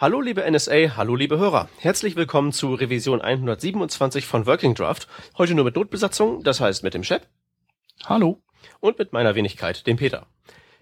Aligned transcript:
Hallo 0.00 0.22
liebe 0.22 0.50
NSA, 0.50 0.96
hallo 0.96 1.14
liebe 1.14 1.38
Hörer. 1.38 1.68
Herzlich 1.76 2.16
willkommen 2.16 2.52
zu 2.52 2.72
Revision 2.72 3.20
127 3.20 4.24
von 4.24 4.46
Working 4.46 4.74
Draft. 4.74 5.06
Heute 5.36 5.52
nur 5.52 5.66
mit 5.66 5.76
Notbesatzung, 5.76 6.42
das 6.42 6.58
heißt 6.58 6.82
mit 6.82 6.94
dem 6.94 7.04
Chef. 7.04 7.20
Hallo. 8.06 8.40
Und 8.80 8.98
mit 8.98 9.12
meiner 9.12 9.34
Wenigkeit, 9.34 9.86
dem 9.86 9.98
Peter. 9.98 10.26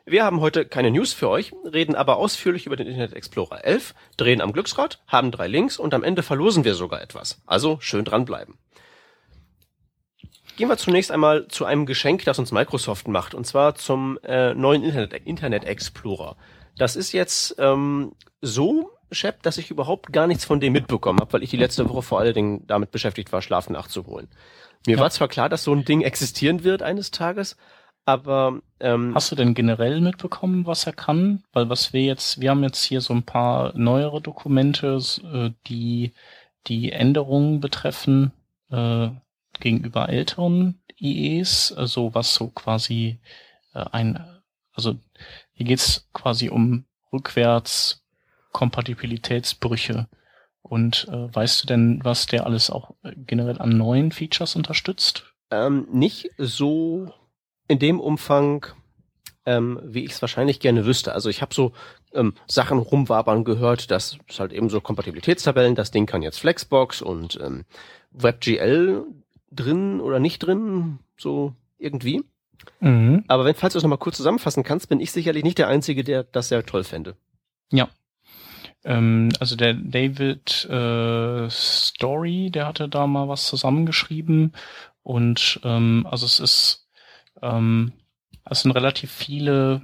Wir 0.07 0.25
haben 0.25 0.41
heute 0.41 0.67
keine 0.67 0.93
News 0.93 1.15
für 1.15 1.29
euch, 1.29 1.53
reden 1.65 1.97
aber 1.97 2.19
ausführlich 2.19 2.67
über 2.67 2.77
den 2.77 2.87
Internet 2.87 3.13
Explorer 3.13 3.65
11, 3.65 3.93
drehen 4.17 4.41
am 4.41 4.53
Glücksrad, 4.53 5.03
haben 5.09 5.33
drei 5.33 5.49
Links 5.49 5.81
und 5.81 5.95
am 5.95 6.05
Ende 6.05 6.23
verlosen 6.23 6.63
wir 6.63 6.77
sogar 6.77 7.03
etwas. 7.03 7.43
Also 7.45 7.79
schön 7.81 8.05
dranbleiben. 8.05 8.57
Gehen 10.57 10.69
wir 10.69 10.77
zunächst 10.77 11.11
einmal 11.11 11.49
zu 11.49 11.65
einem 11.65 11.87
Geschenk, 11.87 12.25
das 12.25 12.39
uns 12.39 12.53
Microsoft 12.53 13.09
macht, 13.09 13.35
und 13.35 13.49
zwar 13.49 13.75
zum 13.75 14.17
äh, 14.23 14.55
neuen 14.55 14.85
Internet, 14.85 15.27
Internet 15.27 15.65
Explorer. 15.65 16.37
Das 16.77 16.95
ist 16.95 17.11
jetzt 17.11 17.57
ähm, 17.59 18.13
so 18.41 18.93
Shep, 19.11 19.43
dass 19.43 19.59
ich 19.59 19.71
überhaupt 19.71 20.13
gar 20.13 20.27
nichts 20.27 20.45
von 20.45 20.61
dem 20.61 20.73
mitbekommen 20.73 21.21
habe, 21.21 21.33
weil 21.33 21.43
ich 21.43 21.51
die 21.51 21.57
letzte 21.57 21.89
Woche 21.89 22.03
vor 22.03 22.21
allen 22.21 22.35
Dingen 22.35 22.67
damit 22.67 22.91
beschäftigt 22.91 23.33
war, 23.33 23.43
Schlaf 23.43 23.71
nachzuholen. 23.71 24.29
Mir 24.87 24.97
ja. 24.97 25.03
war 25.03 25.11
zwar 25.11 25.29
klar, 25.29 25.49
dass 25.49 25.65
so 25.65 25.75
ein 25.75 25.85
Ding 25.85 26.03
existieren 26.03 26.65
wird 26.65 26.83
eines 26.83 27.11
Tages, 27.11 27.57
aber 28.05 28.61
ähm, 28.81 29.15
hast 29.15 29.31
du 29.31 29.37
denn 29.37 29.55
generell 29.55 30.01
mitbekommen, 30.01 30.67
was 30.67 30.87
er 30.87 30.95
kann? 30.95 31.43
Weil 31.53 31.69
was 31.69 31.93
wir 31.93 32.03
jetzt, 32.03 32.41
wir 32.41 32.51
haben 32.51 32.63
jetzt 32.63 32.83
hier 32.83 33.01
so 33.01 33.13
ein 33.13 33.23
paar 33.23 33.77
neuere 33.77 34.21
Dokumente, 34.23 34.99
äh, 35.33 35.51
die 35.67 36.13
die 36.67 36.93
Änderungen 36.93 37.61
betreffen 37.61 38.33
äh, 38.71 39.09
gegenüber 39.61 40.09
älteren 40.09 40.81
IEs, 41.01 41.73
also 41.73 42.15
was 42.15 42.35
so 42.35 42.49
quasi 42.49 43.21
äh, 43.75 43.85
ein, 43.93 44.25
also 44.73 44.97
hier 45.53 45.67
geht's 45.67 46.09
quasi 46.13 46.49
um 46.49 46.85
rückwärts 47.13 48.05
Kompatibilitätsbrüche. 48.53 50.09
Und 50.63 51.07
äh, 51.11 51.35
weißt 51.35 51.63
du 51.63 51.67
denn, 51.67 52.01
was 52.03 52.27
der 52.27 52.47
alles 52.47 52.71
auch 52.71 52.95
äh, 53.03 53.13
generell 53.17 53.59
an 53.59 53.71
neuen 53.71 54.13
Features 54.13 54.57
unterstützt? 54.57 55.33
Ähm, 55.51 55.89
nicht 55.93 56.31
so 56.37 57.13
in 57.69 57.79
dem 57.79 58.01
Umfang, 58.01 58.67
ähm, 59.47 59.81
wie 59.83 60.05
ich 60.05 60.13
es 60.13 60.21
wahrscheinlich 60.21 60.61
gerne 60.61 60.85
wüsste. 60.85 61.13
Also 61.15 61.31
ich 61.31 61.41
habe 61.41 61.55
so 61.55 61.73
ähm, 62.13 62.35
Sachen 62.47 62.79
rumwabern 62.79 63.45
gehört, 63.45 63.91
dass 63.91 64.19
es 64.29 64.41
halt 64.41 64.53
eben 64.53 64.69
so 64.69 64.81
Kompatibilitätstabellen, 64.81 65.75
das 65.75 65.91
Ding 65.91 66.07
kann 66.07 66.23
jetzt 66.23 66.41
Flexbox 66.41 67.01
und 67.01 67.39
ähm, 67.43 67.65
WebGL 68.11 69.05
drin 69.51 70.01
oder 70.01 70.19
nicht 70.19 70.41
drin, 70.41 70.99
so 71.17 71.55
irgendwie. 71.79 72.23
Mhm. 72.81 73.25
Aber 73.29 73.45
wenn, 73.45 73.55
falls 73.55 73.73
du 73.73 73.79
es 73.79 73.83
nochmal 73.83 73.99
kurz 73.99 74.17
zusammenfassen 74.17 74.65
kannst, 74.65 74.89
bin 74.89 75.01
ich 75.01 75.13
sicherlich 75.13 75.45
nicht 75.45 75.59
der 75.59 75.69
Einzige, 75.69 76.05
der 76.05 76.25
das 76.25 76.49
sehr 76.49 76.65
toll 76.67 76.85
fände. 76.85 77.17
Ja, 77.71 77.89
ähm, 78.89 79.29
also 79.39 79.55
der 79.55 79.75
David 79.75 80.65
äh, 80.65 81.51
Story, 81.51 82.51
der 82.51 82.67
hatte 82.67 82.89
da 82.89 83.07
mal 83.07 83.29
was 83.29 83.47
zusammengeschrieben 83.47 84.55
und 85.03 85.61
ähm, 85.63 86.07
also 86.11 86.25
es 86.25 86.41
ist 86.41 86.89
ähm, 87.43 87.93
es 88.47 88.63
sind 88.63 88.73
relativ 88.73 89.13
viele 89.13 89.83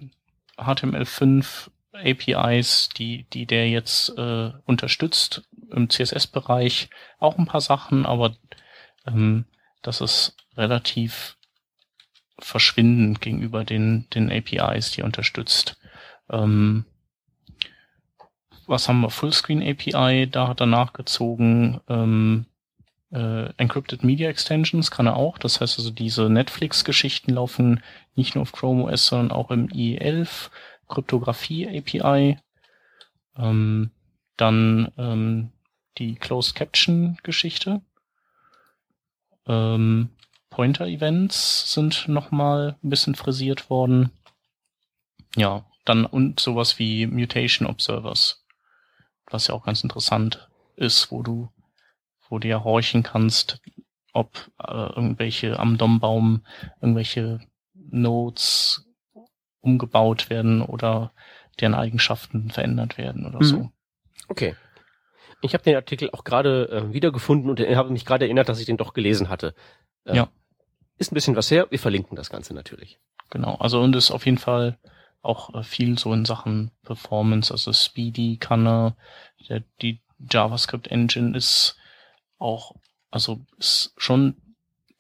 HTML5 0.57 1.69
APIs, 1.93 2.89
die 2.97 3.27
die 3.31 3.45
der 3.47 3.69
jetzt 3.69 4.17
äh, 4.17 4.53
unterstützt 4.65 5.43
im 5.71 5.91
CSS-Bereich 5.91 6.89
auch 7.19 7.37
ein 7.37 7.47
paar 7.47 7.61
Sachen, 7.61 8.07
aber 8.07 8.35
ähm, 9.07 9.45
das 9.83 10.01
ist 10.01 10.35
relativ 10.57 11.37
verschwindend 12.39 13.21
gegenüber 13.21 13.65
den 13.65 14.09
den 14.15 14.33
APIs, 14.33 14.93
die 14.93 15.03
er 15.03 15.07
unterstützt. 15.07 15.77
Ähm, 16.31 16.87
was 18.67 18.89
haben 18.89 19.01
wir? 19.01 19.11
Fullscreen 19.11 19.63
API, 19.63 20.29
da 20.31 20.49
hat 20.49 20.61
er 20.61 20.67
nachgezogen. 20.67 21.81
Ähm, 21.89 22.47
äh, 23.13 23.51
Encrypted 23.57 24.03
Media 24.03 24.29
Extensions 24.29 24.91
kann 24.91 25.07
er 25.07 25.17
auch. 25.17 25.39
Das 25.39 25.61
heißt 25.61 25.79
also, 25.79 25.91
diese 25.91 26.29
Netflix-Geschichten 26.29 27.33
laufen 27.33 27.83
nicht 28.15 28.35
nur 28.35 28.43
auf 28.43 28.53
Chrome 28.53 28.85
OS, 28.85 29.07
sondern 29.07 29.31
auch 29.33 29.51
im 29.51 29.69
IE11. 29.69 30.51
Kryptographie 30.89 31.67
API. 31.67 32.39
Ähm, 33.37 33.91
dann 34.37 34.93
ähm, 34.99 35.51
die 35.99 36.17
Closed 36.17 36.55
Caption 36.55 37.19
Geschichte. 37.23 37.81
Ähm, 39.47 40.11
Pointer 40.51 40.87
Events 40.87 41.73
sind 41.73 42.09
nochmal 42.09 42.77
ein 42.83 42.91
bisschen 42.91 43.15
frisiert 43.15 43.71
worden. 43.71 44.11
Ja, 45.37 45.65
dann 45.85 46.07
und 46.07 46.41
sowas 46.41 46.79
wie 46.79 47.07
Mutation 47.07 47.69
Observers 47.69 48.44
was 49.31 49.49
ja 49.49 49.55
auch 49.55 49.65
ganz 49.65 49.83
interessant 49.83 50.49
ist, 50.77 51.11
wo 51.11 51.23
du, 51.23 51.49
wo 52.29 52.39
du 52.39 52.49
ja 52.49 52.65
horchen 52.65 53.03
kannst, 53.03 53.61
ob 54.13 54.51
äh, 54.63 54.73
irgendwelche 54.73 55.59
am 55.59 55.79
Dombaum 55.79 56.45
irgendwelche 56.81 57.41
Nodes 57.75 58.87
umgebaut 59.61 60.31
werden 60.31 60.63
oder 60.63 61.13
deren 61.61 61.75
Eigenschaften 61.75 62.51
verändert 62.51 62.99
werden 62.99 63.27
oder 63.27 63.39
mhm. 63.39 63.45
so. 63.45 63.71
Okay. 64.29 64.55
Ich 65.41 65.53
habe 65.53 65.65
den 65.65 65.77
Artikel 65.77 66.11
auch 66.11 66.25
gerade 66.25 66.69
äh, 66.71 66.93
wiedergefunden 66.93 67.51
und 67.51 67.61
habe 67.61 67.91
mich 67.91 68.07
gerade 68.07 68.25
erinnert, 68.25 68.49
dass 68.49 68.61
ich 68.61 68.67
den 68.67 68.77
doch 68.77 68.95
gelesen 68.95 69.29
hatte. 69.29 69.55
Äh, 70.05 70.17
ja. 70.17 70.29
Ist 70.97 71.13
ein 71.13 71.15
bisschen 71.15 71.37
was 71.37 71.51
her. 71.51 71.67
Wir 71.71 71.79
verlinken 71.79 72.17
das 72.17 72.31
Ganze 72.31 72.55
natürlich. 72.55 72.99
Genau. 73.31 73.57
Also 73.57 73.81
und 73.81 73.97
ist 73.97 74.11
auf 74.11 74.25
jeden 74.27 74.39
Fall 74.39 74.79
auch 75.25 75.55
äh, 75.55 75.63
viel 75.63 75.99
so 75.99 76.13
in 76.13 76.25
Sachen 76.25 76.71
Performance, 76.83 77.53
also 77.53 77.73
Speedy 77.73 78.37
kann 78.39 78.67
er, 78.67 78.97
der, 79.49 79.63
die 79.81 80.01
JavaScript 80.31 80.89
Engine 80.89 81.37
ist 81.37 81.77
auch, 82.39 82.75
also 83.11 83.41
ist 83.59 83.95
schon 83.97 84.37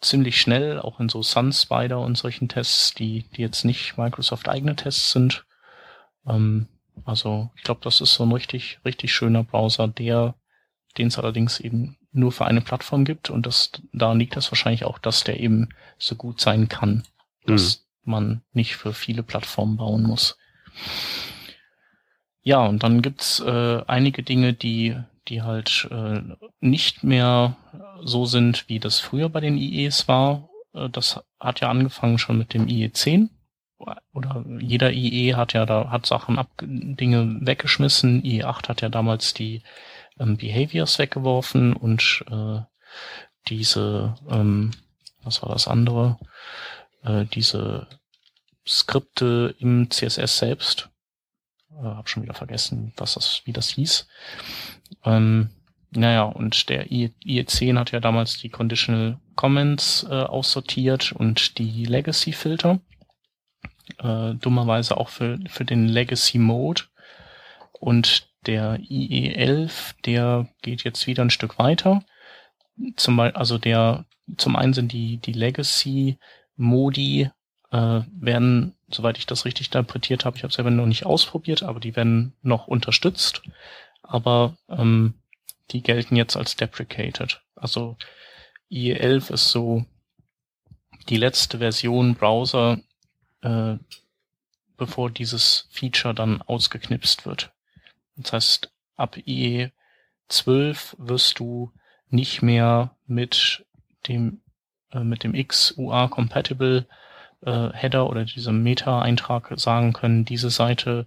ziemlich 0.01 0.41
schnell, 0.41 0.81
auch 0.81 1.01
in 1.01 1.09
so 1.09 1.23
SunSpider 1.23 1.99
und 2.01 2.17
solchen 2.17 2.49
Tests, 2.49 2.95
die, 2.95 3.25
die 3.37 3.43
jetzt 3.43 3.65
nicht 3.65 3.97
Microsoft 3.97 4.49
eigene 4.49 4.77
Tests 4.77 5.13
sind. 5.13 5.45
Ähm, 6.27 6.69
also 7.05 7.51
ich 7.57 7.63
glaube, 7.63 7.81
das 7.83 8.01
ist 8.01 8.15
so 8.15 8.25
ein 8.25 8.33
richtig, 8.33 8.81
richtig 8.85 9.13
schöner 9.13 9.45
Browser, 9.45 9.89
der, 9.89 10.35
den 10.99 11.09
es 11.09 11.19
allerdings 11.19 11.61
eben 11.61 11.97
nur 12.13 12.33
für 12.33 12.45
eine 12.45 12.61
Plattform 12.61 13.05
gibt 13.05 13.31
und 13.31 13.47
das, 13.47 13.73
da 13.93 14.13
liegt 14.13 14.37
das 14.37 14.51
wahrscheinlich 14.53 14.85
auch, 14.85 14.99
dass 14.99 15.25
der 15.25 15.41
eben 15.41 15.71
so 15.99 16.15
gut 16.15 16.41
sein 16.41 16.69
kann. 16.69 17.05
Dass, 17.47 17.79
mhm 17.79 17.84
man 18.07 18.43
nicht 18.53 18.77
für 18.77 18.93
viele 18.93 19.23
Plattformen 19.23 19.77
bauen 19.77 20.03
muss. 20.03 20.39
Ja, 22.43 22.65
und 22.67 22.83
dann 22.83 23.01
gibt's 23.01 23.41
äh, 23.41 23.83
einige 23.87 24.23
Dinge, 24.23 24.53
die, 24.53 24.97
die 25.29 25.43
halt 25.43 25.89
äh, 25.91 26.21
nicht 26.61 27.03
mehr 27.03 27.57
so 28.03 28.27
sind, 28.27 28.69
wie 28.69 28.81
das 28.81 29.01
früher 29.01 29.31
bei 29.31 29.41
den 29.41 29.57
IEs 29.57 30.09
war. 30.09 30.51
Äh, 30.75 30.91
das 30.91 31.21
hat 31.41 31.61
ja 31.61 31.71
angefangen 31.71 32.19
schon 32.19 32.39
mit 32.39 32.53
dem 32.53 32.69
IE 32.69 32.93
10. 32.93 33.31
Oder 34.13 34.45
jeder 34.61 34.93
IE 34.93 35.35
hat 35.35 35.53
ja 35.53 35.67
da, 35.67 35.91
hat 35.91 36.07
Sachen 36.07 36.39
ab, 36.39 36.49
Dinge 36.61 37.39
weggeschmissen. 37.41 38.25
IE 38.25 38.45
8 38.45 38.69
hat 38.69 38.81
ja 38.83 38.89
damals 38.89 39.35
die 39.35 39.63
ähm, 40.19 40.37
Behaviors 40.37 40.99
weggeworfen 40.99 41.75
und 41.75 42.25
äh, 42.31 42.61
diese, 43.49 44.15
ähm, 44.31 44.71
was 45.23 45.43
war 45.43 45.51
das 45.51 45.69
andere? 45.69 46.19
Äh, 47.05 47.25
diese 47.27 47.87
Skripte 48.67 49.55
im 49.59 49.91
CSS 49.91 50.39
selbst. 50.39 50.91
Äh, 51.71 51.85
hab 51.85 52.09
schon 52.09 52.23
wieder 52.23 52.35
vergessen, 52.35 52.93
was 52.97 53.15
das, 53.15 53.43
wie 53.45 53.53
das 53.53 53.71
hieß. 53.71 54.09
Ähm, 55.05 55.51
naja, 55.91 56.25
und 56.25 56.69
der 56.69 56.89
IE10 56.89 57.79
hat 57.79 57.93
ja 57.93 58.01
damals 58.01 58.39
die 58.39 58.49
Conditional 58.49 59.21
Comments 59.37 60.05
äh, 60.11 60.15
aussortiert 60.15 61.13
und 61.13 61.59
die 61.59 61.85
Legacy-Filter. 61.85 62.81
Äh, 63.99 64.35
dummerweise 64.35 64.97
auch 64.97 65.09
für, 65.09 65.39
für 65.47 65.65
den 65.65 65.89
Legacy-Mode. 65.89 66.83
Und 67.73 68.29
der 68.47 68.79
IE11, 68.81 69.95
der 70.05 70.49
geht 70.63 70.85
jetzt 70.85 71.07
wieder 71.07 71.23
ein 71.23 71.31
Stück 71.31 71.59
weiter. 71.59 72.05
Zum, 72.97 73.21
also 73.21 73.59
der, 73.59 74.05
zum 74.37 74.57
einen 74.57 74.73
sind 74.73 74.93
die, 74.93 75.19
die 75.19 75.33
Legacy 75.33 76.19
Modi 76.57 77.31
äh, 77.71 78.01
werden, 78.13 78.75
soweit 78.89 79.19
ich 79.19 79.27
das 79.27 79.45
richtig 79.45 79.67
interpretiert 79.69 80.25
habe, 80.25 80.37
ich 80.37 80.43
habe 80.43 80.51
es 80.51 80.57
selber 80.57 80.71
noch 80.71 80.87
nicht 80.87 81.07
ausprobiert, 81.07 81.63
aber 81.63 81.81
die 81.81 81.97
werden 81.97 82.35
noch 82.43 82.67
unterstützt. 82.67 83.43
Aber 84.03 84.57
ähm, 84.69 85.15
die 85.71 85.83
gelten 85.83 86.17
jetzt 86.17 86.37
als 86.37 86.57
deprecated. 86.57 87.43
Also 87.57 87.97
IE11 88.71 89.33
ist 89.33 89.51
so 89.51 89.85
die 91.09 91.17
letzte 91.17 91.59
Version 91.59 92.15
Browser, 92.15 92.81
äh, 93.43 93.77
bevor 94.77 95.11
dieses 95.11 95.69
Feature 95.71 96.15
dann 96.15 96.43
ausgeknipst 96.43 97.27
wird. 97.27 97.53
Das 98.17 98.33
heißt, 98.33 98.73
ab 98.97 99.17
IE12 99.17 100.95
wirst 100.99 101.39
du 101.39 101.73
nicht 102.09 102.43
mehr 102.43 102.97
mit 103.07 103.67
dem 104.09 104.41
mit 105.01 105.25
dem 105.25 105.33
XUA 105.33 106.09
Compatible 106.09 106.87
äh, 107.45 107.71
Header 107.73 108.09
oder 108.09 108.25
diesem 108.25 108.63
Meta-Eintrag 108.63 109.53
sagen 109.57 109.93
können, 109.93 110.25
diese 110.25 110.51
Seite 110.51 111.07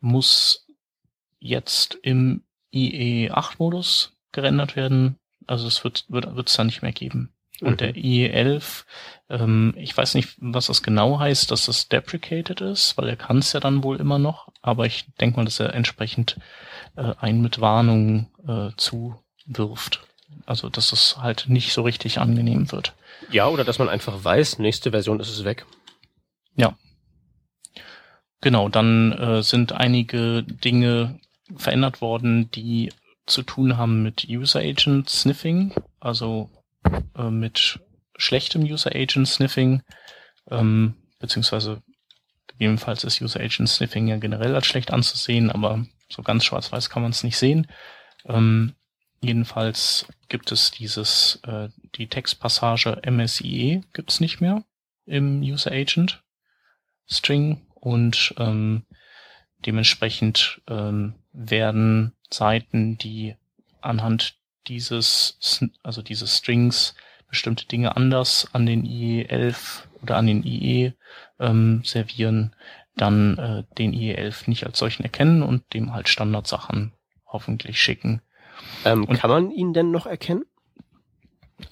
muss 0.00 0.66
jetzt 1.38 1.98
im 2.02 2.42
IE8-Modus 2.72 4.16
gerendert 4.32 4.76
werden. 4.76 5.16
Also 5.46 5.66
es 5.66 5.84
wird 5.84 6.04
wird 6.08 6.34
wird 6.34 6.48
es 6.48 6.54
da 6.54 6.64
nicht 6.64 6.82
mehr 6.82 6.92
geben. 6.92 7.32
Und 7.60 7.72
mhm. 7.72 7.76
der 7.78 7.94
IE11, 7.94 8.84
ähm, 9.30 9.74
ich 9.76 9.96
weiß 9.96 10.14
nicht, 10.14 10.36
was 10.38 10.66
das 10.66 10.82
genau 10.82 11.18
heißt, 11.18 11.50
dass 11.50 11.66
das 11.66 11.88
deprecated 11.88 12.60
ist, 12.60 12.96
weil 12.96 13.08
er 13.08 13.16
kann 13.16 13.38
es 13.38 13.52
ja 13.52 13.60
dann 13.60 13.82
wohl 13.82 13.98
immer 13.98 14.18
noch. 14.18 14.48
Aber 14.62 14.86
ich 14.86 15.06
denke 15.20 15.38
mal, 15.38 15.44
dass 15.44 15.58
er 15.58 15.74
entsprechend 15.74 16.38
äh, 16.96 17.14
einen 17.18 17.42
mit 17.42 17.60
Warnung 17.60 18.30
äh, 18.46 18.70
zuwirft. 18.76 20.07
Also 20.46 20.68
dass 20.68 20.92
es 20.92 21.18
halt 21.18 21.46
nicht 21.48 21.72
so 21.72 21.82
richtig 21.82 22.18
angenehm 22.18 22.70
wird. 22.72 22.94
Ja, 23.30 23.48
oder 23.48 23.64
dass 23.64 23.78
man 23.78 23.88
einfach 23.88 24.24
weiß, 24.24 24.58
nächste 24.58 24.90
Version 24.90 25.20
ist 25.20 25.30
es 25.30 25.44
weg. 25.44 25.66
Ja. 26.54 26.76
Genau, 28.40 28.68
dann 28.68 29.12
äh, 29.12 29.42
sind 29.42 29.72
einige 29.72 30.44
Dinge 30.44 31.18
verändert 31.56 32.00
worden, 32.00 32.50
die 32.50 32.92
zu 33.26 33.42
tun 33.42 33.76
haben 33.76 34.02
mit 34.02 34.26
User 34.28 34.60
Agent 34.60 35.08
Sniffing, 35.08 35.74
also 36.00 36.50
äh, 37.16 37.30
mit 37.30 37.80
schlechtem 38.16 38.62
User 38.62 38.94
Agent 38.94 39.28
Sniffing, 39.28 39.82
ähm, 40.50 40.94
beziehungsweise 41.18 41.82
gegebenenfalls 42.46 43.04
ist 43.04 43.20
User 43.20 43.40
Agent 43.40 43.68
Sniffing 43.68 44.08
ja 44.08 44.16
generell 44.16 44.54
als 44.54 44.66
schlecht 44.66 44.92
anzusehen, 44.92 45.50
aber 45.50 45.84
so 46.10 46.22
ganz 46.22 46.44
schwarz-weiß 46.44 46.90
kann 46.90 47.02
man 47.02 47.10
es 47.10 47.24
nicht 47.24 47.36
sehen. 47.36 47.66
Ähm, 48.24 48.74
jedenfalls 49.20 50.06
gibt 50.28 50.52
es 50.52 50.70
dieses, 50.70 51.40
äh, 51.46 51.68
die 51.96 52.08
Textpassage 52.08 53.00
MSIE 53.08 53.82
gibt's 53.92 54.20
nicht 54.20 54.40
mehr 54.40 54.64
im 55.06 55.40
User 55.40 55.72
Agent 55.72 56.22
String 57.06 57.66
und 57.74 58.34
ähm, 58.38 58.84
dementsprechend 59.64 60.60
ähm, 60.68 61.14
werden 61.32 62.12
Seiten, 62.30 62.98
die 62.98 63.36
anhand 63.80 64.36
dieses, 64.66 65.64
also 65.82 66.02
dieses 66.02 66.36
Strings 66.36 66.94
bestimmte 67.28 67.66
Dinge 67.66 67.96
anders 67.96 68.48
an 68.52 68.66
den 68.66 68.84
IE11 68.84 69.84
oder 70.02 70.16
an 70.16 70.26
den 70.26 70.42
IE 70.44 70.92
ähm, 71.38 71.82
servieren, 71.84 72.54
dann 72.96 73.38
äh, 73.38 73.64
den 73.76 73.92
IE11 73.92 74.48
nicht 74.48 74.64
als 74.64 74.78
solchen 74.78 75.02
erkennen 75.02 75.42
und 75.42 75.72
dem 75.72 75.92
halt 75.92 76.08
Standardsachen 76.08 76.92
hoffentlich 77.26 77.80
schicken. 77.80 78.22
Ähm, 78.84 79.04
und, 79.04 79.18
kann 79.18 79.30
man 79.30 79.50
ihn 79.50 79.72
denn 79.72 79.90
noch 79.90 80.06
erkennen? 80.06 80.44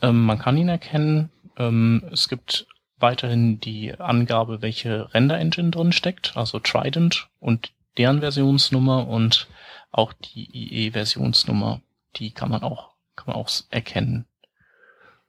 Ähm, 0.03 0.25
man 0.25 0.39
kann 0.39 0.57
ihn 0.57 0.69
erkennen. 0.69 1.31
Ähm, 1.57 2.05
es 2.13 2.29
gibt 2.29 2.67
weiterhin 2.99 3.61
die 3.61 3.99
Angabe, 3.99 4.63
welche 4.63 5.13
Render-Engine 5.13 5.71
drin 5.71 5.93
steckt, 5.93 6.37
also 6.37 6.59
Trident 6.59 7.29
und 7.41 7.73
deren 7.99 8.21
Versionsnummer 8.21 9.07
und 9.09 9.49
auch 9.91 10.13
die 10.13 10.49
IE-Versionsnummer, 10.53 11.81
die 12.17 12.33
kann 12.33 12.51
man 12.51 12.63
auch, 12.63 12.91
kann 13.15 13.29
man 13.29 13.37
auch 13.37 13.51
erkennen. 13.71 14.27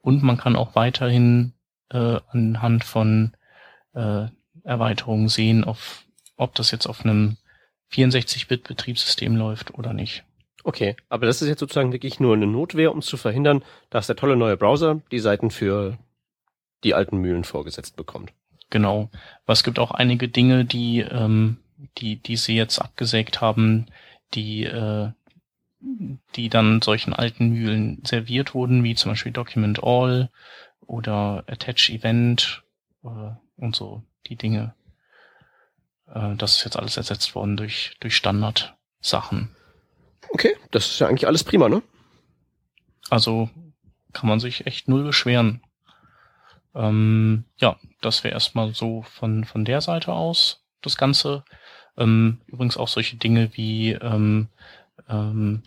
Und 0.02 0.24
man 0.24 0.38
kann 0.38 0.56
auch 0.56 0.76
weiterhin 0.76 1.54
äh, 1.90 2.20
anhand 2.30 2.84
von 2.84 3.34
äh, 3.94 4.28
Erweiterungen 4.64 5.30
sehen, 5.30 5.64
auf, 5.64 6.06
ob 6.36 6.56
das 6.56 6.72
jetzt 6.72 6.88
auf 6.88 7.04
einem 7.04 7.38
64-Bit-Betriebssystem 7.92 9.36
läuft 9.36 9.74
oder 9.74 9.94
nicht. 9.94 10.24
Okay, 10.68 10.98
aber 11.08 11.26
das 11.28 11.42
ist 11.42 11.48
jetzt 11.48 11.62
sozusagen 11.62 11.94
wirklich 11.94 12.20
nur 12.20 12.36
eine 12.36 12.46
Notwehr, 12.46 12.92
um 12.92 13.02
zu 13.02 13.16
verhindern, 13.16 13.64
dass 13.90 14.08
der 14.08 14.18
tolle 14.18 14.36
neue 14.36 14.58
Browser 14.58 15.00
die 15.12 15.20
Seiten 15.20 15.50
für 15.50 15.98
die 16.84 16.94
alten 16.94 17.20
Mühlen 17.20 17.46
vorgesetzt 17.46 17.96
bekommt. 17.96 18.34
Genau. 18.70 19.10
Aber 19.46 19.54
es 19.54 19.64
gibt 19.64 19.80
auch 19.80 19.92
einige 19.92 20.28
Dinge, 20.28 20.66
die, 20.66 21.00
ähm, 21.00 21.56
die, 22.00 22.18
die 22.18 22.36
sie 22.36 22.58
jetzt 22.58 22.80
abgesägt 22.80 23.40
haben, 23.40 23.86
die, 24.34 24.66
äh, 24.66 25.12
die 26.36 26.50
dann 26.50 26.82
solchen 26.82 27.14
alten 27.14 27.48
Mühlen 27.52 28.02
serviert 28.04 28.54
wurden, 28.54 28.84
wie 28.84 28.96
zum 28.96 29.14
Beispiel 29.14 29.32
Document 29.32 29.82
All 29.82 30.30
oder 30.82 31.46
Attach 31.48 31.88
Event 31.88 32.64
äh, 33.06 33.32
und 33.56 33.74
so 33.74 34.04
die 34.26 34.36
Dinge. 34.36 34.74
Äh, 36.14 36.36
das 36.36 36.58
ist 36.58 36.66
jetzt 36.66 36.76
alles 36.76 36.98
ersetzt 36.98 37.36
worden 37.36 37.56
durch, 37.56 37.96
durch 38.02 38.18
Standard-Sachen. 38.18 39.56
Okay, 40.30 40.56
das 40.72 40.88
ist 40.88 41.00
ja 41.00 41.08
eigentlich 41.08 41.28
alles 41.28 41.44
prima, 41.44 41.70
ne? 41.70 41.82
Also 43.10 43.50
kann 44.14 44.30
man 44.30 44.40
sich 44.40 44.66
echt 44.66 44.88
null 44.88 45.04
beschweren. 45.04 45.62
Ähm, 46.76 47.46
ja, 47.58 47.78
das 48.02 48.24
wäre 48.24 48.34
erstmal 48.34 48.74
so 48.74 49.02
von, 49.04 49.46
von 49.46 49.66
der 49.66 49.82
Seite 49.82 50.14
aus 50.14 50.64
das 50.82 50.98
Ganze. 50.98 51.44
Ähm, 51.98 52.42
übrigens 52.48 52.78
auch 52.78 52.88
solche 52.88 53.18
Dinge 53.18 53.52
wie, 53.54 53.94
ähm, 53.94 54.50
ähm, 55.10 55.64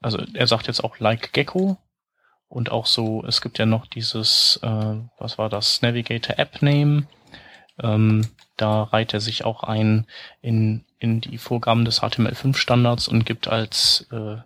also 0.00 0.18
er 0.34 0.46
sagt 0.46 0.66
jetzt 0.66 0.82
auch 0.82 0.98
Like 0.98 1.32
Gecko 1.32 1.78
und 2.48 2.72
auch 2.72 2.86
so, 2.86 3.24
es 3.24 3.40
gibt 3.40 3.58
ja 3.58 3.66
noch 3.66 3.86
dieses, 3.86 4.58
äh, 4.62 4.96
was 5.18 5.38
war 5.38 5.48
das, 5.48 5.82
Navigator 5.82 6.38
App 6.38 6.62
Name. 6.62 7.06
Ähm, 7.80 8.26
da 8.56 8.82
reiht 8.82 9.14
er 9.14 9.20
sich 9.20 9.44
auch 9.44 9.62
ein 9.62 10.06
in, 10.42 10.84
in 11.00 11.20
die 11.20 11.38
Vorgaben 11.38 11.84
des 11.84 12.02
HTML5 12.02 12.56
Standards 12.56 13.08
und 13.08 13.26
gibt 13.26 13.48
als, 13.48 14.06
äh, 14.12 14.36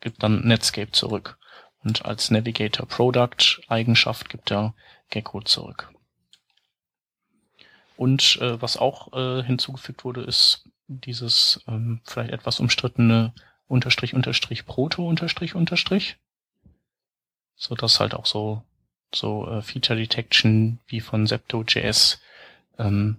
gibt 0.00 0.22
dann 0.22 0.46
Netscape 0.46 0.92
zurück. 0.92 1.38
Und 1.82 2.04
als 2.04 2.30
Navigator 2.30 2.86
Product 2.86 3.60
Eigenschaft 3.66 4.28
gibt 4.28 4.52
er 4.52 4.74
Gecko 5.10 5.40
zurück. 5.40 5.90
Und 7.96 8.38
äh, 8.42 8.60
was 8.60 8.76
auch 8.76 9.12
äh, 9.14 9.42
hinzugefügt 9.42 10.04
wurde, 10.04 10.22
ist 10.22 10.68
dieses 10.86 11.64
ähm, 11.66 12.00
vielleicht 12.04 12.30
etwas 12.30 12.60
umstrittene 12.60 13.32
Unterstrich, 13.66 14.14
Unterstrich, 14.14 14.66
Proto, 14.66 15.08
Unterstrich, 15.08 15.54
Unterstrich. 15.54 16.16
So 17.56 17.74
dass 17.74 18.00
halt 18.00 18.14
auch 18.14 18.26
so, 18.26 18.62
so 19.14 19.48
äh, 19.48 19.62
Feature 19.62 19.98
Detection 19.98 20.78
wie 20.86 21.00
von 21.00 21.26
Zepto.js 21.26 22.20
ähm, 22.78 23.18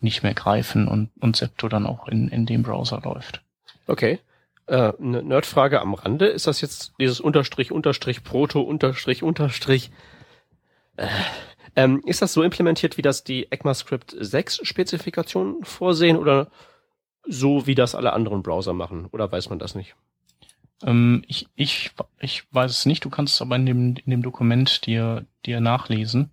nicht 0.00 0.22
mehr 0.22 0.34
greifen 0.34 0.88
und, 0.88 1.10
und 1.20 1.36
Zepto 1.36 1.68
dann 1.68 1.86
auch 1.86 2.08
in, 2.08 2.28
in 2.28 2.46
dem 2.46 2.62
Browser 2.62 3.00
läuft. 3.04 3.42
Okay. 3.86 4.18
Äh, 4.66 4.92
eine 5.00 5.22
Nerdfrage 5.22 5.80
am 5.80 5.94
Rande. 5.94 6.26
Ist 6.26 6.46
das 6.46 6.60
jetzt 6.60 6.92
dieses 6.98 7.20
Unterstrich, 7.20 7.72
Unterstrich, 7.72 8.24
Proto, 8.24 8.60
Unterstrich, 8.60 9.22
Unterstrich? 9.22 9.90
Äh, 10.96 11.08
ähm, 11.76 12.02
ist 12.06 12.22
das 12.22 12.32
so 12.32 12.42
implementiert, 12.42 12.96
wie 12.96 13.02
das 13.02 13.24
die 13.24 13.50
ECMAScript 13.50 14.16
6 14.18 14.60
Spezifikationen 14.62 15.64
vorsehen 15.64 16.16
oder 16.16 16.50
so, 17.26 17.66
wie 17.66 17.74
das 17.74 17.94
alle 17.94 18.12
anderen 18.12 18.42
Browser 18.42 18.72
machen? 18.72 19.06
Oder 19.12 19.30
weiß 19.30 19.50
man 19.50 19.58
das 19.58 19.74
nicht? 19.74 19.94
Ähm, 20.82 21.22
ich, 21.26 21.48
ich, 21.54 21.92
ich 22.18 22.44
weiß 22.52 22.70
es 22.70 22.86
nicht. 22.86 23.04
Du 23.04 23.10
kannst 23.10 23.34
es 23.34 23.42
aber 23.42 23.56
in 23.56 23.66
dem, 23.66 23.96
in 23.96 24.10
dem 24.10 24.22
Dokument 24.22 24.86
dir, 24.86 25.26
dir 25.46 25.60
nachlesen. 25.60 26.30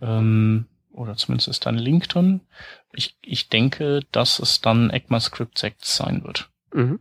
Ähm, 0.00 0.66
oder 1.00 1.16
zumindest 1.16 1.48
ist 1.48 1.64
da 1.64 1.70
ein 1.70 1.78
Link 1.78 2.08
drin. 2.08 2.42
Ich, 2.92 3.16
ich 3.22 3.48
denke, 3.48 4.00
dass 4.12 4.38
es 4.38 4.60
dann 4.60 4.90
ECMAScript 4.90 5.58
6 5.58 5.96
sein 5.96 6.24
wird. 6.24 6.50
Mhm. 6.74 7.00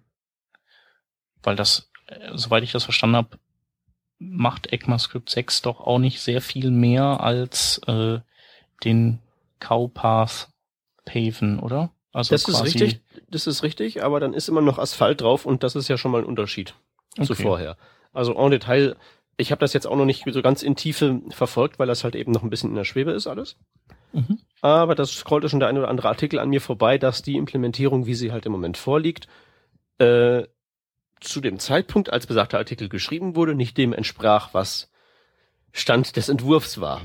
Weil 1.44 1.58
das, 1.58 1.91
äh, 2.08 2.32
soweit 2.34 2.63
ich 2.63 2.72
das 2.72 2.86
verstanden 2.86 3.18
habe, 3.18 3.38
macht 4.18 4.72
ECMAScript 4.72 5.29
6 5.29 5.63
doch 5.63 5.82
auch 5.82 6.00
nicht 6.00 6.22
sehr 6.22 6.41
viel 6.41 6.72
mehr 6.72 7.20
als 7.20 7.79
äh, 7.88 8.20
den 8.86 9.20
Cowpath 9.60 10.48
paven, 11.03 11.60
oder? 11.60 11.91
Also 12.13 12.34
das 12.34 12.48
ist 12.48 12.63
richtig, 12.63 13.01
das 13.29 13.48
ist 13.48 13.63
richtig, 13.63 14.03
aber 14.03 14.22
dann 14.22 14.34
ist 14.34 14.48
immer 14.48 14.62
noch 14.62 14.79
Asphalt 14.79 15.22
drauf 15.22 15.46
und 15.46 15.63
das 15.63 15.75
ist 15.75 15.89
ja 15.89 15.98
schon 15.98 16.12
mal 16.12 16.22
ein 16.22 16.27
Unterschied 16.27 16.74
okay. 17.18 17.25
zu 17.25 17.36
vorher. 17.36 17.77
Also 18.13 18.34
en 18.34 18.51
Detail, 18.51 18.96
ich 19.39 19.51
habe 19.51 19.60
das 19.60 19.74
jetzt 19.74 19.88
auch 19.88 19.96
noch 19.96 20.05
nicht 20.05 20.25
so 20.29 20.41
ganz 20.41 20.62
in 20.63 20.75
Tiefe 20.75 21.22
verfolgt, 21.29 21.79
weil 21.79 21.88
das 21.88 22.03
halt 22.03 22.15
eben 22.15 22.31
noch 22.31 22.43
ein 22.43 22.50
bisschen 22.50 22.72
in 22.72 22.75
der 22.75 22.84
Schwebe 22.84 23.12
ist 23.12 23.25
alles. 23.25 23.55
Mhm. 24.12 24.39
Aber 24.62 24.96
das 24.96 25.12
scrollte 25.12 25.48
schon 25.48 25.60
der 25.60 25.69
eine 25.69 25.79
oder 25.79 25.88
andere 25.88 26.10
Artikel 26.10 26.39
an 26.39 26.50
mir 26.50 26.60
vorbei, 26.60 26.98
dass 26.98 27.22
die 27.22 27.38
Implementierung, 27.38 28.05
wie 28.05 28.15
sie 28.15 28.31
halt 28.34 28.46
im 28.46 28.51
Moment 28.51 28.77
vorliegt, 28.77 29.27
äh, 29.98 30.43
zu 31.22 31.39
dem 31.39 31.58
Zeitpunkt, 31.60 32.12
als 32.12 32.27
besagter 32.27 32.58
Artikel 32.58 32.89
geschrieben 32.89 33.36
wurde, 33.36 33.55
nicht 33.55 33.77
dem 33.77 33.93
entsprach, 33.93 34.53
was 34.53 34.91
Stand 35.72 36.17
des 36.17 36.27
Entwurfs 36.27 36.81
war. 36.81 37.01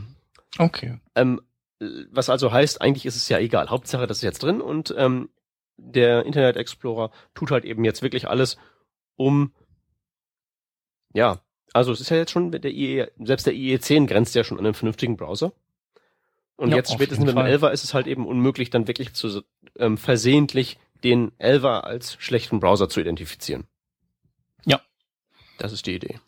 Okay. 0.58 0.98
Ähm, 1.14 1.40
was 2.10 2.30
also 2.30 2.50
heißt, 2.50 2.80
eigentlich 2.80 3.06
ist 3.06 3.16
es 3.16 3.28
ja 3.28 3.38
egal. 3.38 3.70
Hauptsache, 3.70 4.06
das 4.06 4.18
ist 4.18 4.22
jetzt 4.22 4.42
drin 4.42 4.60
und 4.60 4.92
ähm, 4.96 5.28
der 5.76 6.24
Internet 6.26 6.56
Explorer 6.56 7.10
tut 7.34 7.52
halt 7.52 7.64
eben 7.64 7.84
jetzt 7.84 8.02
wirklich 8.02 8.28
alles, 8.28 8.56
um 9.16 9.52
ja, 11.12 11.43
also 11.74 11.92
es 11.92 12.00
ist 12.00 12.08
ja 12.08 12.16
jetzt 12.16 12.30
schon 12.30 12.52
der 12.52 12.70
IE, 12.70 13.06
selbst 13.18 13.46
der 13.46 13.52
IE10 13.52 14.06
grenzt 14.06 14.34
ja 14.34 14.44
schon 14.44 14.58
an 14.58 14.64
einen 14.64 14.74
vernünftigen 14.74 15.16
Browser. 15.16 15.52
Und 16.56 16.70
ja, 16.70 16.76
jetzt 16.76 16.92
spätestens 16.92 17.26
mit 17.26 17.36
dem 17.36 17.44
11 17.44 17.64
ist 17.64 17.82
es 17.82 17.94
halt 17.94 18.06
eben 18.06 18.26
unmöglich, 18.26 18.70
dann 18.70 18.86
wirklich 18.86 19.12
zu 19.12 19.42
ähm, 19.76 19.98
versehentlich 19.98 20.78
den 21.02 21.32
11 21.38 21.64
als 21.64 22.16
schlechten 22.20 22.60
Browser 22.60 22.88
zu 22.88 23.00
identifizieren. 23.00 23.64
Ja. 24.64 24.80
Das 25.58 25.72
ist 25.72 25.86
die 25.86 25.96
Idee. 25.96 26.20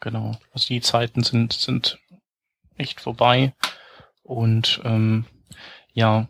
Genau. 0.00 0.38
Also 0.52 0.68
die 0.68 0.80
Zeiten 0.80 1.22
sind, 1.22 1.52
sind 1.52 1.98
echt 2.76 3.02
vorbei. 3.02 3.54
Und 4.22 4.80
ähm, 4.84 5.26
ja. 5.92 6.28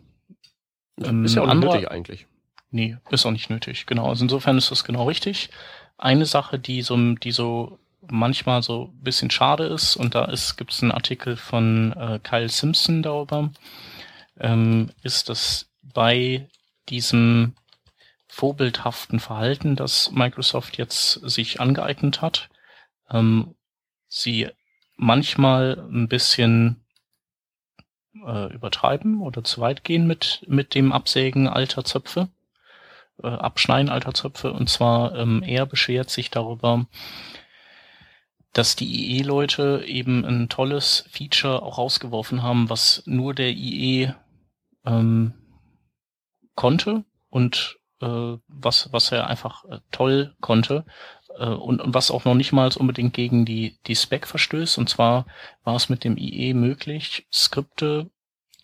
Ähm, 1.01 1.23
ist 1.23 1.35
ja 1.35 1.43
auch 1.43 1.53
nicht 1.53 1.63
nötig 1.63 1.89
eigentlich. 1.89 2.27
Nee, 2.71 2.97
ist 3.09 3.25
auch 3.25 3.31
nicht 3.31 3.49
nötig. 3.49 3.85
Genau. 3.85 4.09
Also 4.09 4.25
insofern 4.25 4.57
ist 4.57 4.69
das 4.69 4.83
genau 4.83 5.07
richtig. 5.07 5.49
eine 5.97 6.25
Sache, 6.25 6.59
die 6.59 6.81
so, 6.81 6.97
die 7.13 7.31
so 7.31 7.79
manchmal 8.09 8.63
so 8.63 8.91
ein 8.93 9.03
bisschen 9.03 9.31
schade 9.31 9.65
ist, 9.65 9.95
und 9.95 10.15
da 10.15 10.31
gibt 10.57 10.71
es 10.71 10.81
einen 10.81 10.91
Artikel 10.91 11.37
von 11.37 11.93
äh, 11.93 12.19
Kyle 12.21 12.49
Simpson 12.49 13.03
darüber, 13.03 13.51
ähm, 14.39 14.91
ist, 15.03 15.29
dass 15.29 15.69
bei 15.81 16.47
diesem 16.89 17.53
vorbildhaften 18.27 19.19
Verhalten, 19.19 19.75
das 19.75 20.11
Microsoft 20.11 20.77
jetzt 20.77 21.13
sich 21.23 21.61
angeeignet 21.61 22.21
hat, 22.21 22.49
ähm, 23.09 23.55
sie 24.07 24.49
manchmal 24.97 25.77
ein 25.89 26.07
bisschen 26.07 26.85
äh, 28.25 28.53
übertreiben 28.53 29.21
oder 29.21 29.43
zu 29.43 29.61
weit 29.61 29.83
gehen 29.83 30.07
mit, 30.07 30.43
mit 30.47 30.75
dem 30.75 30.91
Absägen 30.91 31.47
alter 31.47 31.83
Zöpfe, 31.83 32.29
äh, 33.21 33.27
Abschneiden 33.27 33.89
alter 33.89 34.13
Zöpfe. 34.13 34.53
Und 34.53 34.69
zwar 34.69 35.15
ähm, 35.15 35.43
er 35.43 35.65
beschwert 35.65 36.09
sich 36.09 36.29
darüber, 36.29 36.87
dass 38.55 38.77
die 38.77 39.17
IE-Leute 39.17 39.83
eben 39.85 40.23
ein 40.23 40.47
tolles 40.47 41.03
Feature 41.09 41.61
auch 41.61 41.77
rausgeworfen 41.77 42.41
haben, 42.41 42.69
was 42.69 43.03
nur 43.05 43.33
der 43.33 43.51
IE 43.51 44.13
ähm, 44.85 45.33
konnte 46.55 47.03
und 47.29 47.79
äh, 47.99 48.37
was, 48.47 48.93
was 48.93 49.11
er 49.11 49.27
einfach 49.27 49.65
äh, 49.65 49.79
toll 49.91 50.35
konnte 50.39 50.85
äh, 51.37 51.47
und, 51.47 51.81
und 51.81 51.93
was 51.93 52.09
auch 52.09 52.23
noch 52.23 52.33
nicht 52.33 52.53
mal 52.53 52.69
unbedingt 52.77 53.13
gegen 53.13 53.43
die, 53.43 53.77
die 53.87 53.95
Spec 53.97 54.25
verstößt. 54.25 54.77
Und 54.77 54.87
zwar 54.89 55.25
war 55.65 55.75
es 55.75 55.89
mit 55.89 56.05
dem 56.05 56.15
IE 56.15 56.53
möglich, 56.53 57.27
Skripte 57.33 58.09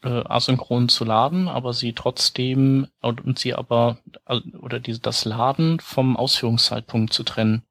äh, 0.03 0.24
asynchron 0.24 0.88
zu 0.88 1.03
laden, 1.03 1.50
aber 1.50 1.74
sie 1.74 1.91
trotzdem 1.91 2.88
und 3.01 3.39
sie 3.39 3.55
aber 3.55 3.98
oder 4.57 4.79
die, 4.79 5.01
das 5.01 5.25
Laden 5.25 5.81
vom 5.81 6.15
Ausführungszeitpunkt 6.15 7.12
zu 7.12 7.24
trennen. 7.24 7.63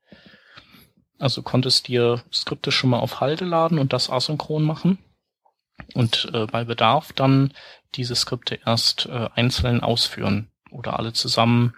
Also 1.20 1.42
konntest 1.42 1.88
dir 1.88 2.22
Skripte 2.32 2.72
schon 2.72 2.90
mal 2.90 2.98
auf 2.98 3.20
Halde 3.20 3.44
laden 3.44 3.78
und 3.78 3.92
das 3.92 4.10
asynchron 4.10 4.64
machen 4.64 4.98
und 5.94 6.30
äh, 6.32 6.46
bei 6.46 6.64
Bedarf 6.64 7.12
dann 7.12 7.52
diese 7.94 8.14
Skripte 8.14 8.58
erst 8.64 9.06
äh, 9.06 9.28
einzeln 9.34 9.82
ausführen 9.82 10.50
oder 10.70 10.98
alle 10.98 11.12
zusammen. 11.12 11.74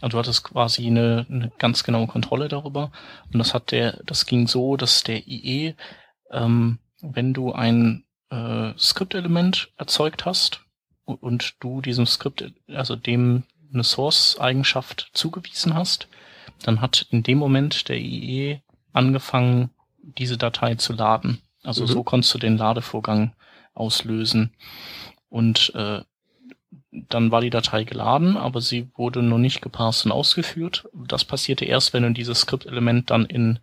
Also 0.00 0.16
du 0.16 0.18
hattest 0.18 0.44
quasi 0.44 0.86
eine, 0.86 1.26
eine 1.30 1.52
ganz 1.58 1.84
genaue 1.84 2.06
Kontrolle 2.06 2.48
darüber. 2.48 2.90
Und 3.32 3.38
das 3.38 3.54
hat 3.54 3.70
der, 3.70 4.00
das 4.04 4.26
ging 4.26 4.48
so, 4.48 4.76
dass 4.76 5.04
der 5.04 5.26
IE, 5.26 5.74
ähm, 6.30 6.78
wenn 7.00 7.34
du 7.34 7.52
ein 7.52 8.04
äh, 8.30 8.72
Skriptelement 8.78 9.70
erzeugt 9.76 10.24
hast 10.24 10.60
und, 11.04 11.54
du 11.60 11.80
diesem 11.80 12.06
Skript, 12.06 12.52
also 12.68 12.96
dem 12.96 13.44
eine 13.72 13.84
Source-Eigenschaft 13.84 15.10
zugewiesen 15.12 15.74
hast, 15.74 16.08
dann 16.62 16.80
hat 16.80 17.06
in 17.10 17.22
dem 17.22 17.38
Moment 17.38 17.88
der 17.88 17.98
IE 17.98 18.60
angefangen, 18.92 19.70
diese 20.02 20.36
Datei 20.36 20.74
zu 20.74 20.92
laden. 20.92 21.40
Also 21.62 21.84
mhm. 21.84 21.88
so 21.88 22.02
konntest 22.02 22.34
du 22.34 22.38
den 22.38 22.56
Ladevorgang 22.56 23.34
auslösen. 23.74 24.52
Und 25.28 25.72
äh, 25.74 26.02
dann 26.90 27.30
war 27.30 27.40
die 27.40 27.50
Datei 27.50 27.84
geladen, 27.84 28.36
aber 28.36 28.60
sie 28.60 28.90
wurde 28.94 29.22
noch 29.22 29.38
nicht 29.38 29.62
gepasst 29.62 30.04
und 30.04 30.12
ausgeführt. 30.12 30.88
Das 30.92 31.24
passierte 31.24 31.64
erst, 31.64 31.92
wenn 31.92 32.02
du 32.02 32.10
dieses 32.10 32.40
Skriptelement 32.40 33.10
dann 33.10 33.24
in, 33.24 33.58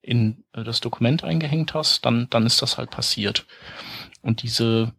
in 0.00 0.44
äh, 0.52 0.64
das 0.64 0.80
Dokument 0.80 1.22
eingehängt 1.22 1.74
hast, 1.74 2.04
dann, 2.04 2.28
dann 2.30 2.46
ist 2.46 2.60
das 2.60 2.78
halt 2.78 2.90
passiert. 2.90 3.46
Und 4.20 4.42
diese 4.42 4.92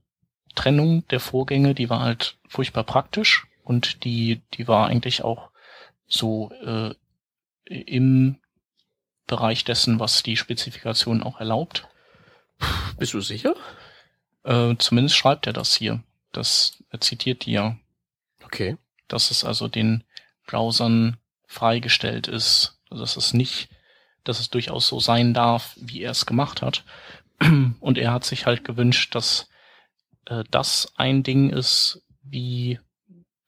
Trennung 0.56 1.06
der 1.10 1.20
Vorgänge, 1.20 1.74
die 1.74 1.90
war 1.90 2.02
halt 2.02 2.38
furchtbar 2.48 2.84
praktisch 2.84 3.48
und 3.63 4.04
die, 4.04 4.42
die 4.54 4.68
war 4.68 4.88
eigentlich 4.88 5.24
auch 5.24 5.50
so 6.08 6.52
äh, 6.63 6.94
im 7.66 8.38
Bereich 9.27 9.63
dessen, 9.63 10.00
was 10.00 10.24
die 10.24 10.38
Spezifikation 10.38 11.24
auch 11.24 11.39
erlaubt. 11.39 11.88
Bist 12.98 13.13
du 13.13 13.22
sicher? 13.22 13.56
Äh, 14.44 14.75
zumindest 14.77 15.15
schreibt 15.15 15.48
er 15.48 15.53
das 15.53 15.75
hier. 15.75 16.03
Das 16.32 16.84
er 16.89 17.01
zitiert 17.01 17.46
die 17.46 17.53
ja. 17.53 17.77
Okay. 18.44 18.77
Dass 19.08 19.32
es 19.32 19.44
also 19.44 19.68
den 19.68 20.03
Browsern 20.46 21.18
freigestellt 21.48 22.27
ist, 22.27 22.80
also 22.89 23.03
dass 23.03 23.18
es 23.18 23.34
nicht, 23.34 23.70
dass 24.24 24.39
es 24.39 24.50
durchaus 24.50 24.88
so 24.88 25.00
sein 25.00 25.34
darf, 25.34 25.75
wie 25.80 26.01
er 26.01 26.12
es 26.12 26.25
gemacht 26.25 26.62
hat. 26.62 26.84
Und 27.80 27.98
er 27.98 28.12
hat 28.12 28.25
sich 28.25 28.46
halt 28.46 28.63
gewünscht, 28.63 29.15
dass 29.15 29.50
äh, 30.25 30.44
das 30.50 30.94
ein 30.96 31.24
Ding 31.24 31.50
ist, 31.50 32.01
wie 32.24 32.80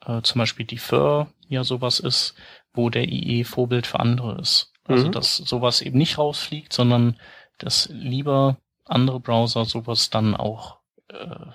äh, 0.06 0.22
zum 0.22 0.40
Beispiel 0.40 0.66
die 0.66 0.78
Fur 0.78 1.32
ja 1.48 1.64
sowas 1.64 2.00
ist, 2.00 2.36
wo 2.74 2.90
der 2.90 3.08
IE 3.08 3.44
Vorbild 3.44 3.88
für 3.88 4.00
andere 4.00 4.40
ist. 4.40 4.72
Also, 4.88 5.08
mhm. 5.08 5.12
dass 5.12 5.38
sowas 5.38 5.82
eben 5.82 5.98
nicht 5.98 6.18
rausfliegt, 6.18 6.72
sondern 6.72 7.18
dass 7.58 7.90
lieber 7.92 8.58
andere 8.86 9.20
Browser 9.20 9.66
sowas 9.66 10.10
dann 10.10 10.36
auch, 10.36 10.78
äh, 11.10 11.46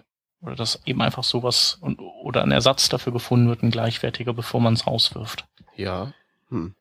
oder 0.40 0.56
dass 0.56 0.80
eben 0.84 1.00
einfach 1.02 1.24
sowas 1.24 1.78
und, 1.80 2.00
oder 2.00 2.42
ein 2.42 2.50
Ersatz 2.50 2.88
dafür 2.88 3.12
gefunden 3.12 3.48
wird, 3.48 3.62
ein 3.62 3.70
gleichwertiger, 3.70 4.32
bevor 4.32 4.60
man 4.60 4.74
es 4.74 4.86
rauswirft. 4.86 5.46
Ja. 5.76 6.12
Hm. 6.48 6.74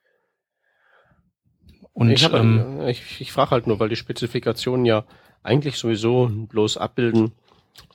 Und 1.94 2.10
ich, 2.10 2.32
ähm, 2.32 2.82
ich, 2.88 3.20
ich 3.20 3.32
frage 3.32 3.51
halt 3.51 3.68
nur, 3.68 3.79
weil 3.79 3.89
die 3.89 3.96
Spezifikationen 3.96 4.86
ja 4.86 5.03
eigentlich 5.44 5.77
sowieso 5.77 6.29
bloß 6.29 6.77
abbilden, 6.77 7.34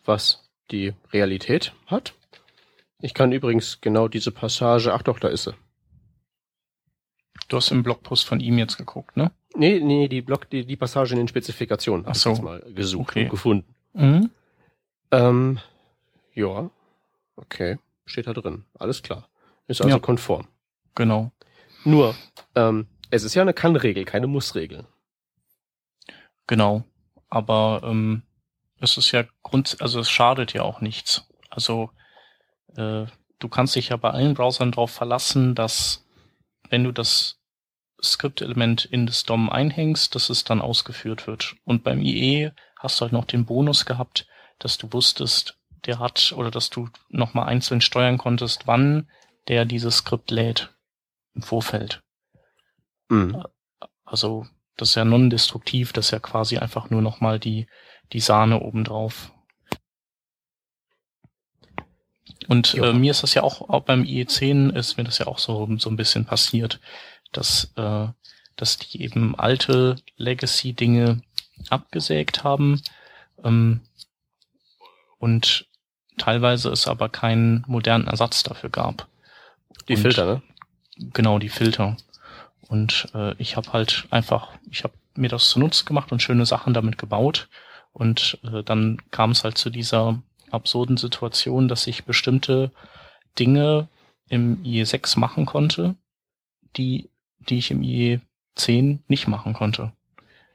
was 0.04 0.50
die 0.70 0.92
Realität 1.12 1.72
hat. 1.86 2.14
Ich 3.00 3.14
kann 3.14 3.32
übrigens 3.32 3.80
genau 3.80 4.08
diese 4.08 4.30
Passage, 4.30 4.92
ach 4.92 5.02
doch, 5.02 5.18
da 5.18 5.28
ist 5.28 5.44
sie. 5.44 5.54
Du 7.48 7.56
hast 7.56 7.70
im 7.70 7.82
Blogpost 7.82 8.24
von 8.24 8.40
ihm 8.40 8.58
jetzt 8.58 8.76
geguckt, 8.78 9.16
ne? 9.16 9.30
Nee, 9.56 9.80
nee, 9.80 10.08
die 10.08 10.22
Blog, 10.22 10.48
die, 10.50 10.64
die 10.66 10.76
Passage 10.76 11.12
in 11.12 11.18
den 11.18 11.28
Spezifikationen 11.28 12.06
Ach 12.08 12.14
so. 12.14 12.30
ich 12.30 12.36
jetzt 12.36 12.44
mal 12.44 12.60
gesucht 12.74 13.10
okay. 13.10 13.24
und 13.24 13.30
gefunden. 13.30 13.74
Mhm. 13.92 14.30
Ähm, 15.10 15.58
ja, 16.34 16.70
okay, 17.36 17.78
steht 18.04 18.26
da 18.26 18.32
drin. 18.32 18.64
Alles 18.78 19.02
klar. 19.02 19.28
Ist 19.68 19.80
also 19.80 19.94
Ja. 19.94 20.00
konform. 20.00 20.48
Genau. 20.94 21.30
Nur, 21.84 22.14
ähm, 22.54 22.86
es 23.10 23.22
ist 23.24 23.34
ja 23.34 23.42
eine 23.42 23.54
Kann-Regel, 23.54 24.04
keine 24.04 24.26
Muss-Regel. 24.26 24.86
Genau. 26.46 26.84
Aber 27.28 27.82
ähm, 27.84 28.22
es 28.80 28.96
ist 28.96 29.12
ja 29.12 29.24
Grund, 29.42 29.76
also 29.80 30.00
es 30.00 30.10
schadet 30.10 30.52
ja 30.52 30.62
auch 30.62 30.80
nichts. 30.80 31.26
Also 31.50 31.90
äh, 32.76 33.06
du 33.38 33.48
kannst 33.48 33.76
dich 33.76 33.90
ja 33.90 33.96
bei 33.96 34.10
allen 34.10 34.34
Browsern 34.34 34.72
darauf 34.72 34.90
verlassen, 34.90 35.54
dass 35.54 36.03
wenn 36.74 36.82
du 36.82 36.90
das 36.90 37.38
Skriptelement 38.02 38.84
in 38.84 39.06
das 39.06 39.22
DOM 39.22 39.48
einhängst, 39.48 40.16
dass 40.16 40.28
es 40.28 40.42
dann 40.42 40.60
ausgeführt 40.60 41.28
wird. 41.28 41.54
Und 41.62 41.84
beim 41.84 42.00
IE 42.00 42.50
hast 42.76 42.98
du 42.98 43.02
halt 43.02 43.12
noch 43.12 43.26
den 43.26 43.44
Bonus 43.44 43.86
gehabt, 43.86 44.26
dass 44.58 44.76
du 44.76 44.92
wusstest, 44.92 45.56
der 45.86 46.00
hat 46.00 46.34
oder 46.36 46.50
dass 46.50 46.70
du 46.70 46.88
nochmal 47.10 47.46
einzeln 47.46 47.80
steuern 47.80 48.18
konntest, 48.18 48.66
wann 48.66 49.08
der 49.46 49.66
dieses 49.66 49.98
Skript 49.98 50.32
lädt 50.32 50.74
im 51.34 51.42
Vorfeld. 51.42 52.02
Mhm. 53.08 53.44
Also 54.04 54.44
das 54.76 54.88
ist 54.88 54.94
ja 54.96 55.04
non-destruktiv, 55.04 55.92
das 55.92 56.06
ist 56.06 56.10
ja 56.10 56.18
quasi 56.18 56.58
einfach 56.58 56.90
nur 56.90 57.02
nochmal 57.02 57.38
die, 57.38 57.68
die 58.12 58.18
Sahne 58.18 58.58
obendrauf. 58.62 59.32
Und 62.48 62.74
äh, 62.74 62.92
mir 62.92 63.10
ist 63.10 63.22
das 63.22 63.34
ja 63.34 63.42
auch, 63.42 63.68
auch 63.68 63.82
beim 63.82 64.02
IE10 64.02 64.74
ist 64.74 64.96
mir 64.96 65.04
das 65.04 65.18
ja 65.18 65.26
auch 65.26 65.38
so, 65.38 65.68
so 65.78 65.88
ein 65.90 65.96
bisschen 65.96 66.24
passiert, 66.24 66.80
dass, 67.32 67.72
äh, 67.76 68.06
dass 68.56 68.78
die 68.78 69.02
eben 69.02 69.34
alte 69.38 69.96
Legacy-Dinge 70.16 71.22
abgesägt 71.70 72.44
haben 72.44 72.82
ähm, 73.42 73.80
und 75.18 75.66
teilweise 76.18 76.70
es 76.70 76.86
aber 76.86 77.08
keinen 77.08 77.64
modernen 77.66 78.06
Ersatz 78.06 78.42
dafür 78.42 78.70
gab. 78.70 79.08
Die 79.88 79.94
Und- 79.96 80.02
Filter, 80.02 80.26
ne? 80.26 80.42
Genau, 81.12 81.38
die 81.40 81.48
Filter. 81.48 81.96
Und 82.68 83.08
äh, 83.14 83.34
ich 83.38 83.56
habe 83.56 83.72
halt 83.72 84.06
einfach, 84.10 84.50
ich 84.70 84.84
habe 84.84 84.94
mir 85.16 85.28
das 85.28 85.48
zunutze 85.48 85.84
gemacht 85.84 86.12
und 86.12 86.22
schöne 86.22 86.46
Sachen 86.46 86.72
damit 86.72 86.98
gebaut. 86.98 87.48
Und 87.92 88.38
äh, 88.44 88.62
dann 88.62 89.02
kam 89.10 89.32
es 89.32 89.42
halt 89.44 89.58
zu 89.58 89.70
dieser 89.70 90.22
absurden 90.50 90.96
Situation, 90.96 91.68
dass 91.68 91.86
ich 91.86 92.04
bestimmte 92.04 92.70
Dinge 93.38 93.88
im 94.28 94.62
IE6 94.64 95.18
machen 95.18 95.46
konnte, 95.46 95.96
die, 96.76 97.10
die 97.38 97.58
ich 97.58 97.70
im 97.70 97.82
IE10 97.82 99.00
nicht 99.08 99.28
machen 99.28 99.52
konnte. 99.52 99.92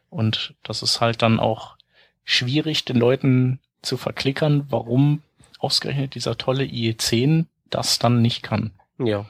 Und 0.09 0.55
das 0.63 0.81
ist 0.81 1.01
halt 1.01 1.21
dann 1.21 1.39
auch 1.39 1.77
schwierig, 2.23 2.85
den 2.85 2.97
Leuten 2.97 3.59
zu 3.81 3.97
verklickern, 3.97 4.65
warum 4.69 5.21
ausgerechnet 5.59 6.15
dieser 6.15 6.37
tolle 6.37 6.63
IE10 6.63 7.45
das 7.69 7.99
dann 7.99 8.21
nicht 8.21 8.43
kann. 8.43 8.71
Ja. 8.97 9.25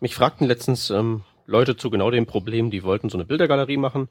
Mich 0.00 0.14
fragten 0.14 0.46
letztens 0.46 0.90
ähm, 0.90 1.22
Leute 1.46 1.76
zu 1.76 1.90
genau 1.90 2.10
dem 2.10 2.26
Problem, 2.26 2.70
die 2.70 2.82
wollten 2.82 3.08
so 3.08 3.16
eine 3.16 3.24
Bildergalerie 3.24 3.76
machen. 3.76 4.08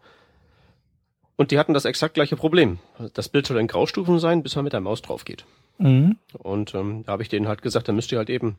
Und 1.36 1.52
die 1.52 1.60
hatten 1.60 1.74
das 1.74 1.86
exakt 1.86 2.14
gleiche 2.14 2.36
Problem. 2.36 2.80
Das 3.14 3.30
Bild 3.30 3.48
soll 3.48 3.60
in 3.60 3.68
Graustufen 3.68 4.20
sein, 4.20 4.44
bis 4.44 4.56
man 4.56 4.64
mit 4.64 4.74
der 4.74 4.82
Maus 4.82 5.02
drauf 5.02 5.26
geht. 5.26 5.46
Mhm. 5.78 6.18
Und 6.38 6.76
ähm, 6.76 7.04
da 7.06 7.14
habe 7.14 7.24
ich 7.24 7.30
denen 7.30 7.48
halt 7.48 7.62
gesagt, 7.62 7.88
dann 7.88 7.96
müsst 7.96 8.12
ihr 8.12 8.18
halt 8.18 8.30
eben 8.30 8.58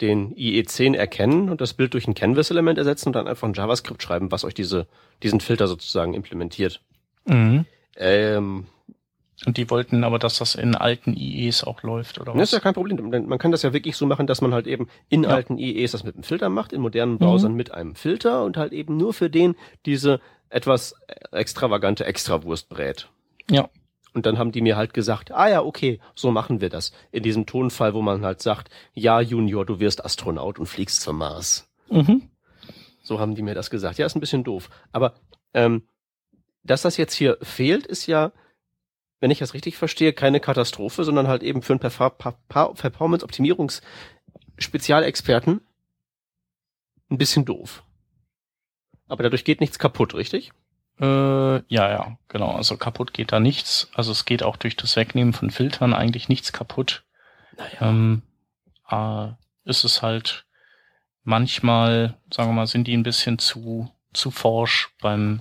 den 0.00 0.34
IE10 0.34 0.94
erkennen 0.96 1.48
und 1.48 1.60
das 1.60 1.74
Bild 1.74 1.94
durch 1.94 2.08
ein 2.08 2.14
Canvas-Element 2.14 2.78
ersetzen 2.78 3.10
und 3.10 3.12
dann 3.14 3.28
einfach 3.28 3.46
ein 3.46 3.54
JavaScript 3.54 4.02
schreiben, 4.02 4.32
was 4.32 4.44
euch 4.44 4.54
diese, 4.54 4.86
diesen 5.22 5.40
Filter 5.40 5.68
sozusagen 5.68 6.14
implementiert. 6.14 6.80
Mhm. 7.26 7.66
Ähm, 7.96 8.66
Und 9.44 9.56
die 9.58 9.68
wollten 9.70 10.02
aber, 10.04 10.18
dass 10.18 10.38
das 10.38 10.54
in 10.54 10.74
alten 10.74 11.14
IEs 11.14 11.62
auch 11.64 11.82
läuft, 11.82 12.18
oder 12.20 12.32
das 12.32 12.36
was? 12.40 12.48
ist 12.48 12.52
ja 12.54 12.60
kein 12.60 12.74
Problem. 12.74 13.10
Man 13.28 13.38
kann 13.38 13.52
das 13.52 13.62
ja 13.62 13.72
wirklich 13.72 13.96
so 13.96 14.06
machen, 14.06 14.26
dass 14.26 14.40
man 14.40 14.54
halt 14.54 14.66
eben 14.66 14.88
in 15.08 15.24
Ja. 15.24 15.30
alten 15.30 15.58
IEs 15.58 15.92
das 15.92 16.04
mit 16.04 16.14
einem 16.14 16.24
Filter 16.24 16.48
macht, 16.48 16.72
in 16.72 16.80
modernen 16.80 17.18
Browsern 17.18 17.54
mit 17.54 17.72
einem 17.72 17.94
Filter 17.94 18.44
und 18.44 18.56
halt 18.56 18.72
eben 18.72 18.96
nur 18.96 19.12
für 19.12 19.30
den 19.30 19.54
diese 19.86 20.20
etwas 20.48 20.94
extravagante 21.32 22.04
Extrawurst 22.06 22.68
brät. 22.68 23.08
Ja. 23.50 23.68
Und 24.14 24.26
dann 24.26 24.38
haben 24.38 24.52
die 24.52 24.60
mir 24.60 24.76
halt 24.76 24.92
gesagt, 24.92 25.32
ah 25.32 25.48
ja, 25.48 25.62
okay, 25.62 25.98
so 26.14 26.30
machen 26.30 26.60
wir 26.60 26.68
das. 26.68 26.92
In 27.12 27.22
diesem 27.22 27.46
Tonfall, 27.46 27.94
wo 27.94 28.02
man 28.02 28.24
halt 28.24 28.42
sagt, 28.42 28.70
ja, 28.92 29.20
Junior, 29.20 29.64
du 29.64 29.80
wirst 29.80 30.04
Astronaut 30.04 30.58
und 30.58 30.66
fliegst 30.66 31.00
zum 31.00 31.16
Mars. 31.18 31.68
Mhm. 31.88 32.28
So 33.02 33.18
haben 33.18 33.34
die 33.34 33.42
mir 33.42 33.54
das 33.54 33.70
gesagt. 33.70 33.98
Ja, 33.98 34.06
ist 34.06 34.14
ein 34.14 34.20
bisschen 34.20 34.44
doof. 34.44 34.68
Aber 34.92 35.14
ähm, 35.54 35.82
dass 36.62 36.82
das 36.82 36.98
jetzt 36.98 37.14
hier 37.14 37.38
fehlt, 37.42 37.86
ist 37.86 38.06
ja, 38.06 38.32
wenn 39.20 39.30
ich 39.30 39.38
das 39.38 39.54
richtig 39.54 39.76
verstehe, 39.76 40.12
keine 40.12 40.40
Katastrophe, 40.40 41.04
sondern 41.04 41.26
halt 41.26 41.42
eben 41.42 41.62
für 41.62 41.72
einen 41.72 41.80
Perfa- 41.80 42.10
Pa- 42.10 42.38
Pa- 42.48 42.74
Performance-Optimierungs-Spezialexperten 42.74 45.60
ein 47.10 47.18
bisschen 47.18 47.44
doof. 47.44 47.82
Aber 49.08 49.22
dadurch 49.22 49.44
geht 49.44 49.60
nichts 49.60 49.78
kaputt, 49.78 50.14
richtig? 50.14 50.52
Äh, 51.02 51.56
ja, 51.66 51.90
ja, 51.90 52.18
genau. 52.28 52.52
Also 52.52 52.76
kaputt 52.76 53.12
geht 53.12 53.32
da 53.32 53.40
nichts. 53.40 53.90
Also 53.92 54.12
es 54.12 54.24
geht 54.24 54.44
auch 54.44 54.56
durch 54.56 54.76
das 54.76 54.94
Wegnehmen 54.94 55.32
von 55.32 55.50
Filtern 55.50 55.94
eigentlich 55.94 56.28
nichts 56.28 56.52
kaputt. 56.52 57.02
Naja. 57.56 57.78
Ähm, 57.80 58.22
äh, 58.88 59.68
ist 59.68 59.82
es 59.82 60.00
halt 60.00 60.46
manchmal, 61.24 62.14
sagen 62.32 62.50
wir 62.50 62.54
mal, 62.54 62.66
sind 62.68 62.86
die 62.86 62.96
ein 62.96 63.02
bisschen 63.02 63.38
zu, 63.38 63.90
zu 64.12 64.30
forsch 64.30 64.90
beim, 65.00 65.40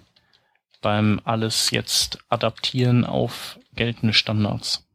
beim 0.81 1.21
alles 1.25 1.69
jetzt 1.69 2.17
adaptieren 2.29 3.05
auf 3.05 3.59
geltende 3.75 4.13
Standards. 4.13 4.87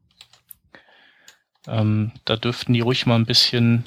Ähm, 1.68 2.10
da 2.24 2.36
dürften 2.36 2.72
die 2.72 2.80
ruhig 2.80 3.06
mal 3.06 3.16
ein 3.16 3.26
bisschen 3.26 3.84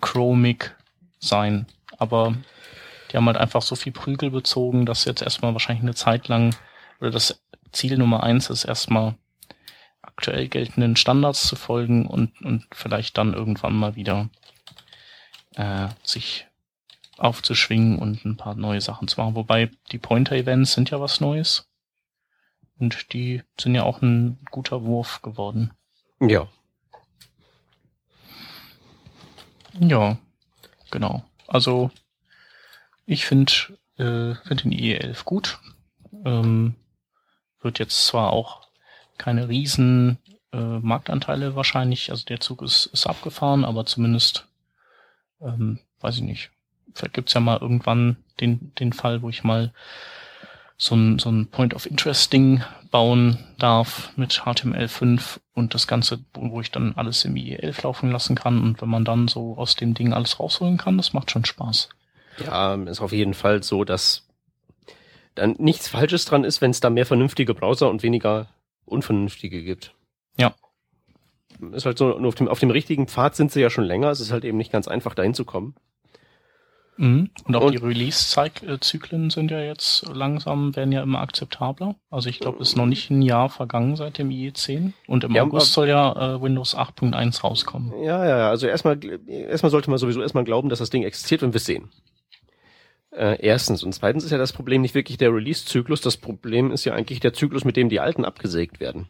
chromig 0.00 0.74
sein. 1.18 1.66
Aber 1.98 2.34
die 3.10 3.16
haben 3.16 3.26
halt 3.26 3.36
einfach 3.36 3.62
so 3.62 3.76
viel 3.76 3.92
Prügel 3.92 4.30
bezogen, 4.30 4.86
dass 4.86 5.04
jetzt 5.04 5.22
erstmal 5.22 5.52
wahrscheinlich 5.52 5.82
eine 5.82 5.94
Zeit 5.94 6.28
lang, 6.28 6.54
oder 7.00 7.10
das 7.10 7.42
Ziel 7.72 7.98
Nummer 7.98 8.22
eins 8.22 8.50
ist 8.50 8.64
erstmal 8.64 9.14
aktuell 10.02 10.48
geltenden 10.48 10.96
Standards 10.96 11.46
zu 11.46 11.56
folgen 11.56 12.06
und, 12.06 12.40
und 12.42 12.66
vielleicht 12.72 13.18
dann 13.18 13.34
irgendwann 13.34 13.74
mal 13.74 13.94
wieder 13.94 14.28
äh, 15.54 15.88
sich 16.02 16.46
aufzuschwingen 17.18 17.98
und 17.98 18.24
ein 18.24 18.36
paar 18.36 18.54
neue 18.54 18.80
Sachen 18.80 19.08
zu 19.08 19.20
machen. 19.20 19.34
Wobei 19.34 19.70
die 19.90 19.98
Pointer-Events 19.98 20.72
sind 20.72 20.90
ja 20.90 21.00
was 21.00 21.20
Neues. 21.20 21.68
Und 22.78 23.12
die 23.12 23.42
sind 23.60 23.74
ja 23.74 23.82
auch 23.82 24.02
ein 24.02 24.38
guter 24.50 24.84
Wurf 24.84 25.20
geworden. 25.22 25.72
Ja. 26.20 26.48
Ja, 29.80 30.18
genau. 30.90 31.24
Also 31.48 31.90
ich 33.08 33.24
finde 33.24 33.52
äh, 33.96 34.34
find 34.46 34.64
den 34.64 34.72
IE11 34.72 35.24
gut. 35.24 35.58
Ähm, 36.24 36.74
wird 37.60 37.78
jetzt 37.78 38.06
zwar 38.06 38.32
auch 38.32 38.68
keine 39.16 39.48
riesen 39.48 40.18
äh, 40.52 40.78
Marktanteile 40.78 41.56
wahrscheinlich, 41.56 42.10
also 42.10 42.24
der 42.26 42.40
Zug 42.40 42.62
ist, 42.62 42.86
ist 42.86 43.06
abgefahren, 43.06 43.64
aber 43.64 43.86
zumindest, 43.86 44.46
ähm, 45.40 45.80
weiß 46.00 46.16
ich 46.16 46.22
nicht, 46.22 46.50
vielleicht 46.94 47.14
gibt's 47.14 47.32
ja 47.32 47.40
mal 47.40 47.58
irgendwann 47.58 48.18
den, 48.40 48.72
den 48.76 48.92
Fall, 48.92 49.22
wo 49.22 49.30
ich 49.30 49.42
mal 49.42 49.72
so 50.76 50.94
ein, 50.94 51.18
so 51.18 51.30
ein 51.30 51.48
Point 51.48 51.74
of 51.74 51.86
Interest 51.86 52.32
Ding 52.32 52.62
bauen 52.90 53.38
darf 53.58 54.12
mit 54.16 54.42
HTML5 54.42 55.40
und 55.54 55.74
das 55.74 55.86
Ganze, 55.86 56.20
wo 56.34 56.50
wo 56.50 56.60
ich 56.60 56.70
dann 56.70 56.92
alles 56.94 57.24
im 57.24 57.34
IE11 57.34 57.82
laufen 57.82 58.12
lassen 58.12 58.36
kann 58.36 58.62
und 58.62 58.80
wenn 58.82 58.88
man 58.88 59.04
dann 59.04 59.28
so 59.28 59.56
aus 59.56 59.76
dem 59.76 59.94
Ding 59.94 60.12
alles 60.12 60.38
rausholen 60.38 60.76
kann, 60.76 60.98
das 60.98 61.14
macht 61.14 61.30
schon 61.30 61.46
Spaß. 61.46 61.88
Ja, 62.44 62.74
ist 62.74 63.00
auf 63.00 63.12
jeden 63.12 63.34
Fall 63.34 63.62
so, 63.62 63.84
dass 63.84 64.26
dann 65.34 65.54
nichts 65.58 65.88
Falsches 65.88 66.24
dran 66.24 66.44
ist, 66.44 66.60
wenn 66.60 66.70
es 66.70 66.80
da 66.80 66.90
mehr 66.90 67.06
vernünftige 67.06 67.54
Browser 67.54 67.88
und 67.90 68.02
weniger 68.02 68.48
unvernünftige 68.86 69.62
gibt. 69.62 69.94
Ja. 70.36 70.54
Ist 71.72 71.86
halt 71.86 71.98
so, 71.98 72.18
nur 72.18 72.28
auf 72.28 72.34
dem, 72.34 72.48
auf 72.48 72.60
dem 72.60 72.70
richtigen 72.70 73.08
Pfad 73.08 73.36
sind 73.36 73.52
sie 73.52 73.60
ja 73.60 73.70
schon 73.70 73.84
länger. 73.84 74.10
Es 74.10 74.20
ist 74.20 74.32
halt 74.32 74.44
eben 74.44 74.58
nicht 74.58 74.72
ganz 74.72 74.88
einfach, 74.88 75.14
dahin 75.14 75.34
zu 75.34 75.44
kommen. 75.44 75.74
Mhm. 76.96 77.30
Und 77.44 77.54
auch 77.56 77.62
Und- 77.62 77.72
die 77.72 77.78
Release-Zyklen 77.84 79.30
sind 79.30 79.50
ja 79.52 79.60
jetzt 79.60 80.04
langsam, 80.12 80.74
werden 80.74 80.90
ja 80.90 81.02
immer 81.02 81.20
akzeptabler. 81.20 81.94
Also 82.10 82.28
ich 82.28 82.40
glaube, 82.40 82.60
es 82.60 82.70
ist 82.70 82.76
noch 82.76 82.86
nicht 82.86 83.08
ein 83.10 83.22
Jahr 83.22 83.48
vergangen 83.50 83.94
seit 83.94 84.18
dem 84.18 84.30
IE10 84.30 84.92
und 85.06 85.22
im 85.22 85.32
Ja, 85.34 85.42
August 85.44 85.72
soll 85.72 85.88
ja 85.88 86.34
äh, 86.36 86.42
Windows 86.42 86.74
8.1 86.76 87.42
rauskommen. 87.42 87.92
Ja, 88.02 88.24
ja, 88.26 88.38
ja. 88.38 88.48
Also 88.50 88.66
erstmal, 88.66 88.98
erstmal 89.28 89.70
sollte 89.70 89.90
man 89.90 89.98
sowieso 90.00 90.20
erstmal 90.22 90.42
glauben, 90.44 90.68
dass 90.68 90.80
das 90.80 90.90
Ding 90.90 91.04
existiert, 91.04 91.42
wenn 91.42 91.52
wir 91.52 91.58
es 91.58 91.66
sehen. 91.66 91.88
Äh, 93.10 93.38
erstens. 93.40 93.82
Und 93.82 93.92
zweitens 93.94 94.24
ist 94.24 94.30
ja 94.30 94.38
das 94.38 94.52
Problem 94.52 94.82
nicht 94.82 94.94
wirklich 94.94 95.16
der 95.18 95.32
Release-Zyklus. 95.32 96.00
Das 96.02 96.16
Problem 96.18 96.70
ist 96.70 96.84
ja 96.84 96.94
eigentlich 96.94 97.20
der 97.20 97.32
Zyklus, 97.32 97.64
mit 97.64 97.76
dem 97.76 97.88
die 97.88 98.00
alten 98.00 98.24
abgesägt 98.24 98.80
werden. 98.80 99.08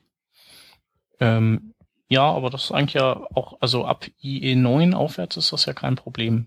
Ähm, 1.21 1.75
ja, 2.09 2.23
aber 2.23 2.49
das 2.49 2.65
ist 2.65 2.73
eigentlich 2.73 2.95
ja 2.95 3.27
auch, 3.35 3.59
also 3.61 3.85
ab 3.85 4.07
IE9 4.23 4.95
aufwärts 4.95 5.37
ist 5.37 5.53
das 5.53 5.67
ja 5.67 5.73
kein 5.73 5.97
Problem. 5.97 6.47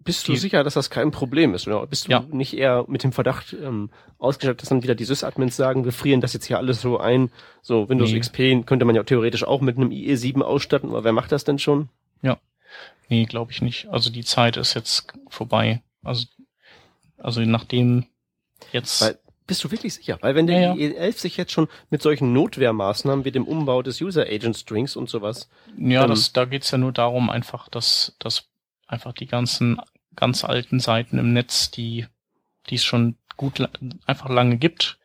Bist 0.00 0.26
du 0.28 0.32
Die- 0.32 0.38
sicher, 0.38 0.62
dass 0.64 0.74
das 0.74 0.88
kein 0.88 1.10
Problem 1.10 1.52
ist? 1.52 1.66
Oder 1.66 1.84
bist 1.86 2.06
du 2.06 2.12
Ja. 2.12 2.20
nicht 2.30 2.56
eher 2.56 2.84
mit 2.88 3.02
dem 3.02 3.12
Verdacht 3.12 3.52
ähm, 3.60 3.90
ausgestattet, 4.18 4.62
dass 4.62 4.68
dann 4.68 4.82
wieder 4.84 4.94
die 4.94 5.04
Sys-Admins 5.04 5.56
sagen, 5.56 5.84
wir 5.84 5.92
frieren 5.92 6.20
das 6.20 6.32
jetzt 6.32 6.46
hier 6.46 6.58
alles 6.58 6.80
so 6.80 6.98
ein? 6.98 7.30
So 7.60 7.88
Windows 7.88 8.12
Nee. 8.12 8.20
XP 8.20 8.64
könnte 8.66 8.84
man 8.84 8.94
ja 8.94 9.02
theoretisch 9.02 9.42
auch 9.44 9.60
mit 9.60 9.76
einem 9.76 9.90
IE7 9.90 10.42
ausstatten, 10.42 10.88
aber 10.90 11.02
wer 11.04 11.12
macht 11.12 11.32
das 11.32 11.44
denn 11.44 11.58
schon? 11.58 11.88
Nee, 13.08 13.24
glaube 13.24 13.52
ich 13.52 13.62
nicht. 13.62 13.88
Also 13.88 14.10
die 14.10 14.24
Zeit 14.24 14.56
ist 14.56 14.74
jetzt 14.74 15.12
vorbei. 15.28 15.82
Also, 16.02 16.26
also 17.18 17.40
nachdem 17.40 18.06
jetzt. 18.72 19.00
Weil, 19.00 19.18
bist 19.46 19.62
du 19.62 19.70
wirklich 19.70 19.94
sicher? 19.94 20.18
Weil 20.22 20.34
wenn 20.34 20.48
der 20.48 20.60
Ja, 20.60 20.74
ja. 20.74 20.88
IE11 20.88 21.18
sich 21.18 21.36
jetzt 21.36 21.52
schon 21.52 21.68
mit 21.88 22.02
solchen 22.02 22.32
Notwehrmaßnahmen 22.32 23.24
wie 23.24 23.30
dem 23.30 23.46
Umbau 23.46 23.82
des 23.82 24.00
User 24.00 24.22
Agent 24.22 24.56
Strings 24.56 24.96
und 24.96 25.08
sowas 25.08 25.48
Ja, 25.78 26.02
Ähm, 26.02 26.10
das, 26.10 26.32
da 26.32 26.46
geht's 26.46 26.70
ja 26.72 26.78
nur 26.78 26.92
darum, 26.92 27.30
einfach, 27.30 27.68
dass, 27.68 28.16
dass 28.18 28.48
einfach 28.88 29.12
die 29.12 29.26
ganzen 29.26 29.80
ganz 30.16 30.44
alten 30.44 30.80
Seiten 30.80 31.18
im 31.18 31.32
Netz, 31.32 31.70
die, 31.70 32.06
die 32.68 32.74
es 32.74 32.84
schon 32.84 33.16
gut 33.36 33.68
einfach 34.06 34.28
lange 34.30 34.56
gibt. 34.56 34.98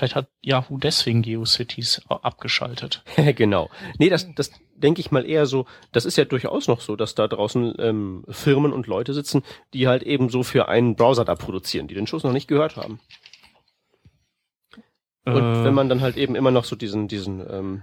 Vielleicht 0.00 0.14
hat 0.14 0.28
Yahoo 0.40 0.78
deswegen 0.78 1.20
GeoCities 1.20 2.00
abgeschaltet. 2.08 3.04
genau. 3.36 3.68
Nee, 3.98 4.08
das, 4.08 4.26
das 4.34 4.50
denke 4.74 5.02
ich 5.02 5.10
mal 5.10 5.26
eher 5.26 5.44
so, 5.44 5.66
das 5.92 6.06
ist 6.06 6.16
ja 6.16 6.24
durchaus 6.24 6.68
noch 6.68 6.80
so, 6.80 6.96
dass 6.96 7.14
da 7.14 7.28
draußen 7.28 7.74
ähm, 7.78 8.24
Firmen 8.26 8.72
und 8.72 8.86
Leute 8.86 9.12
sitzen, 9.12 9.42
die 9.74 9.88
halt 9.88 10.02
eben 10.02 10.30
so 10.30 10.42
für 10.42 10.68
einen 10.68 10.96
Browser 10.96 11.26
da 11.26 11.34
produzieren, 11.34 11.86
die 11.86 11.94
den 11.94 12.06
Schuss 12.06 12.24
noch 12.24 12.32
nicht 12.32 12.48
gehört 12.48 12.78
haben. 12.78 12.98
Und 15.26 15.36
Äh, 15.36 15.64
wenn 15.64 15.74
man 15.74 15.90
dann 15.90 16.00
halt 16.00 16.16
eben 16.16 16.34
immer 16.34 16.50
noch 16.50 16.64
so 16.64 16.76
diesen, 16.76 17.06
diesen, 17.06 17.40
ähm, 17.40 17.82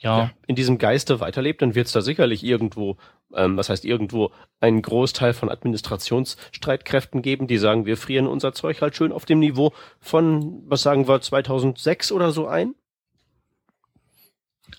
ja, 0.00 0.18
ja, 0.18 0.30
in 0.46 0.56
diesem 0.56 0.78
Geiste 0.78 1.20
weiterlebt, 1.20 1.60
dann 1.60 1.74
wird 1.74 1.86
es 1.86 1.92
da 1.92 2.00
sicherlich 2.00 2.42
irgendwo, 2.42 2.96
ähm, 3.34 3.56
was 3.56 3.68
heißt 3.68 3.84
irgendwo, 3.84 4.32
einen 4.58 4.80
Großteil 4.80 5.34
von 5.34 5.50
Administrationsstreitkräften 5.50 7.20
geben, 7.22 7.46
die 7.46 7.58
sagen, 7.58 7.84
wir 7.84 7.96
frieren 7.98 8.26
unser 8.26 8.52
Zeug 8.52 8.80
halt 8.80 8.96
schön 8.96 9.12
auf 9.12 9.26
dem 9.26 9.40
Niveau 9.40 9.72
von, 10.00 10.62
was 10.66 10.82
sagen 10.82 11.06
wir, 11.06 11.20
2006 11.20 12.12
oder 12.12 12.32
so 12.32 12.46
ein. 12.48 12.74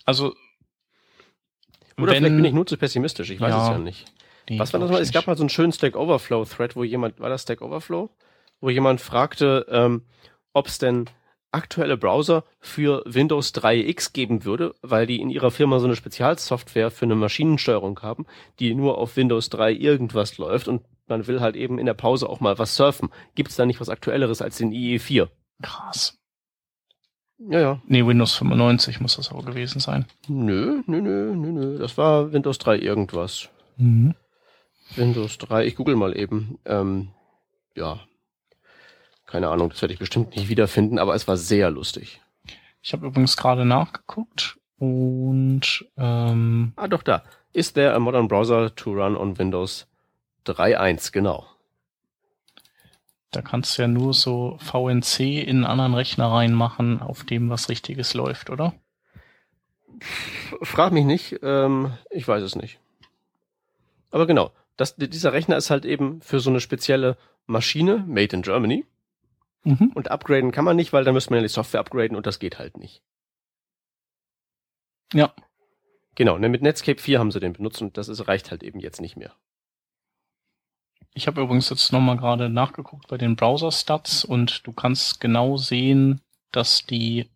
also 0.04 0.34
Oder 1.96 2.12
wenn, 2.12 2.18
vielleicht 2.18 2.36
bin 2.36 2.44
ich 2.44 2.52
nur 2.52 2.66
zu 2.66 2.76
pessimistisch, 2.76 3.30
ich 3.30 3.40
weiß 3.40 3.50
Ja, 3.50 3.62
es 3.62 3.70
ja 3.70 3.78
nicht. 3.78 4.12
nee, 4.50 4.58
Was 4.58 4.72
war 4.72 4.80
das 4.80 4.90
mal? 4.90 5.00
Es 5.00 5.12
gab 5.12 5.28
mal 5.28 5.36
so 5.36 5.44
einen 5.44 5.50
schönen 5.50 5.72
Stack 5.72 5.94
Overflow 5.94 6.44
Thread, 6.46 6.74
wo 6.74 6.82
jemand, 6.82 7.20
war 7.20 7.28
das 7.28 7.42
Stack 7.42 7.62
Overflow? 7.62 8.10
Wo 8.60 8.70
jemand 8.70 9.00
fragte, 9.00 9.66
ähm, 9.70 10.02
ob 10.52 10.66
es 10.66 10.78
denn 10.78 11.06
aktuelle 11.52 11.96
Browser 11.96 12.44
für 12.60 13.02
Windows 13.06 13.54
3X 13.54 14.12
geben 14.12 14.44
würde, 14.44 14.74
weil 14.82 15.06
die 15.06 15.20
in 15.20 15.30
ihrer 15.30 15.50
Firma 15.50 15.78
so 15.78 15.86
eine 15.86 15.96
Spezialsoftware 15.96 16.90
für 16.90 17.04
eine 17.04 17.14
Maschinensteuerung 17.14 18.00
haben, 18.00 18.26
die 18.58 18.74
nur 18.74 18.98
auf 18.98 19.16
Windows 19.16 19.50
3 19.50 19.72
irgendwas 19.72 20.38
läuft 20.38 20.68
und 20.68 20.82
man 21.06 21.26
will 21.26 21.40
halt 21.40 21.56
eben 21.56 21.78
in 21.78 21.86
der 21.86 21.94
Pause 21.94 22.28
auch 22.28 22.40
mal 22.40 22.58
was 22.58 22.74
surfen. 22.74 23.10
Gibt 23.34 23.50
es 23.50 23.56
da 23.56 23.66
nicht 23.66 23.80
was 23.80 23.88
Aktuelleres 23.88 24.40
als 24.40 24.56
den 24.58 24.72
IE4? 24.72 25.28
Krass. 25.62 26.18
Ja, 27.38 27.60
ja. 27.60 27.82
Nee, 27.86 28.06
Windows 28.06 28.34
95 28.34 29.00
muss 29.00 29.16
das 29.16 29.30
aber 29.30 29.42
gewesen 29.42 29.80
sein. 29.80 30.06
Nö, 30.28 30.82
nö, 30.86 31.00
nö, 31.00 31.34
nö, 31.34 31.52
nö. 31.52 31.78
Das 31.78 31.98
war 31.98 32.32
Windows 32.32 32.58
3 32.58 32.78
irgendwas. 32.78 33.48
Mhm. 33.76 34.14
Windows 34.94 35.38
3, 35.38 35.66
ich 35.66 35.76
google 35.76 35.96
mal 35.96 36.16
eben. 36.16 36.58
Ähm, 36.64 37.08
ja. 37.74 38.00
Keine 39.32 39.48
Ahnung, 39.48 39.70
das 39.70 39.80
werde 39.80 39.94
ich 39.94 39.98
bestimmt 39.98 40.36
nicht 40.36 40.50
wiederfinden, 40.50 40.98
aber 40.98 41.14
es 41.14 41.26
war 41.26 41.38
sehr 41.38 41.70
lustig. 41.70 42.20
Ich 42.82 42.92
habe 42.92 43.06
übrigens 43.06 43.34
gerade 43.38 43.64
nachgeguckt 43.64 44.58
und 44.78 45.86
ähm, 45.96 46.74
Ah, 46.76 46.86
doch 46.86 47.02
da. 47.02 47.22
Is 47.54 47.72
there 47.72 47.94
a 47.94 47.98
modern 47.98 48.28
browser 48.28 48.74
to 48.74 48.92
run 48.92 49.16
on 49.16 49.38
Windows 49.38 49.86
3.1? 50.44 51.12
Genau. 51.12 51.46
Da 53.30 53.40
kannst 53.40 53.78
du 53.78 53.82
ja 53.82 53.88
nur 53.88 54.12
so 54.12 54.58
VNC 54.60 55.20
in 55.20 55.56
einen 55.56 55.64
anderen 55.64 55.94
Rechner 55.94 56.26
reinmachen, 56.26 57.00
auf 57.00 57.24
dem 57.24 57.48
was 57.48 57.70
Richtiges 57.70 58.12
läuft, 58.12 58.50
oder? 58.50 58.74
Frag 60.60 60.92
mich 60.92 61.06
nicht, 61.06 61.38
ähm, 61.42 61.94
ich 62.10 62.28
weiß 62.28 62.42
es 62.42 62.54
nicht. 62.54 62.80
Aber 64.10 64.26
genau, 64.26 64.52
das, 64.76 64.94
dieser 64.96 65.32
Rechner 65.32 65.56
ist 65.56 65.70
halt 65.70 65.86
eben 65.86 66.20
für 66.20 66.38
so 66.38 66.50
eine 66.50 66.60
spezielle 66.60 67.16
Maschine, 67.46 68.04
made 68.06 68.36
in 68.36 68.42
Germany. 68.42 68.84
Mhm. 69.64 69.92
Und 69.94 70.10
upgraden 70.10 70.50
kann 70.50 70.64
man 70.64 70.76
nicht, 70.76 70.92
weil 70.92 71.04
dann 71.04 71.14
müsste 71.14 71.30
man 71.30 71.38
ja 71.38 71.42
die 71.42 71.48
Software 71.48 71.80
upgraden 71.80 72.16
und 72.16 72.26
das 72.26 72.38
geht 72.38 72.58
halt 72.58 72.76
nicht. 72.76 73.02
Ja. 75.12 75.32
Genau, 76.14 76.36
ne, 76.38 76.48
mit 76.48 76.62
Netscape 76.62 77.00
4 77.00 77.18
haben 77.18 77.30
sie 77.30 77.40
den 77.40 77.52
benutzt 77.52 77.80
und 77.80 77.96
das 77.96 78.08
ist, 78.08 78.26
reicht 78.28 78.50
halt 78.50 78.62
eben 78.62 78.80
jetzt 78.80 79.00
nicht 79.00 79.16
mehr. 79.16 79.34
Ich 81.14 81.26
habe 81.26 81.42
übrigens 81.42 81.68
jetzt 81.70 81.92
nochmal 81.92 82.16
gerade 82.16 82.48
nachgeguckt 82.48 83.08
bei 83.08 83.18
den 83.18 83.36
Browser-Stats 83.36 84.24
und 84.24 84.66
du 84.66 84.72
kannst 84.72 85.20
genau 85.20 85.56
sehen, 85.56 86.20
dass 86.50 86.86
die 86.86 87.30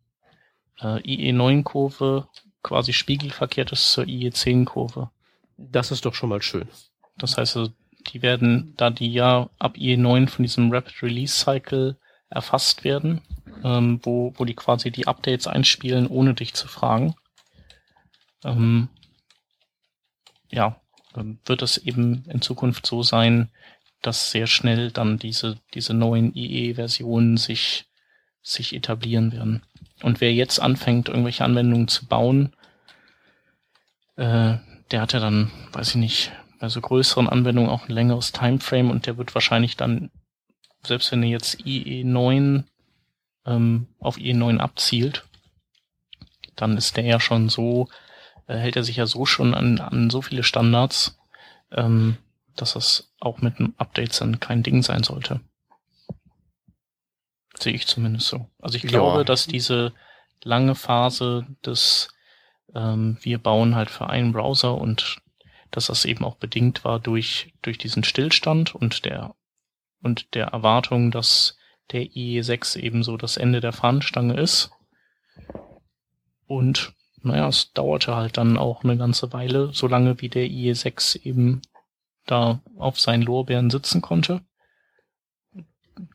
äh, 0.81 0.99
IE9-Kurve 0.99 2.29
quasi 2.63 2.93
spiegelverkehrt 2.93 3.73
ist 3.73 3.93
zur 3.93 4.05
IE10-Kurve. 4.05 5.11
Das 5.57 5.91
ist 5.91 6.05
doch 6.05 6.15
schon 6.15 6.31
mal 6.31 6.43
schön. 6.43 6.69
Das 7.17 7.37
heißt, 7.37 7.57
also, 7.57 7.73
die 8.09 8.23
werden, 8.23 8.75
da 8.77 8.91
die 8.91 9.13
ja 9.13 9.49
ab 9.59 9.77
IE9 9.77 10.29
von 10.29 10.43
diesem 10.43 10.73
Rapid 10.73 11.03
Release 11.03 11.35
Cycle 11.35 11.97
erfasst 12.29 12.85
werden, 12.85 13.21
ähm, 13.63 14.01
wo, 14.03 14.33
wo 14.37 14.45
die 14.45 14.55
quasi 14.55 14.91
die 14.91 15.07
Updates 15.07 15.47
einspielen, 15.47 16.07
ohne 16.07 16.35
dich 16.35 16.55
zu 16.55 16.69
fragen. 16.69 17.15
Ähm, 18.45 18.89
ja, 20.51 20.81
wird 21.15 21.63
es 21.63 21.79
eben 21.79 22.25
in 22.29 22.43
Zukunft 22.43 22.87
so 22.87 23.03
sein, 23.03 23.51
dass 24.03 24.31
sehr 24.31 24.47
schnell 24.47 24.91
dann 24.91 25.19
diese, 25.19 25.59
diese 25.75 25.95
neuen 25.95 26.35
IE-Versionen 26.35 27.37
sich, 27.37 27.87
sich 28.43 28.75
etablieren 28.75 29.33
werden. 29.33 29.65
Und 30.03 30.21
wer 30.21 30.33
jetzt 30.33 30.61
anfängt, 30.61 31.09
irgendwelche 31.09 31.45
Anwendungen 31.45 31.89
zu 31.89 32.07
bauen, 32.07 32.55
äh, 34.17 34.57
der 34.91 35.01
hat 35.01 35.13
ja 35.13 35.21
dann, 35.21 35.51
weiß 35.73 35.91
ich 35.91 35.97
nicht, 35.97 36.33
bei 36.59 36.69
so 36.69 36.81
größeren 36.81 37.29
Anwendungen 37.29 37.71
auch 37.71 37.89
ein 37.89 37.93
längeres 37.93 38.33
Timeframe 38.33 38.91
und 38.91 39.07
der 39.07 39.19
wird 39.19 39.35
wahrscheinlich 39.35 39.77
dann, 39.77 40.11
selbst 40.87 41.13
wenn 41.13 41.23
er 41.23 41.29
jetzt 41.29 41.61
IE9 41.61 42.65
ähm, 43.47 43.87
auf 43.99 44.17
IE9 44.17 44.59
abzielt, 44.59 45.25
dann 46.55 46.77
ist 46.77 46.97
der 46.97 47.05
ja 47.05 47.21
schon 47.21 47.49
so, 47.49 47.89
äh, 48.47 48.57
hält 48.57 48.77
er 48.77 48.85
sich 48.85 48.97
ja 48.97 49.07
so 49.07 49.27
schon 49.27 49.55
an, 49.55 49.79
an 49.79 50.11
so 50.11 50.23
viele 50.23 50.43
Standards, 50.43 51.19
ähm, 51.71 52.17
dass 52.57 52.73
das 52.73 53.13
auch 53.21 53.41
mit 53.41 53.59
einem 53.59 53.75
Update 53.77 54.19
dann 54.21 54.41
kein 54.41 54.63
Ding 54.63 54.83
sein 54.83 55.03
sollte. 55.03 55.41
Sehe 57.59 57.75
ich 57.75 57.87
zumindest 57.87 58.29
so. 58.29 58.49
Also 58.61 58.77
ich 58.77 58.83
glaube, 58.83 59.19
ja. 59.19 59.25
dass 59.25 59.47
diese 59.47 59.93
lange 60.43 60.75
Phase 60.75 61.47
des 61.65 62.09
ähm, 62.75 63.19
wir 63.21 63.39
bauen 63.39 63.75
halt 63.75 63.91
für 63.91 64.09
einen 64.09 64.33
Browser 64.33 64.77
und 64.77 65.19
dass 65.71 65.87
das 65.87 66.05
eben 66.05 66.25
auch 66.25 66.37
bedingt 66.37 66.85
war 66.85 66.99
durch, 66.99 67.53
durch 67.63 67.79
diesen 67.79 68.03
Stillstand 68.03 68.75
und 68.75 69.05
der, 69.05 69.35
und 70.07 70.35
der 70.35 70.47
Erwartung, 70.47 71.11
dass 71.11 71.59
der 71.93 72.03
IE6 72.03 72.79
eben 72.79 73.03
so 73.03 73.17
das 73.17 73.37
Ende 73.37 73.61
der 73.61 73.73
Fahnenstange 73.73 74.41
ist. 74.41 74.71
Und 76.47 76.95
naja, 77.23 77.49
es 77.49 77.73
dauerte 77.73 78.17
halt 78.17 78.37
dann 78.37 78.57
auch 78.57 78.85
eine 78.85 78.97
ganze 78.97 79.33
Weile, 79.33 79.71
solange 79.73 80.21
wie 80.21 80.29
der 80.29 80.47
IE6 80.47 81.23
eben 81.25 81.61
da 82.25 82.61
auf 82.77 82.99
seinen 83.01 83.23
Lorbeeren 83.23 83.69
sitzen 83.69 84.01
konnte, 84.01 84.43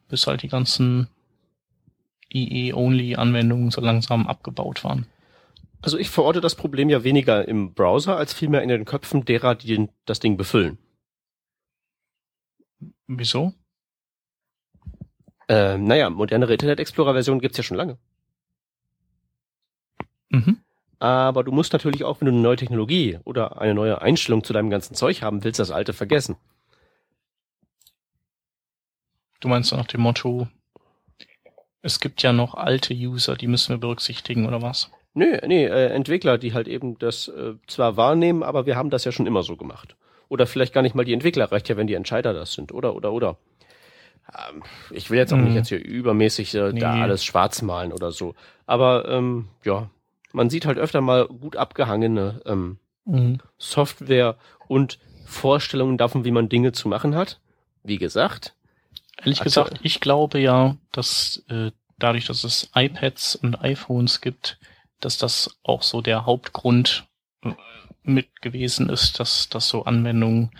bis 0.08 0.26
halt 0.26 0.42
die 0.42 0.48
ganzen 0.48 1.08
IE-Only-Anwendungen 2.34 3.72
so 3.72 3.82
langsam 3.82 4.26
abgebaut 4.28 4.84
waren. 4.84 5.06
Also 5.82 5.98
ich 5.98 6.10
verorte 6.10 6.40
das 6.42 6.56
Problem 6.56 6.90
ja 6.90 7.04
weniger 7.04 7.46
im 7.48 7.74
Browser 7.74 8.16
als 8.16 8.34
vielmehr 8.34 8.62
in 8.62 8.70
den 8.70 8.86
Köpfen 8.86 9.26
derer, 9.26 9.56
die 9.56 9.90
das 10.06 10.20
Ding 10.20 10.38
befüllen. 10.38 10.78
Wieso? 13.08 13.54
Äh, 15.52 15.78
naja, 15.78 16.10
modernere 16.10 16.54
Internet 16.54 16.80
Explorer-Versionen 16.80 17.42
gibt's 17.42 17.58
ja 17.58 17.64
schon 17.64 17.76
lange. 17.76 17.98
Mhm. 20.30 20.60
Aber 20.98 21.44
du 21.44 21.52
musst 21.52 21.74
natürlich 21.74 22.06
auch, 22.06 22.22
wenn 22.22 22.28
du 22.28 22.32
eine 22.32 22.42
neue 22.42 22.56
Technologie 22.56 23.20
oder 23.26 23.60
eine 23.60 23.74
neue 23.74 24.02
Einstellung 24.02 24.46
zu 24.46 24.54
deinem 24.54 24.70
ganzen 24.70 24.96
Zeug 24.96 25.24
haben 25.24 25.44
willst, 25.44 25.60
das 25.60 25.70
alte 25.70 25.92
vergessen. 25.92 26.38
Du 29.42 29.50
meinst 29.50 29.74
nach 29.74 29.88
dem 29.88 30.00
Motto, 30.00 30.48
es 31.82 32.00
gibt 32.00 32.24
ja 32.24 32.32
noch 32.32 32.56
alte 32.56 32.94
User, 32.94 33.36
die 33.36 33.48
müssen 33.48 33.74
wir 33.74 33.78
berücksichtigen, 33.78 34.48
oder 34.48 34.62
was? 34.62 34.90
Nö, 35.14 35.38
nee, 35.46 35.66
äh, 35.66 35.88
Entwickler, 35.88 36.38
die 36.38 36.54
halt 36.54 36.70
eben 36.70 36.98
das 36.98 37.28
äh, 37.28 37.56
zwar 37.68 37.98
wahrnehmen, 37.98 38.42
aber 38.42 38.66
wir 38.66 38.78
haben 38.78 38.90
das 38.90 39.04
ja 39.04 39.12
schon 39.12 39.28
immer 39.28 39.44
so 39.44 39.58
gemacht. 39.58 39.98
Oder 40.30 40.48
vielleicht 40.48 40.74
gar 40.74 40.82
nicht 40.82 40.96
mal 40.96 41.04
die 41.04 41.14
Entwickler, 41.14 41.52
reicht 41.52 41.68
ja, 41.68 41.76
wenn 41.76 41.88
die 41.88 41.96
Entscheider 41.96 42.32
das 42.32 42.54
sind, 42.54 42.72
oder, 42.72 42.96
oder, 42.96 43.12
oder. 43.12 43.38
Ähm, 44.30 44.64
ich 44.92 45.10
will 45.10 45.18
jetzt 45.18 45.34
auch 45.34 45.38
mhm. 45.38 45.46
nicht 45.46 45.56
jetzt 45.56 45.70
hier 45.70 45.84
übermäßig 45.84 46.54
äh, 46.56 46.72
nee. 46.74 46.80
da 46.80 46.94
alles 46.94 47.24
schwarz 47.24 47.62
malen 47.62 47.92
oder 47.92 48.12
so. 48.12 48.36
Aber 48.66 49.08
ähm, 49.10 49.50
ja, 49.64 49.90
man 50.32 50.50
sieht 50.50 50.66
halt 50.66 50.78
öfter 50.78 51.02
mal 51.02 51.28
gut 51.28 51.56
abgehangene 51.56 52.42
ähm, 52.46 52.78
mhm. 53.06 53.40
Software 53.58 54.38
und 54.68 55.00
Vorstellungen 55.26 55.98
davon, 55.98 56.26
wie 56.26 56.32
man 56.32 56.50
Dinge 56.50 56.72
zu 56.72 56.88
machen 56.88 57.16
hat. 57.16 57.40
Wie 57.84 57.98
gesagt. 57.98 58.54
Ehrlich 59.18 59.40
gesagt, 59.40 59.80
ich 59.84 60.00
glaube 60.00 60.40
ja, 60.40 60.78
dass 60.92 61.44
äh, 61.50 61.72
dadurch, 61.98 62.26
dass 62.26 62.44
es 62.44 62.70
iPads 62.76 63.36
und 63.36 63.62
iPhones 63.62 64.22
gibt, 64.22 64.60
dass 65.00 65.18
das 65.18 65.60
auch 65.64 65.84
so 65.84 66.02
der 66.02 66.26
Hauptgrund 66.26 67.08
äh, 67.44 67.54
mit 68.04 68.42
gewesen 68.42 68.90
ist, 68.90 69.20
dass, 69.20 69.50
dass 69.50 69.68
so 69.68 69.86
Anwendungen 69.86 70.52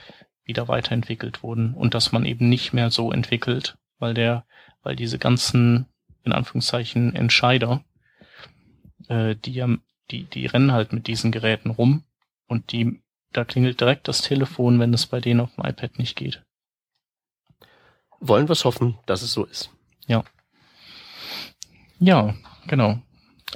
wieder 0.52 0.68
weiterentwickelt 0.68 1.44
wurden 1.44 1.74
und 1.74 1.94
dass 1.94 2.12
man 2.12 2.26
eben 2.26 2.50
nicht 2.50 2.74
mehr 2.74 2.92
so 2.92 3.14
entwickelt, 3.14 3.78
weil 4.00 4.14
der, 4.14 4.46
weil 4.84 4.98
diese 4.98 5.18
ganzen, 5.18 5.86
in 6.24 6.34
Anführungszeichen, 6.34 7.16
Entscheider, 7.16 7.86
äh, 9.08 9.36
die 9.36 9.64
die, 10.12 10.26
die 10.26 10.46
rennen 10.46 10.74
halt 10.74 10.92
mit 10.92 11.08
diesen 11.08 11.32
Geräten 11.32 11.70
rum 11.70 12.04
und 12.48 12.74
die, 12.74 13.02
da 13.32 13.46
klingelt 13.46 13.80
direkt 13.80 14.10
das 14.10 14.22
Telefon, 14.22 14.78
wenn 14.82 14.94
es 14.94 15.08
bei 15.08 15.22
denen 15.22 15.40
auf 15.40 15.56
dem 15.56 15.66
iPad 15.66 15.98
nicht 15.98 16.18
geht. 16.18 16.44
Wollen 18.20 18.50
wir 18.50 18.54
es 18.54 18.66
hoffen, 18.66 19.00
dass 19.06 19.22
es 19.22 19.32
so 19.32 19.46
ist. 19.46 19.72
Ja. 20.06 20.26
Ja, 22.00 22.36
genau. 22.68 23.02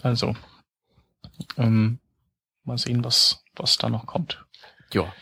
Also, 0.01 0.33
ähm, 1.57 1.99
mal 2.63 2.77
sehen, 2.77 3.03
was, 3.03 3.43
was 3.55 3.77
da 3.77 3.89
noch 3.89 4.05
kommt. 4.05 4.45
Ja. 4.93 5.13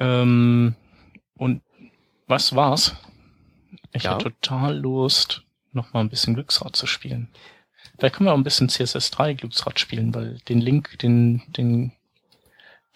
Ähm, 0.00 0.74
und 1.36 1.62
was 2.26 2.56
war's? 2.56 2.96
Ich 3.92 4.04
ja. 4.04 4.12
hatte 4.12 4.24
total 4.24 4.76
Lust, 4.78 5.42
noch 5.72 5.92
mal 5.92 6.00
ein 6.00 6.08
bisschen 6.08 6.34
Glücksrad 6.34 6.74
zu 6.74 6.86
spielen. 6.86 7.28
Vielleicht 7.98 8.16
können 8.16 8.28
wir 8.28 8.32
auch 8.32 8.38
ein 8.38 8.44
bisschen 8.44 8.68
CSS3 8.68 9.34
Glücksrad 9.34 9.78
spielen, 9.78 10.14
weil 10.14 10.38
den 10.48 10.60
Link, 10.60 10.98
den, 11.00 11.42
den, 11.56 11.92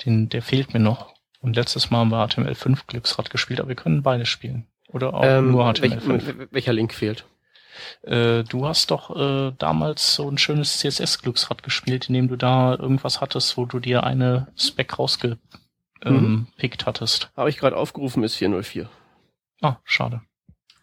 den, 0.05 0.29
der 0.31 0.43
fehlt 0.43 0.73
mir 0.73 0.81
noch. 0.81 1.14
Und 1.40 1.57
letztes 1.57 1.90
Mal 1.90 1.99
haben 1.99 2.11
wir 2.11 2.27
HTML5 2.27 2.87
Glücksrad 2.87 3.29
gespielt, 3.29 3.61
aber 3.61 3.69
wir 3.69 3.77
können 3.77 4.03
beide 4.03 4.25
spielen. 4.25 4.67
Oder 4.88 5.12
auch 5.12 5.25
ähm, 5.25 5.51
nur 5.51 5.69
HTML5. 5.69 6.09
Welch, 6.09 6.49
welcher 6.53 6.73
Link 6.73 6.95
fehlt? 6.95 7.27
Äh, 8.03 8.45
du 8.45 8.67
hast 8.67 8.90
doch 8.90 9.14
äh, 9.14 9.53
damals 9.59 10.14
so 10.14 10.31
ein 10.31 10.38
schönes 10.38 10.79
CSS-Glücksrad 10.79 11.62
gespielt, 11.62 12.09
in 12.09 12.14
dem 12.14 12.29
du 12.29 12.37
da 12.37 12.75
irgendwas 12.75 13.21
hattest, 13.21 13.57
wo 13.57 13.67
du 13.67 13.81
dir 13.81 14.05
eine 14.05 14.49
Spec 14.57 14.99
rausgepickt 14.99 15.63
ähm, 16.05 16.47
mhm. 16.61 16.71
hattest. 16.85 17.31
Habe 17.37 17.51
ich 17.51 17.59
gerade 17.59 17.77
aufgerufen, 17.77 18.23
ist 18.23 18.37
404. 18.37 18.88
Ah, 19.62 19.77
schade. 19.85 20.23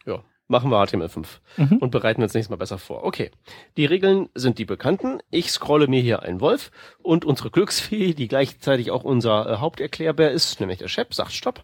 Ja, 0.05 0.23
machen 0.47 0.71
wir 0.71 0.83
HTML5 0.83 1.25
mhm. 1.57 1.77
und 1.77 1.91
bereiten 1.91 2.21
uns 2.21 2.33
nächstes 2.33 2.49
Mal 2.49 2.57
besser 2.57 2.77
vor. 2.77 3.03
Okay, 3.03 3.31
die 3.77 3.85
Regeln 3.85 4.29
sind 4.35 4.57
die 4.57 4.65
bekannten. 4.65 5.19
Ich 5.29 5.51
scrolle 5.51 5.87
mir 5.87 6.01
hier 6.01 6.23
einen 6.23 6.41
Wolf 6.41 6.71
und 7.01 7.25
unsere 7.25 7.51
Glücksfee, 7.51 8.13
die 8.13 8.27
gleichzeitig 8.27 8.91
auch 8.91 9.03
unser 9.03 9.49
äh, 9.49 9.57
Haupterklärbär 9.57 10.31
ist, 10.31 10.59
nämlich 10.59 10.79
der 10.79 10.87
Chef, 10.87 11.13
sagt 11.13 11.33
Stopp. 11.33 11.63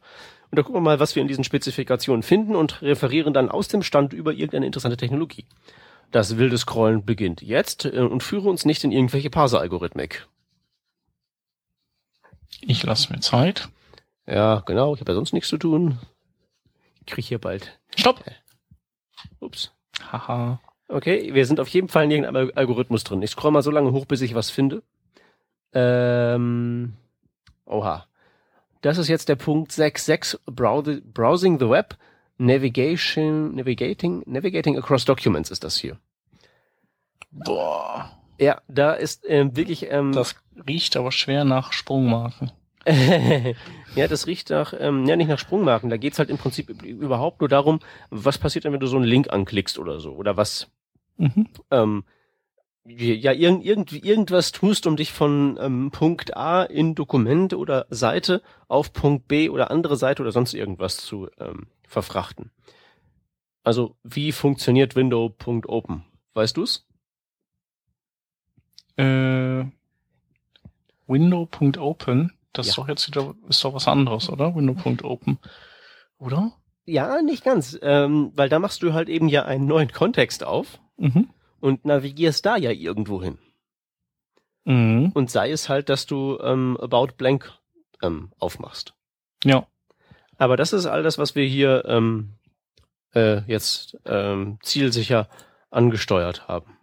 Und 0.49 0.57
da 0.57 0.63
gucken 0.63 0.77
wir 0.77 0.81
mal, 0.81 0.99
was 0.99 1.15
wir 1.15 1.21
in 1.21 1.27
diesen 1.27 1.43
Spezifikationen 1.43 2.23
finden 2.23 2.55
und 2.55 2.81
referieren 2.81 3.33
dann 3.33 3.49
aus 3.49 3.67
dem 3.67 3.83
Stand 3.83 4.13
über 4.13 4.31
irgendeine 4.31 4.65
interessante 4.65 4.97
Technologie. 4.97 5.45
Das 6.11 6.37
wilde 6.37 6.57
Scrollen 6.57 7.03
beginnt 7.03 7.41
jetzt 7.41 7.85
äh, 7.85 7.99
und 7.99 8.23
führe 8.23 8.49
uns 8.49 8.65
nicht 8.65 8.83
in 8.83 8.91
irgendwelche 8.91 9.29
Parser-Algorithmik. 9.29 10.27
Ich 12.61 12.83
lasse 12.83 13.11
mir 13.13 13.19
Zeit. 13.19 13.69
Ja, 14.25 14.61
genau. 14.65 14.93
Ich 14.95 15.01
habe 15.01 15.11
ja 15.11 15.15
sonst 15.15 15.33
nichts 15.33 15.49
zu 15.49 15.57
tun. 15.57 15.99
Ich 16.99 17.05
krieg 17.05 17.25
hier 17.25 17.39
bald. 17.39 17.79
Stopp! 17.95 18.23
Ups. 19.39 19.71
Haha. 20.11 20.59
Okay, 20.89 21.33
wir 21.33 21.45
sind 21.45 21.59
auf 21.59 21.67
jeden 21.69 21.89
Fall 21.89 22.05
in 22.05 22.11
irgendeinem 22.11 22.51
Algorithmus 22.55 23.03
drin. 23.03 23.21
Ich 23.21 23.31
scroll 23.31 23.51
mal 23.51 23.61
so 23.61 23.71
lange 23.71 23.91
hoch, 23.91 24.05
bis 24.05 24.21
ich 24.21 24.35
was 24.35 24.49
finde. 24.49 24.83
Ähm, 25.73 26.93
Oha. 27.65 28.05
Das 28.81 28.97
ist 28.97 29.07
jetzt 29.07 29.27
der 29.27 29.35
Punkt 29.35 29.71
6.6, 29.71 30.39
Browse- 30.45 31.01
Browsing 31.01 31.59
the 31.59 31.69
Web, 31.69 31.97
Navigation, 32.37 33.55
Navigating, 33.55 34.23
Navigating 34.25 34.77
across 34.77 35.03
Documents 35.05 35.51
ist 35.51 35.63
das 35.63 35.75
hier. 35.77 35.97
Boah. 37.31 38.11
Ja, 38.39 38.61
da 38.67 38.93
ist 38.93 39.25
ähm, 39.27 39.55
wirklich 39.57 39.87
ähm, 39.91 40.11
Das 40.11 40.35
riecht 40.67 40.95
aber 40.97 41.11
schwer 41.11 41.43
nach 41.43 41.71
Sprungmarken. 41.73 42.51
ja, 43.95 44.07
das 44.07 44.27
riecht 44.27 44.49
nach, 44.49 44.73
ähm, 44.79 45.05
ja, 45.05 45.15
nicht 45.17 45.27
nach 45.27 45.39
Sprungmarken. 45.39 45.89
Da 45.89 45.97
geht's 45.97 46.19
halt 46.19 46.29
im 46.29 46.37
Prinzip 46.37 46.69
üb- 46.69 46.83
überhaupt 46.85 47.41
nur 47.41 47.49
darum, 47.49 47.79
was 48.09 48.37
passiert 48.37 48.63
denn, 48.65 48.71
wenn 48.73 48.79
du 48.79 48.87
so 48.87 48.95
einen 48.95 49.05
Link 49.05 49.31
anklickst 49.31 49.77
oder 49.77 49.99
so. 49.99 50.13
Oder 50.13 50.37
was, 50.37 50.69
Mhm. 51.17 51.49
ähm, 51.71 52.05
ja, 52.85 53.33
irgend, 53.33 53.65
irgendwie 53.65 53.99
irgendwas 53.99 54.53
tust, 54.53 54.87
um 54.87 54.95
dich 54.95 55.11
von 55.11 55.57
ähm, 55.59 55.91
Punkt 55.91 56.37
A 56.37 56.63
in 56.63 56.95
Dokument 56.95 57.53
oder 57.53 57.85
Seite 57.89 58.41
auf 58.69 58.93
Punkt 58.93 59.27
B 59.27 59.49
oder 59.49 59.69
andere 59.71 59.97
Seite 59.97 60.21
oder 60.21 60.31
sonst 60.31 60.53
irgendwas 60.53 60.95
zu 60.97 61.27
ähm, 61.39 61.67
verfrachten. 61.85 62.51
Also, 63.63 63.97
wie 64.03 64.31
funktioniert 64.31 64.95
Window.open? 64.95 66.05
Weißt 66.33 66.55
du's? 66.55 66.87
Äh, 68.95 69.65
Window.open, 71.07 72.33
das 72.53 72.67
Ja. 72.67 72.69
ist 72.71 72.77
doch 72.77 72.87
jetzt 72.87 73.07
wieder, 73.07 73.35
ist 73.49 73.63
doch 73.63 73.73
was 73.73 73.87
anderes, 73.87 74.29
oder? 74.29 74.55
Window.open. 74.55 75.39
Oder? 76.17 76.51
Ja, 76.85 77.21
nicht 77.21 77.43
ganz, 77.43 77.77
ähm, 77.81 78.31
weil 78.35 78.49
da 78.49 78.59
machst 78.59 78.81
du 78.83 78.93
halt 78.93 79.09
eben 79.09 79.27
ja 79.29 79.45
einen 79.45 79.65
neuen 79.67 79.91
Kontext 79.91 80.43
auf 80.43 80.79
Mhm. 80.97 81.29
und 81.59 81.85
navigierst 81.85 82.45
da 82.45 82.55
ja 82.57 82.71
irgendwo 82.71 83.21
hin. 83.21 83.37
Mhm. 84.65 85.11
Und 85.13 85.29
sei 85.31 85.51
es 85.51 85.69
halt, 85.69 85.89
dass 85.89 86.05
du 86.05 86.37
ähm, 86.41 86.77
About 86.81 87.13
Blank 87.17 87.51
ähm, 88.01 88.31
aufmachst. 88.39 88.93
Ja. 89.43 89.67
Aber 90.37 90.55
das 90.57 90.73
ist 90.73 90.85
all 90.85 91.03
das, 91.03 91.17
was 91.17 91.35
wir 91.35 91.45
hier 91.45 91.83
ähm, 91.87 92.33
äh, 93.15 93.41
jetzt 93.47 93.97
ähm, 94.05 94.59
zielsicher 94.61 95.29
angesteuert 95.69 96.47
haben. 96.47 96.77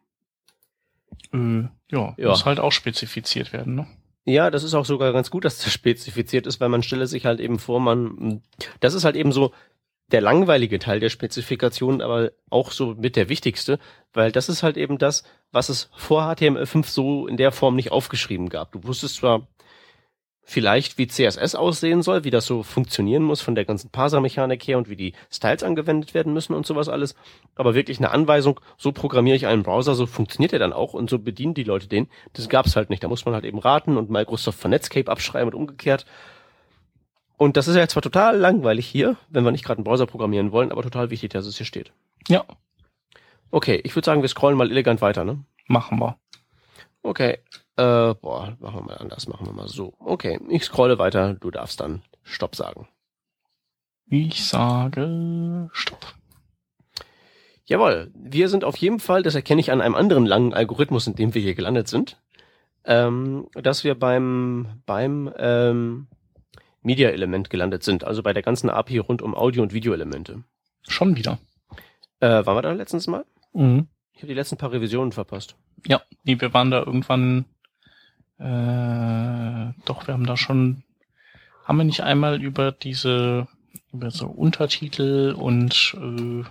Äh, 1.33 1.69
ja, 1.95 2.15
Ja. 2.17 2.29
muss 2.31 2.45
halt 2.45 2.61
auch 2.61 2.73
spezifiziert 2.73 3.53
werden, 3.53 3.75
ne? 3.75 3.87
Ja, 4.27 4.51
das 4.51 4.63
ist 4.63 4.75
auch 4.75 4.87
sogar 4.87 5.13
ganz 5.13 5.31
gut, 5.31 5.45
dass 5.45 5.59
das 5.59 5.73
spezifiziert 5.73 6.47
ist, 6.47 6.61
weil 6.61 6.69
man 6.69 6.83
stelle 6.83 7.07
sich 7.07 7.27
halt 7.27 7.41
eben 7.41 7.59
vor, 7.59 7.81
man, 7.81 8.43
das 8.81 8.95
ist 8.95 9.05
halt 9.05 9.17
eben 9.17 9.33
so 9.33 9.53
der 10.13 10.21
langweilige 10.21 10.79
Teil 10.79 11.01
der 11.01 11.09
Spezifikation, 11.09 12.03
aber 12.03 12.33
auch 12.51 12.71
so 12.73 12.95
mit 12.95 13.17
der 13.17 13.29
wichtigste, 13.29 13.79
weil 14.13 14.33
das 14.33 14.49
ist 14.49 14.63
halt 14.63 14.77
eben 14.77 14.99
das, 14.99 15.25
was 15.51 15.71
es 15.71 15.91
vor 15.97 16.23
HTML5 16.23 16.87
so 16.87 17.27
in 17.27 17.37
der 17.37 17.53
Form 17.53 17.75
nicht 17.75 17.91
aufgeschrieben 17.91 18.49
gab. 18.49 18.73
Du 18.73 18.85
wusstest 18.85 19.17
zwar 19.17 19.49
vielleicht, 20.45 20.99
wie 20.99 21.07
CSS 21.07 21.55
aussehen 21.55 22.03
soll, 22.03 22.25
wie 22.25 22.31
das 22.31 22.47
so 22.47 22.63
funktionieren 22.63 23.23
muss 23.23 23.41
von 23.41 23.55
der 23.55 23.65
ganzen 23.65 23.91
Parser-Mechanik 23.91 24.63
her 24.67 24.79
und 24.79 24.89
wie 24.89 24.97
die 24.97 25.15
Styles 25.31 25.63
angewendet 25.63 26.15
werden 26.15 26.33
müssen 26.33 26.55
und 26.55 26.67
sowas 26.67 26.89
alles, 26.89 27.15
aber 27.55 27.75
wirklich 27.75 27.99
eine 27.99 28.11
Anweisung, 28.11 28.61
so 28.77 28.93
programmiere 28.93 29.37
ich 29.37 29.47
einen 29.47 29.63
Browser, 29.63 29.95
so 29.95 30.07
funktioniert 30.07 30.53
er 30.53 30.59
dann 30.59 30.73
auch 30.73 30.95
und 30.95 31.09
so 31.09 31.19
bedienen 31.19 31.55
die 31.55 31.65
Leute 31.65 31.89
den, 31.89 32.09
das 32.35 32.49
gab's 32.49 32.77
halt 32.77 32.91
nicht. 32.91 33.03
Da 33.03 33.09
muss 33.09 33.25
man 33.25 33.35
halt 33.35 33.45
eben 33.45 33.59
raten 33.59 33.97
und 33.97 34.11
Microsoft 34.11 34.61
von 34.61 34.71
Netscape 34.71 35.11
abschreiben 35.11 35.53
und 35.53 35.59
umgekehrt. 35.59 36.05
Und 37.37 37.57
das 37.57 37.67
ist 37.67 37.77
ja 37.77 37.89
zwar 37.89 38.03
total 38.03 38.39
langweilig 38.39 38.87
hier, 38.87 39.17
wenn 39.29 39.45
wir 39.45 39.51
nicht 39.51 39.65
gerade 39.65 39.79
einen 39.79 39.85
Browser 39.85 40.07
programmieren 40.07 40.53
wollen, 40.53 40.71
aber 40.71 40.83
total 40.83 41.11
wichtig, 41.11 41.31
dass 41.33 41.47
es 41.47 41.57
hier 41.57 41.67
steht. 41.67 41.93
Ja, 42.29 42.45
Okay, 43.55 43.81
ich 43.85 43.95
würde 43.95 44.05
sagen, 44.05 44.21
wir 44.21 44.29
scrollen 44.29 44.59
mal 44.59 44.69
elegant 44.69 45.01
weiter, 45.01 45.25
ne? 45.25 45.45
machen 45.69 46.01
wir. 46.01 46.19
Okay. 47.05 47.39
Äh, 47.77 48.15
boah, 48.15 48.57
machen 48.61 48.81
wir 48.81 48.83
mal 48.83 48.99
anders, 48.99 49.27
machen 49.27 49.47
wir 49.47 49.53
mal 49.53 49.69
so. 49.69 49.95
Okay, 49.99 50.39
ich 50.49 50.65
scrolle 50.65 50.99
weiter, 50.99 51.35
du 51.35 51.51
darfst 51.51 51.81
dann 51.81 52.03
Stopp 52.23 52.55
sagen. 52.55 52.89
Ich 54.07 54.45
sage 54.45 55.69
Stopp. 55.73 56.15
Jawohl, 57.67 58.13
wir 58.15 58.49
sind 58.49 58.63
auf 58.63 58.77
jeden 58.77 59.01
Fall, 59.01 59.23
das 59.23 59.35
erkenne 59.35 59.61
ich 59.61 59.73
an 59.73 59.81
einem 59.81 59.95
anderen 59.95 60.27
langen 60.27 60.53
Algorithmus, 60.53 61.07
in 61.07 61.15
dem 61.15 61.35
wir 61.35 61.41
hier 61.41 61.55
gelandet 61.55 61.89
sind, 61.89 62.21
ähm, 62.85 63.49
dass 63.55 63.85
wir 63.85 63.99
beim, 63.99 64.83
beim 64.85 65.33
ähm, 65.39 66.07
Media-Element 66.83 67.49
gelandet 67.49 67.83
sind, 67.83 68.05
also 68.05 68.23
bei 68.23 68.35
der 68.35 68.43
ganzen 68.43 68.69
API 68.69 68.99
rund 68.99 69.23
um 69.23 69.35
Audio- 69.35 69.63
und 69.63 69.73
Videoelemente. 69.73 70.45
Schon 70.87 71.17
wieder. 71.17 71.39
Äh, 72.21 72.45
waren 72.45 72.57
wir 72.57 72.63
da 72.63 72.73
letztens 72.73 73.07
mal? 73.07 73.25
Mhm. 73.55 73.89
Ich 74.13 74.19
habe 74.19 74.29
die 74.29 74.35
letzten 74.35 74.59
paar 74.59 74.71
Revisionen 74.71 75.13
verpasst. 75.13 75.57
Ja, 75.87 76.03
nee, 76.23 76.39
wir 76.39 76.53
waren 76.53 76.71
da 76.71 76.81
irgendwann, 76.81 77.47
äh, 78.39 79.73
doch, 79.85 80.07
wir 80.07 80.15
haben 80.15 80.27
da 80.27 80.37
schon, 80.37 80.83
haben 81.65 81.79
wir 81.79 81.85
nicht 81.85 82.03
einmal 82.03 82.43
über 82.43 82.73
diese, 82.73 83.49
über 83.93 84.11
so 84.11 84.27
Untertitel 84.27 85.35
und, 85.37 85.95
äh, 85.99 86.45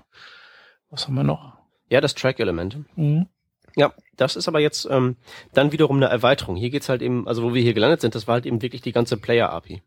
was 0.89 1.07
haben 1.07 1.15
wir 1.15 1.23
noch? 1.23 1.57
Ja, 1.89 2.01
das 2.01 2.15
Track-Element. 2.15 2.77
Mhm. 2.95 3.27
Ja, 3.75 3.93
das 4.15 4.35
ist 4.35 4.47
aber 4.47 4.59
jetzt 4.59 4.87
ähm, 4.89 5.17
dann 5.53 5.71
wiederum 5.71 5.97
eine 5.97 6.05
Erweiterung. 6.05 6.55
Hier 6.55 6.69
geht's 6.69 6.89
halt 6.89 7.01
eben, 7.01 7.27
also 7.27 7.43
wo 7.43 7.53
wir 7.53 7.61
hier 7.61 7.73
gelandet 7.73 8.01
sind, 8.01 8.15
das 8.15 8.27
war 8.27 8.35
halt 8.35 8.45
eben 8.45 8.61
wirklich 8.61 8.81
die 8.81 8.91
ganze 8.91 9.17
Player-API. 9.17 9.81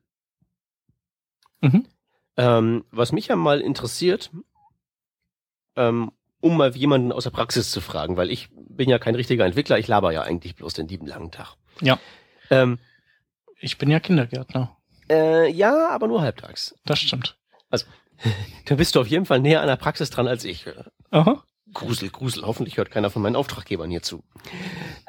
Mhm. 1.61 1.87
Ähm, 2.37 2.85
was 2.91 3.13
mich 3.13 3.29
ja 3.29 3.37
mal 3.37 3.61
interessiert, 3.61 4.31
ähm, 5.77 6.11
um 6.41 6.57
mal 6.57 6.75
jemanden 6.77 7.13
aus 7.13 7.25
der 7.25 7.31
Praxis 7.31 7.71
zu 7.71 7.81
fragen, 7.81 8.17
weil 8.17 8.31
ich 8.31 8.49
bin 8.55 8.89
ja 8.89 8.99
kein 8.99 9.15
richtiger 9.15 9.47
Entwickler, 9.47 9.79
ich 9.79 9.89
laber 9.89 10.13
ja 10.13 10.23
eigentlich 10.23 10.57
bloß 10.57 10.75
den 10.75 10.89
lieben 10.89 11.07
langen 11.07 11.31
Tag. 11.31 11.57
Ja. 11.81 11.99
Ähm, 12.51 12.79
Ich 13.61 13.79
bin 13.79 13.91
ja 13.91 14.01
Kindergärtner. 14.01 14.77
äh, 15.11 15.51
ja, 15.51 15.89
aber 15.91 16.09
nur 16.09 16.23
halbtags. 16.23 16.75
Das 16.85 16.99
stimmt. 17.01 17.37
Da 18.65 18.77
bist 18.77 18.95
du 18.95 19.01
auf 19.01 19.07
jeden 19.09 19.27
Fall 19.27 19.41
näher 19.41 19.61
an 19.61 19.67
der 19.67 19.77
Praxis 19.77 20.09
dran 20.09 20.27
als 20.27 20.43
ich. 20.45 20.65
Aha. 21.11 21.43
Grusel, 21.75 22.09
Grusel. 22.09 22.45
Hoffentlich 22.47 22.79
hört 22.79 22.91
keiner 22.91 23.11
von 23.11 23.21
meinen 23.21 23.37
Auftraggebern 23.37 23.91
hier 23.91 24.01
zu. 24.03 24.25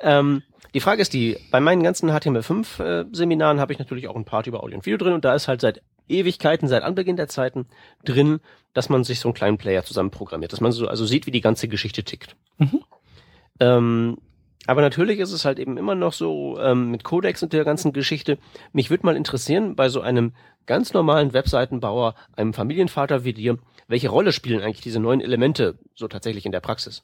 Ähm, 0.02 0.44
die 0.74 0.82
Frage 0.82 1.02
ist 1.02 1.14
die, 1.14 1.38
bei 1.50 1.62
meinen 1.62 1.84
ganzen 1.84 2.12
HTML5-Seminaren 2.12 3.62
habe 3.62 3.72
ich 3.72 3.80
natürlich 3.80 4.10
auch 4.10 4.16
ein 4.18 4.26
Part 4.26 4.48
über 4.48 4.62
Audio 4.62 4.76
und 4.76 4.86
Video 4.86 4.98
drin 4.98 5.14
und 5.14 5.24
da 5.24 5.34
ist 5.34 5.48
halt 5.48 5.62
seit 5.62 5.82
Ewigkeiten, 6.10 6.68
seit 6.68 6.84
Anbeginn 6.84 7.16
der 7.16 7.30
Zeiten 7.30 7.68
drin, 8.04 8.42
dass 8.74 8.90
man 8.90 9.06
sich 9.06 9.22
so 9.22 9.30
einen 9.30 9.36
kleinen 9.36 9.58
Player 9.58 9.84
zusammen 9.86 10.12
programmiert, 10.12 10.52
dass 10.52 10.62
man 10.62 10.72
so 10.74 10.88
also 10.88 11.06
sieht, 11.06 11.26
wie 11.28 11.32
die 11.32 11.42
ganze 11.42 11.68
Geschichte 11.70 12.04
tickt. 12.04 12.36
Mhm. 12.58 12.84
Ähm, 13.62 14.18
aber 14.66 14.82
natürlich 14.82 15.20
ist 15.20 15.32
es 15.32 15.46
halt 15.46 15.60
eben 15.60 15.78
immer 15.78 15.96
noch 15.96 16.14
so 16.14 16.60
ähm, 16.60 16.92
mit 16.92 17.04
Codex 17.04 17.44
und 17.44 17.54
der 17.54 17.64
ganzen 17.64 17.94
Geschichte. 17.94 18.38
Mich 18.74 18.90
würde 18.90 19.06
mal 19.06 19.16
interessieren, 19.16 19.76
bei 19.76 19.90
so 19.90 20.02
einem 20.02 20.34
ganz 20.66 20.94
normalen 20.94 21.34
Webseitenbauer, 21.34 22.16
einem 22.36 22.54
Familienvater 22.54 23.24
wie 23.24 23.34
dir, 23.34 23.58
welche 23.88 24.10
Rolle 24.10 24.34
spielen 24.34 24.62
eigentlich 24.62 24.82
diese 24.82 25.00
neuen 25.00 25.22
Elemente 25.22 25.80
so 25.96 26.08
tatsächlich 26.08 26.46
in 26.46 26.52
der 26.52 26.60
Praxis? 26.60 27.04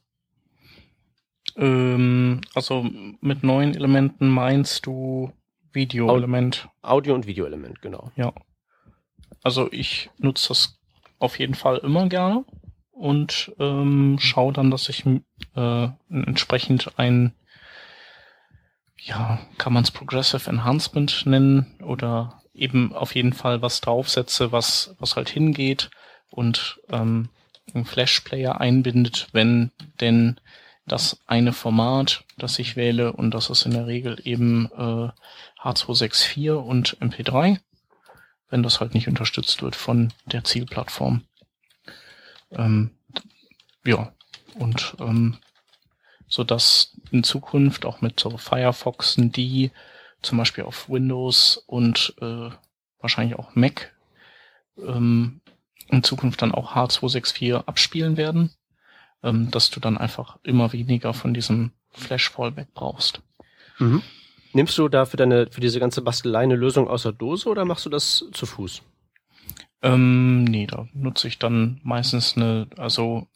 Ähm, 1.56 2.42
also 2.54 2.86
mit 3.22 3.44
neuen 3.44 3.76
Elementen 3.76 4.28
meinst 4.28 4.86
du 4.86 5.32
Video-Element? 5.72 6.68
Audio- 6.82 7.16
und 7.16 7.28
Videoelement, 7.28 7.82
genau. 7.82 8.12
Ja. 8.16 8.34
Also 9.42 9.70
ich 9.72 10.10
nutze 10.18 10.50
das 10.50 10.80
auf 11.20 11.40
jeden 11.40 11.56
Fall 11.56 11.78
immer 11.78 12.08
gerne 12.08 12.46
und 12.92 13.54
ähm, 13.60 14.18
schaue 14.20 14.54
dann, 14.54 14.72
dass 14.72 14.90
ich 14.90 15.06
äh, 15.56 15.88
entsprechend 16.10 16.92
ein, 16.98 17.34
ja, 19.04 19.40
kann 19.58 19.74
man 19.74 19.84
es 19.84 19.92
Progressive 19.92 20.50
Enhancement 20.50 21.26
nennen 21.26 21.76
oder 21.82 22.42
eben 22.54 22.94
auf 22.94 23.16
jeden 23.16 23.34
Fall 23.34 23.62
was 23.62 23.82
draufsetze, 23.82 24.52
was, 24.52 24.96
was 25.00 25.16
halt 25.16 25.30
hingeht 25.30 25.90
und 26.30 26.80
ähm, 26.90 27.30
einen 27.74 27.86
Flash-Player 27.86 28.60
einbindet, 28.62 29.28
wenn 29.32 29.72
denn 30.00 30.40
das 30.86 31.20
eine 31.28 31.54
Format, 31.54 32.24
das 32.38 32.60
ich 32.60 32.76
wähle, 32.76 33.14
und 33.14 33.32
das 33.32 33.50
ist 33.50 33.66
in 33.66 33.72
der 33.72 33.88
Regel 33.88 34.20
eben 34.24 34.70
äh, 34.72 35.10
H264 35.62 36.52
und 36.52 36.98
MP3, 37.00 37.60
wenn 38.50 38.64
das 38.64 38.80
halt 38.80 38.94
nicht 38.94 39.08
unterstützt 39.08 39.62
wird 39.62 39.76
von 39.76 40.12
der 40.26 40.44
Zielplattform. 40.44 41.24
Ähm, 42.52 42.92
ja, 43.86 44.12
und 44.56 44.96
ähm, 45.00 45.38
so 46.34 46.44
dass 46.44 46.98
in 47.12 47.24
Zukunft 47.24 47.86
auch 47.86 48.02
mit 48.02 48.20
so 48.20 48.40
Firefoxen, 48.40 49.32
die 49.32 49.70
zum 50.24 50.40
Beispiel 50.40 50.64
auf 50.64 50.90
Windows 50.90 51.58
und 51.68 52.16
äh, 52.22 52.50
wahrscheinlich 53.00 53.38
auch 53.38 53.54
Mac 53.54 53.94
ähm, 54.80 55.42
in 55.90 56.02
Zukunft 56.02 56.42
dann 56.42 56.52
auch 56.52 56.74
H264 56.74 57.68
abspielen 57.68 58.18
werden, 58.18 58.50
ähm, 59.22 59.52
dass 59.52 59.70
du 59.70 59.80
dann 59.80 59.96
einfach 59.96 60.40
immer 60.42 60.74
weniger 60.74 61.14
von 61.14 61.36
diesem 61.36 61.72
Flash-Fallback 61.92 62.74
brauchst. 62.74 63.22
Mhm. 63.78 64.02
Nimmst 64.54 64.76
du 64.80 64.90
da 64.90 65.06
für 65.06 65.18
deine, 65.18 65.52
für 65.52 65.62
diese 65.62 65.80
ganze 65.80 66.02
Bastelei 66.02 66.40
eine 66.40 66.56
Lösung 66.56 66.88
aus 66.88 67.04
der 67.04 67.12
Dose 67.12 67.48
oder 67.48 67.64
machst 67.64 67.86
du 67.86 67.92
das 67.92 68.26
zu 68.32 68.48
Fuß? 68.48 68.82
Ähm, 69.84 70.46
nee, 70.46 70.66
da 70.66 70.88
nutze 70.94 71.28
ich 71.28 71.38
dann 71.38 71.80
meistens 71.84 72.36
eine, 72.36 72.66
also, 72.76 73.28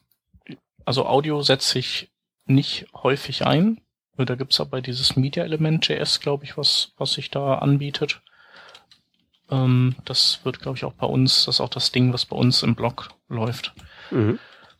also 0.83 1.05
Audio 1.05 1.43
setze 1.43 1.77
ich 1.77 2.09
nicht 2.49 2.87
häufig 2.93 3.45
ein. 3.45 3.81
Da 4.17 4.35
gibt's 4.35 4.59
aber 4.59 4.81
dieses 4.81 5.15
Media-Element 5.15 5.87
JS, 5.87 6.19
glaube 6.19 6.43
ich, 6.43 6.57
was, 6.57 6.93
was 6.97 7.13
sich 7.13 7.29
da 7.29 7.55
anbietet. 7.59 8.21
Ähm, 9.49 9.95
das 10.05 10.39
wird, 10.43 10.59
glaube 10.59 10.77
ich, 10.77 10.85
auch 10.85 10.93
bei 10.93 11.05
uns, 11.05 11.45
das 11.45 11.55
ist 11.55 11.61
auch 11.61 11.69
das 11.69 11.91
Ding, 11.91 12.13
was 12.13 12.25
bei 12.25 12.35
uns 12.35 12.63
im 12.63 12.75
Blog 12.75 13.09
läuft. 13.29 13.73
Mhm. 14.09 14.39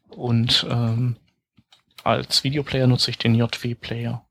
Und 0.10 0.66
ähm, 0.70 1.18
als 2.04 2.44
Videoplayer 2.44 2.88
nutze 2.88 3.12
ich 3.12 3.18
den 3.18 3.36
JW-Player. 3.36 4.26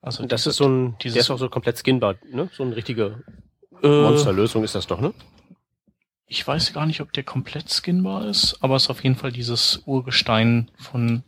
Also 0.00 0.24
das 0.24 0.42
diese, 0.42 0.50
ist 0.50 0.56
so 0.56 0.68
ein, 0.68 0.96
dieses, 1.02 1.14
der 1.14 1.20
ist 1.22 1.30
auch 1.30 1.38
so 1.38 1.48
komplett 1.48 1.76
skinbar, 1.76 2.14
ne? 2.30 2.48
So 2.52 2.62
eine 2.62 2.76
richtige 2.76 3.24
äh, 3.82 3.88
Monsterlösung 3.88 4.64
ist 4.64 4.74
das 4.74 4.86
doch, 4.86 5.00
ne? 5.00 5.12
Ich 6.26 6.46
weiß 6.46 6.72
gar 6.72 6.86
nicht, 6.86 7.00
ob 7.00 7.12
der 7.12 7.24
komplett 7.24 7.70
skinbar 7.70 8.26
ist, 8.26 8.58
aber 8.60 8.76
es 8.76 8.84
ist 8.84 8.90
auf 8.90 9.02
jeden 9.02 9.16
Fall 9.16 9.32
dieses 9.32 9.82
Urgestein 9.86 10.70
von, 10.76 11.24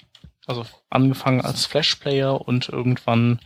also 0.50 0.66
angefangen 0.90 1.40
als 1.40 1.64
Flash-Player 1.64 2.40
und 2.40 2.68
irgendwann 2.68 3.38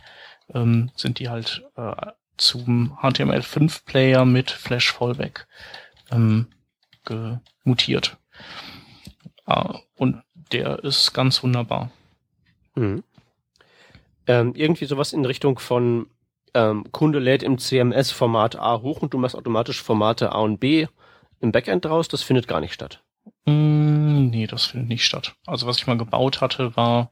ähm, 0.53 0.91
sind 0.95 1.19
die 1.19 1.29
halt 1.29 1.63
äh, 1.77 1.93
zum 2.37 2.97
HTML5-Player 3.01 4.25
mit 4.25 4.49
Flash-Fallback 4.49 5.47
ähm, 6.11 6.47
gemutiert. 7.05 8.17
Ah, 9.45 9.79
und 9.95 10.23
der 10.51 10.83
ist 10.83 11.13
ganz 11.13 11.43
wunderbar. 11.43 11.91
Mhm. 12.73 13.03
Ähm, 14.27 14.53
irgendwie 14.55 14.85
sowas 14.85 15.13
in 15.13 15.23
Richtung 15.25 15.59
von 15.59 16.07
ähm, 16.55 16.91
Kunde 16.91 17.19
lädt 17.19 17.43
im 17.43 17.59
CMS 17.59 18.09
Format 18.11 18.55
A 18.55 18.81
hoch 18.81 19.03
und 19.03 19.13
du 19.13 19.19
machst 19.19 19.35
automatisch 19.35 19.83
Formate 19.83 20.31
A 20.31 20.39
und 20.39 20.59
B 20.59 20.87
im 21.39 21.51
Backend 21.51 21.85
draus, 21.85 22.07
das 22.07 22.23
findet 22.23 22.47
gar 22.47 22.61
nicht 22.61 22.73
statt. 22.73 23.03
Mm, 23.45 23.94
nee, 24.15 24.47
das 24.47 24.65
findet 24.65 24.89
nicht 24.89 25.05
statt. 25.05 25.35
Also 25.45 25.67
was 25.67 25.77
ich 25.77 25.87
mal 25.87 25.97
gebaut 25.97 26.41
hatte, 26.41 26.75
war 26.75 27.11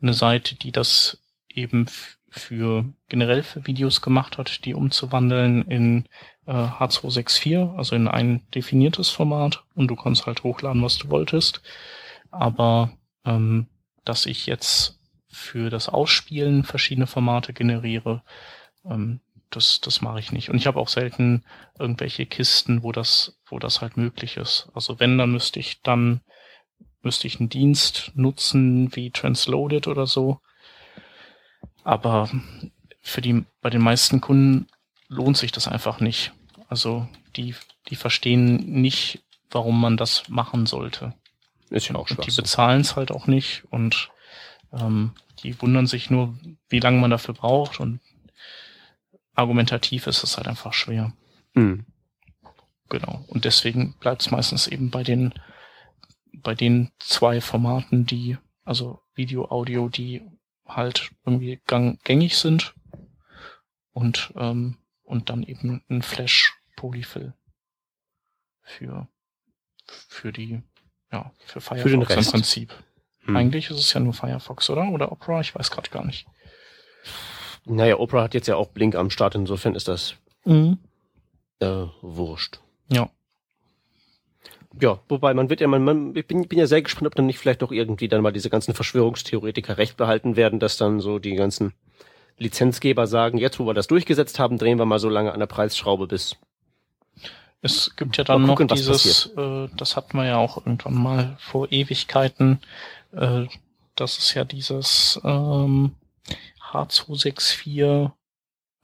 eine 0.00 0.14
Seite, 0.14 0.54
die 0.54 0.72
das 0.72 1.22
eben 1.48 1.86
für 2.30 2.84
generell 3.08 3.42
für 3.42 3.66
Videos 3.66 4.00
gemacht 4.00 4.38
hat, 4.38 4.64
die 4.64 4.74
umzuwandeln 4.74 5.62
in 5.62 6.06
äh, 6.46 6.52
H264, 6.52 7.76
also 7.76 7.94
in 7.94 8.08
ein 8.08 8.42
definiertes 8.54 9.10
Format 9.10 9.62
und 9.74 9.88
du 9.88 9.96
kannst 9.96 10.26
halt 10.26 10.42
hochladen, 10.42 10.82
was 10.82 10.98
du 10.98 11.10
wolltest. 11.10 11.62
Aber 12.30 12.90
ähm, 13.24 13.68
dass 14.04 14.26
ich 14.26 14.46
jetzt 14.46 15.00
für 15.28 15.70
das 15.70 15.88
Ausspielen 15.88 16.64
verschiedene 16.64 17.06
Formate 17.06 17.52
generiere, 17.52 18.22
ähm, 18.84 19.20
das, 19.50 19.80
das 19.80 20.00
mache 20.00 20.18
ich 20.18 20.32
nicht. 20.32 20.50
Und 20.50 20.56
ich 20.56 20.66
habe 20.66 20.80
auch 20.80 20.88
selten 20.88 21.44
irgendwelche 21.78 22.26
Kisten, 22.26 22.82
wo 22.82 22.92
das, 22.92 23.38
wo 23.46 23.58
das 23.58 23.80
halt 23.80 23.96
möglich 23.96 24.36
ist. 24.36 24.68
Also 24.74 24.98
wenn, 25.00 25.18
dann 25.18 25.32
müsste 25.32 25.60
ich 25.60 25.82
dann, 25.82 26.20
müsste 27.04 27.26
ich 27.26 27.40
einen 27.40 27.48
Dienst 27.48 28.12
nutzen 28.14 28.94
wie 28.96 29.10
Transloaded 29.10 29.86
oder 29.86 30.06
so. 30.06 30.40
Aber 31.82 32.30
für 33.00 33.20
die, 33.20 33.44
bei 33.60 33.70
den 33.70 33.82
meisten 33.82 34.20
Kunden 34.20 34.66
lohnt 35.08 35.36
sich 35.36 35.52
das 35.52 35.68
einfach 35.68 36.00
nicht. 36.00 36.32
Also 36.68 37.06
die, 37.36 37.54
die 37.88 37.96
verstehen 37.96 38.80
nicht, 38.80 39.22
warum 39.50 39.80
man 39.80 39.96
das 39.96 40.28
machen 40.28 40.66
sollte. 40.66 41.14
Ist 41.70 41.88
ja 41.88 41.96
auch 41.96 42.10
Und 42.10 42.26
die 42.26 42.34
bezahlen 42.34 42.80
es 42.80 42.96
halt 42.96 43.10
auch 43.10 43.26
nicht 43.26 43.64
und 43.70 44.10
ähm, 44.72 45.12
die 45.42 45.60
wundern 45.60 45.86
sich 45.86 46.10
nur, 46.10 46.34
wie 46.68 46.80
lange 46.80 47.00
man 47.00 47.10
dafür 47.10 47.34
braucht 47.34 47.80
und 47.80 48.00
argumentativ 49.34 50.06
ist 50.06 50.22
es 50.22 50.36
halt 50.36 50.48
einfach 50.48 50.72
schwer. 50.72 51.12
Mhm. 51.54 51.84
Genau. 52.88 53.24
Und 53.28 53.44
deswegen 53.44 53.94
bleibt 53.94 54.22
es 54.22 54.30
meistens 54.30 54.66
eben 54.66 54.90
bei 54.90 55.02
den, 55.02 55.34
bei 56.44 56.54
den 56.54 56.92
zwei 57.00 57.40
Formaten, 57.40 58.06
die, 58.06 58.38
also 58.64 59.00
Video, 59.14 59.50
Audio, 59.50 59.88
die 59.88 60.22
halt 60.66 61.10
irgendwie 61.26 61.60
gang, 61.66 62.02
gängig 62.04 62.38
sind 62.38 62.74
und, 63.92 64.32
ähm, 64.36 64.78
und 65.02 65.30
dann 65.30 65.42
eben 65.42 65.82
ein 65.88 66.02
Flash 66.02 66.54
Polyfill 66.76 67.34
für, 68.62 69.08
für 69.86 70.32
die, 70.32 70.62
ja, 71.10 71.32
für 71.44 71.60
Firefox 71.60 71.82
für 71.82 71.90
den 71.90 72.02
Rest. 72.02 72.28
im 72.28 72.32
Prinzip. 72.32 72.74
Hm. 73.20 73.36
Eigentlich 73.36 73.70
ist 73.70 73.78
es 73.78 73.92
ja 73.92 74.00
nur 74.00 74.14
Firefox, 74.14 74.70
oder? 74.70 74.88
Oder 74.90 75.10
Opera? 75.10 75.40
Ich 75.40 75.54
weiß 75.54 75.70
gerade 75.70 75.90
gar 75.90 76.04
nicht. 76.04 76.26
Naja, 77.64 77.98
Opera 77.98 78.22
hat 78.22 78.34
jetzt 78.34 78.48
ja 78.48 78.56
auch 78.56 78.68
Blink 78.68 78.94
am 78.94 79.10
Start, 79.10 79.34
insofern 79.34 79.74
ist 79.74 79.88
das 79.88 80.16
mhm. 80.44 80.78
äh, 81.60 81.86
wurscht. 82.02 82.60
Ja. 82.88 83.08
Ja, 84.80 84.98
wobei 85.08 85.34
man 85.34 85.50
wird 85.50 85.60
ja, 85.60 85.68
man, 85.68 85.84
man 85.84 86.16
ich 86.16 86.26
bin, 86.26 86.48
bin 86.48 86.58
ja 86.58 86.66
sehr 86.66 86.82
gespannt, 86.82 87.06
ob 87.06 87.14
dann 87.14 87.26
nicht 87.26 87.38
vielleicht 87.38 87.62
doch 87.62 87.70
irgendwie 87.70 88.08
dann 88.08 88.22
mal 88.22 88.32
diese 88.32 88.50
ganzen 88.50 88.74
Verschwörungstheoretiker 88.74 89.78
recht 89.78 89.96
behalten 89.96 90.36
werden, 90.36 90.58
dass 90.58 90.76
dann 90.76 91.00
so 91.00 91.18
die 91.18 91.34
ganzen 91.34 91.72
Lizenzgeber 92.38 93.06
sagen, 93.06 93.38
jetzt 93.38 93.60
wo 93.60 93.66
wir 93.66 93.74
das 93.74 93.86
durchgesetzt 93.86 94.38
haben, 94.38 94.58
drehen 94.58 94.78
wir 94.78 94.86
mal 94.86 94.98
so 94.98 95.08
lange 95.08 95.32
an 95.32 95.38
der 95.38 95.46
Preisschraube 95.46 96.08
bis. 96.08 96.36
Es 97.62 97.94
gibt 97.96 98.16
ja 98.16 98.24
dann 98.24 98.46
gucken, 98.46 98.66
noch 98.66 98.76
dieses, 98.76 99.26
äh, 99.36 99.68
das 99.76 99.96
hatten 99.96 100.18
wir 100.18 100.26
ja 100.26 100.36
auch 100.36 100.58
irgendwann 100.58 100.94
mal 100.94 101.36
vor 101.38 101.70
Ewigkeiten, 101.70 102.60
äh, 103.12 103.46
das 103.94 104.18
ist 104.18 104.34
ja 104.34 104.44
dieses 104.44 105.20
ähm, 105.24 105.92
H264 106.72 108.10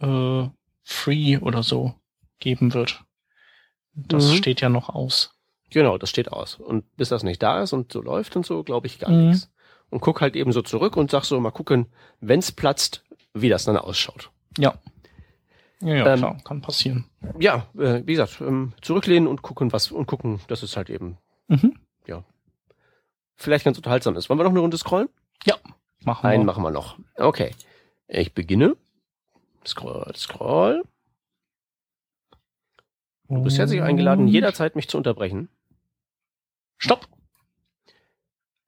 äh, 0.00 0.48
Free 0.83 1.38
oder 1.38 1.62
so 1.62 1.94
geben 2.38 2.72
wird. 2.72 3.03
Das 3.92 4.31
mhm. 4.31 4.37
steht 4.37 4.61
ja 4.61 4.68
noch 4.68 4.88
aus. 4.88 5.35
Genau, 5.71 5.99
das 5.99 6.11
steht 6.11 6.33
aus. 6.33 6.57
Und 6.57 6.85
bis 6.97 7.09
das 7.09 7.23
nicht 7.23 7.43
da 7.43 7.63
ist 7.63 7.73
und 7.73 7.93
so 7.93 8.03
läuft 8.03 8.37
und 8.37 8.45
so, 8.45 8.63
glaube 8.63 8.87
ich 8.87 8.99
gar 8.99 9.11
mhm. 9.11 9.29
nichts. 9.29 9.51
Und 9.91 10.01
guck 10.01 10.21
halt 10.21 10.37
eben 10.37 10.53
so 10.53 10.63
zurück 10.63 10.97
und 10.97 11.11
sag 11.11 11.25
so, 11.25 11.39
mal 11.41 11.51
gucken, 11.51 11.87
wenn's 12.21 12.53
platzt, 12.53 13.05
wie 13.35 13.49
das 13.49 13.65
dann 13.65 13.77
ausschaut. 13.77 14.31
Ja. 14.59 14.75
Ja, 15.81 15.95
ja 15.95 16.13
ähm, 16.13 16.19
klar, 16.19 16.39
kann 16.45 16.61
passieren. 16.61 17.07
Ja, 17.39 17.67
äh, 17.79 18.03
wie 18.05 18.13
gesagt, 18.13 18.41
ähm, 18.41 18.75
zurücklehnen 18.83 19.27
und 19.29 19.43
gucken, 19.43 19.73
was 19.73 19.91
und 19.91 20.07
gucken, 20.07 20.41
dass 20.49 20.63
es 20.63 20.77
halt 20.77 20.91
eben, 20.91 21.17
mhm. 21.49 21.79
ja, 22.07 22.23
vielleicht 23.37 23.65
ganz 23.65 23.79
unterhaltsam 23.79 24.17
ist. 24.17 24.29
Wollen 24.29 24.39
wir 24.39 24.45
noch 24.45 24.51
eine 24.51 24.61
Runde 24.61 24.77
scrollen? 24.77 25.09
Ja, 25.47 25.57
machen 26.05 26.25
wir. 26.25 26.31
Einen 26.31 26.45
machen 26.45 26.63
wir 26.63 26.71
noch. 26.71 26.99
Okay. 27.17 27.53
Ich 28.09 28.35
beginne. 28.35 28.77
Scroll, 29.67 30.13
scroll. 30.17 30.83
Du 33.29 33.43
bist 33.43 33.59
herzlich 33.59 33.81
eingeladen, 33.81 34.27
jederzeit 34.27 34.75
mich 34.75 34.89
zu 34.89 34.97
unterbrechen. 34.97 35.49
Stopp. 36.81 37.07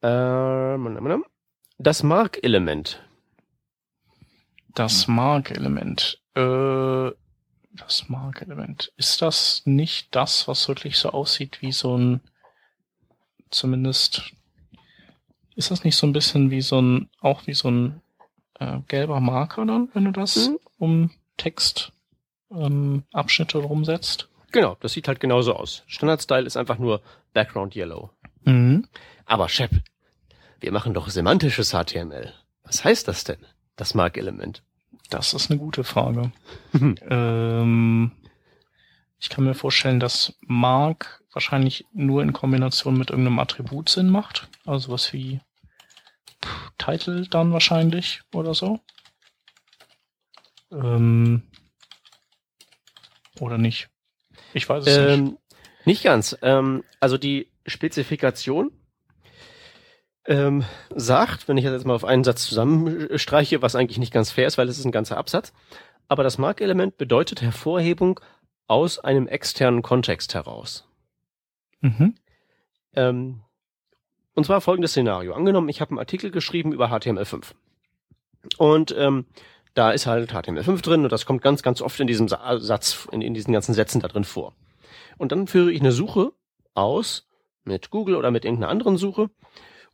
Ähm, 0.03 1.25
das 1.79 2.03
Mark-Element. 2.03 3.03
Das 4.75 5.07
Mark-Element. 5.07 6.21
Äh, 6.35 7.11
das 7.71 8.09
Mark-Element. 8.09 8.93
Ist 8.97 9.23
das 9.23 9.63
nicht 9.65 10.15
das, 10.15 10.47
was 10.47 10.67
wirklich 10.67 10.97
so 10.97 11.09
aussieht 11.09 11.61
wie 11.61 11.71
so 11.71 11.97
ein, 11.97 12.21
zumindest, 13.49 14.33
ist 15.55 15.71
das 15.71 15.83
nicht 15.83 15.95
so 15.95 16.05
ein 16.05 16.13
bisschen 16.13 16.51
wie 16.51 16.61
so 16.61 16.79
ein, 16.79 17.09
auch 17.19 17.47
wie 17.47 17.55
so 17.55 17.71
ein 17.71 18.01
äh, 18.59 18.77
gelber 18.87 19.19
Marker 19.21 19.65
dann, 19.65 19.89
wenn 19.93 20.05
du 20.05 20.11
das 20.11 20.49
mhm. 20.49 20.59
um 20.77 21.11
Textabschnitte 21.37 21.93
ähm, 22.51 23.03
Abschnitte 23.11 23.57
rumsetzt? 23.57 24.29
Genau, 24.51 24.77
das 24.81 24.93
sieht 24.93 25.07
halt 25.07 25.19
genauso 25.19 25.55
aus. 25.55 25.81
Standard-Style 25.87 26.45
ist 26.45 26.57
einfach 26.57 26.77
nur 26.77 27.01
Background 27.33 27.75
Yellow. 27.75 28.11
Mhm. 28.43 28.87
Aber 29.25 29.49
Shep, 29.49 29.71
wir 30.59 30.71
machen 30.71 30.93
doch 30.93 31.09
semantisches 31.09 31.71
HTML. 31.71 32.33
Was 32.63 32.83
heißt 32.83 33.07
das 33.07 33.23
denn, 33.23 33.45
das 33.75 33.93
Mark-Element? 33.93 34.63
Das 35.09 35.33
ist 35.33 35.51
eine 35.51 35.59
gute 35.59 35.83
Frage. 35.83 36.31
ähm, 36.73 38.11
ich 39.19 39.29
kann 39.29 39.43
mir 39.43 39.53
vorstellen, 39.53 39.99
dass 39.99 40.35
Mark 40.41 41.23
wahrscheinlich 41.31 41.85
nur 41.93 42.21
in 42.21 42.33
Kombination 42.33 42.97
mit 42.97 43.09
irgendeinem 43.09 43.39
Attribut 43.39 43.89
Sinn 43.89 44.09
macht. 44.09 44.47
Also 44.65 44.91
was 44.91 45.13
wie 45.13 45.39
Title 46.77 47.27
dann 47.27 47.53
wahrscheinlich 47.53 48.21
oder 48.33 48.53
so. 48.53 48.79
Ähm, 50.71 51.43
oder 53.39 53.57
nicht? 53.57 53.89
Ich 54.53 54.67
weiß 54.67 54.85
es 54.85 54.97
ähm, 54.97 55.23
nicht. 55.23 55.37
Nicht 55.85 56.03
ganz. 56.03 56.37
Ähm, 56.41 56.83
also 56.99 57.17
die 57.17 57.47
Spezifikation 57.65 58.71
ähm, 60.25 60.63
sagt, 60.95 61.47
wenn 61.47 61.57
ich 61.57 61.65
jetzt 61.65 61.85
mal 61.85 61.95
auf 61.95 62.05
einen 62.05 62.23
Satz 62.23 62.45
zusammenstreiche, 62.45 63.61
was 63.61 63.75
eigentlich 63.75 63.97
nicht 63.97 64.13
ganz 64.13 64.31
fair 64.31 64.47
ist, 64.47 64.57
weil 64.57 64.69
es 64.69 64.77
ist 64.77 64.85
ein 64.85 64.91
ganzer 64.91 65.17
Absatz, 65.17 65.53
aber 66.07 66.23
das 66.23 66.37
Markelement 66.37 66.97
bedeutet 66.97 67.41
Hervorhebung 67.41 68.19
aus 68.67 68.99
einem 68.99 69.27
externen 69.27 69.81
Kontext 69.81 70.33
heraus. 70.33 70.87
Mhm. 71.81 72.15
Ähm, 72.95 73.41
und 74.33 74.45
zwar 74.45 74.61
folgendes 74.61 74.91
Szenario. 74.91 75.33
Angenommen, 75.33 75.69
ich 75.69 75.81
habe 75.81 75.91
einen 75.91 75.99
Artikel 75.99 76.31
geschrieben 76.31 76.71
über 76.71 76.87
HTML5. 76.87 77.51
Und 78.57 78.95
ähm, 78.97 79.25
da 79.73 79.91
ist 79.91 80.05
halt 80.05 80.33
HTML5 80.33 80.81
drin 80.81 81.03
und 81.03 81.11
das 81.11 81.25
kommt 81.25 81.41
ganz, 81.41 81.63
ganz 81.63 81.81
oft 81.81 81.99
in 81.99 82.07
diesem 82.07 82.27
Satz, 82.27 83.07
in, 83.11 83.21
in 83.21 83.33
diesen 83.33 83.53
ganzen 83.53 83.73
Sätzen 83.73 84.01
da 84.01 84.07
drin 84.07 84.23
vor. 84.23 84.53
Und 85.17 85.31
dann 85.31 85.47
führe 85.47 85.71
ich 85.71 85.79
eine 85.81 85.91
Suche 85.91 86.31
aus 86.73 87.27
mit 87.63 87.89
Google 87.91 88.15
oder 88.15 88.31
mit 88.31 88.45
irgendeiner 88.45 88.71
anderen 88.71 88.97
Suche 88.97 89.29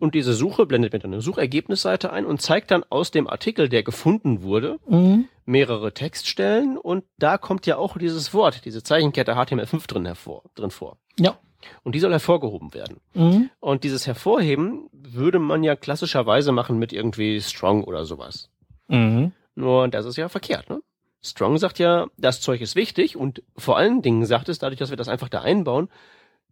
Und 0.02 0.16
diese 0.16 0.34
Suche 0.34 0.66
blendet 0.66 0.94
mir 0.94 1.00
dann 1.00 1.12
eine 1.12 1.22
Suchergebnisseite 1.22 2.14
ein 2.14 2.26
und 2.26 2.42
zeigt 2.42 2.72
dann 2.72 2.86
aus 2.90 3.12
dem 3.12 3.28
Artikel, 3.28 3.68
der 3.68 3.84
gefunden 3.84 4.44
wurde, 4.44 4.80
Mhm. 4.88 5.28
mehrere 5.46 5.94
Textstellen 5.94 6.78
und 6.78 7.04
da 7.18 7.38
kommt 7.38 7.66
ja 7.66 7.76
auch 7.76 7.98
dieses 7.98 8.34
Wort, 8.34 8.64
diese 8.64 8.82
Zeichenkette 8.82 9.34
HTML5 9.36 9.88
drin 9.88 10.06
hervor, 10.06 10.44
drin 10.56 10.72
vor. 10.72 10.98
Ja. 11.20 11.38
Und 11.84 11.96
die 11.96 12.00
soll 12.00 12.12
hervorgehoben 12.14 12.74
werden. 12.74 13.02
Mhm. 13.14 13.50
Und 13.60 13.84
dieses 13.84 14.08
Hervorheben 14.08 14.88
würde 14.94 15.40
man 15.40 15.64
ja 15.66 15.76
klassischerweise 15.76 16.54
machen 16.54 16.80
mit 16.80 16.94
irgendwie 16.94 17.42
Strong 17.42 17.84
oder 17.84 18.06
sowas. 18.06 18.50
Mhm. 18.88 19.34
Nur 19.56 19.90
das 19.90 20.06
ist 20.06 20.16
ja 20.16 20.30
verkehrt, 20.30 20.70
ne? 20.70 20.80
Strong 21.22 21.58
sagt 21.58 21.80
ja, 21.80 22.08
das 22.18 22.42
Zeug 22.42 22.62
ist 22.62 22.76
wichtig 22.76 23.18
und 23.18 23.44
vor 23.58 23.78
allen 23.78 24.02
Dingen 24.02 24.26
sagt 24.26 24.50
es, 24.50 24.60
dadurch, 24.60 24.80
dass 24.80 24.90
wir 24.90 24.98
das 24.98 25.10
einfach 25.10 25.30
da 25.30 25.42
einbauen, 25.42 25.90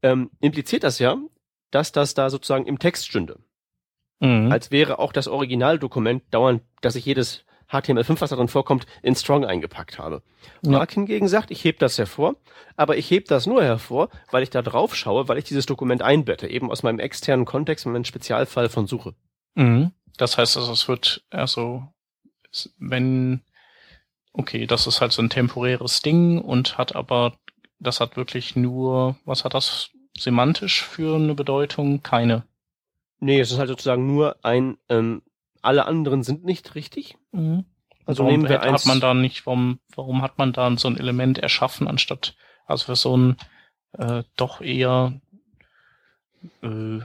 ähm, 0.01 0.29
impliziert 0.39 0.83
das 0.83 0.99
ja, 0.99 1.17
dass 1.71 1.91
das 1.91 2.13
da 2.13 2.29
sozusagen 2.29 2.65
im 2.65 2.79
Text 2.79 3.07
stünde. 3.07 3.39
Mhm. 4.19 4.51
Als 4.51 4.71
wäre 4.71 4.99
auch 4.99 5.13
das 5.13 5.27
Originaldokument 5.27 6.23
dauernd, 6.31 6.63
dass 6.81 6.95
ich 6.95 7.05
jedes 7.05 7.45
HTML5, 7.69 8.21
was 8.21 8.29
da 8.29 8.35
drin 8.35 8.47
vorkommt, 8.47 8.85
in 9.01 9.15
Strong 9.15 9.45
eingepackt 9.45 9.99
habe. 9.99 10.23
Ja. 10.63 10.71
Mark 10.71 10.93
hingegen 10.93 11.27
sagt, 11.27 11.51
ich 11.51 11.63
heb 11.63 11.79
das 11.79 11.97
hervor, 11.97 12.35
aber 12.75 12.97
ich 12.97 13.11
heb 13.11 13.27
das 13.27 13.45
nur 13.45 13.63
hervor, 13.63 14.09
weil 14.31 14.43
ich 14.43 14.49
da 14.49 14.61
drauf 14.61 14.95
schaue, 14.95 15.27
weil 15.27 15.37
ich 15.37 15.43
dieses 15.43 15.65
Dokument 15.65 16.01
einbette, 16.01 16.47
eben 16.47 16.71
aus 16.71 16.83
meinem 16.83 16.99
externen 16.99 17.45
Kontext, 17.45 17.85
meinem 17.85 18.05
Spezialfall 18.05 18.69
von 18.69 18.87
Suche. 18.87 19.15
Mhm. 19.55 19.91
Das 20.17 20.37
heißt 20.37 20.57
also, 20.57 20.71
es 20.71 20.87
wird 20.87 21.23
also, 21.29 21.83
wenn, 22.79 23.41
okay, 24.37 24.67
das 24.67 24.87
ist 24.87 25.01
halt 25.01 25.11
so 25.11 25.21
ein 25.21 25.29
temporäres 25.29 26.01
Ding 26.01 26.39
und 26.39 26.77
hat 26.77 26.95
aber, 26.95 27.37
das 27.79 27.99
hat 27.99 28.15
wirklich 28.15 28.55
nur, 28.55 29.17
was 29.25 29.43
hat 29.43 29.53
das 29.53 29.89
semantisch 30.17 30.83
für 30.83 31.15
eine 31.15 31.33
Bedeutung? 31.35 32.03
Keine. 32.03 32.43
Nee, 33.19 33.39
es 33.39 33.51
ist 33.51 33.57
halt 33.57 33.69
sozusagen 33.69 34.05
nur 34.05 34.37
ein, 34.43 34.77
ähm, 34.89 35.23
alle 35.61 35.85
anderen 35.85 36.23
sind 36.23 36.45
nicht 36.45 36.75
richtig. 36.75 37.17
Mhm. 37.31 37.65
Also 38.05 38.23
warum 38.23 38.31
nehmen 38.31 38.49
wir 38.49 38.61
eins, 38.61 38.83
hat 38.83 38.87
man 38.87 39.01
da 39.01 39.13
nicht, 39.13 39.45
warum, 39.45 39.79
warum 39.95 40.21
hat 40.21 40.37
man 40.37 40.53
da 40.53 40.73
so 40.77 40.87
ein 40.87 40.97
Element 40.97 41.39
erschaffen, 41.39 41.87
anstatt, 41.87 42.35
also 42.65 42.85
für 42.85 42.95
so 42.95 43.15
einen 43.15 43.37
äh, 43.97 44.23
doch 44.37 44.61
eher 44.61 45.19
äh, 46.61 46.99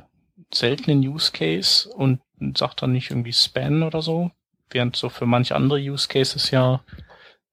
seltenen 0.52 1.00
Use 1.00 1.32
Case 1.32 1.88
und 1.88 2.20
sagt 2.56 2.82
dann 2.82 2.92
nicht 2.92 3.10
irgendwie 3.10 3.32
Span 3.32 3.82
oder 3.82 4.02
so, 4.02 4.30
während 4.70 4.96
so 4.96 5.08
für 5.08 5.26
manche 5.26 5.56
andere 5.56 5.78
Use 5.80 6.08
Cases 6.08 6.50
ja 6.50 6.84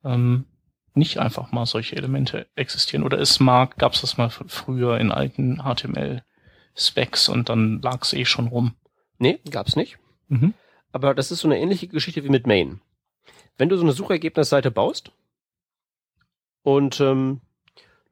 ähm, 0.03 0.45
nicht 0.93 1.19
einfach 1.19 1.51
mal 1.51 1.65
solche 1.65 1.95
Elemente 1.95 2.47
existieren. 2.55 3.03
Oder 3.03 3.17
ist 3.17 3.39
Mark, 3.39 3.77
gab 3.77 3.93
es 3.93 4.01
das 4.01 4.17
mal 4.17 4.29
früher 4.29 4.97
in 4.99 5.11
alten 5.11 5.61
HTML-Specs 5.63 7.29
und 7.29 7.49
dann 7.49 7.81
lag 7.81 8.01
es 8.03 8.13
eh 8.13 8.25
schon 8.25 8.47
rum. 8.47 8.75
nee, 9.17 9.39
gab's 9.49 9.75
nicht. 9.75 9.97
Mhm. 10.27 10.53
Aber 10.91 11.13
das 11.13 11.31
ist 11.31 11.39
so 11.39 11.47
eine 11.47 11.59
ähnliche 11.59 11.87
Geschichte 11.87 12.23
wie 12.23 12.29
mit 12.29 12.47
Main. 12.47 12.81
Wenn 13.57 13.69
du 13.69 13.75
so 13.75 13.83
eine 13.83 13.91
Suchergebnisseite 13.91 14.71
baust 14.71 15.11
und 16.63 16.99
ähm, 16.99 17.41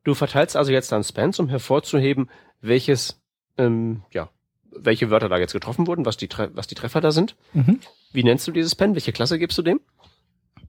du 0.04 0.14
verteilst 0.14 0.56
also 0.56 0.72
jetzt 0.72 0.92
dann 0.92 1.04
Spans, 1.04 1.40
um 1.40 1.50
hervorzuheben, 1.50 2.30
welches, 2.62 3.22
ähm, 3.58 4.04
ja, 4.12 4.30
welche 4.70 5.10
Wörter 5.10 5.30
da 5.30 5.38
jetzt 5.38 5.54
getroffen 5.54 5.88
wurden, 5.88 6.06
was 6.06 6.18
die, 6.18 6.30
was 6.54 6.68
die 6.68 6.76
Treffer 6.76 7.02
da 7.02 7.12
sind. 7.12 7.36
Mhm. 7.54 7.80
Wie 8.12 8.24
nennst 8.24 8.48
du 8.48 8.52
dieses 8.52 8.74
Span? 8.74 8.94
Welche 8.94 9.12
Klasse 9.12 9.40
gibst 9.40 9.58
du 9.58 9.62
dem? 9.62 9.80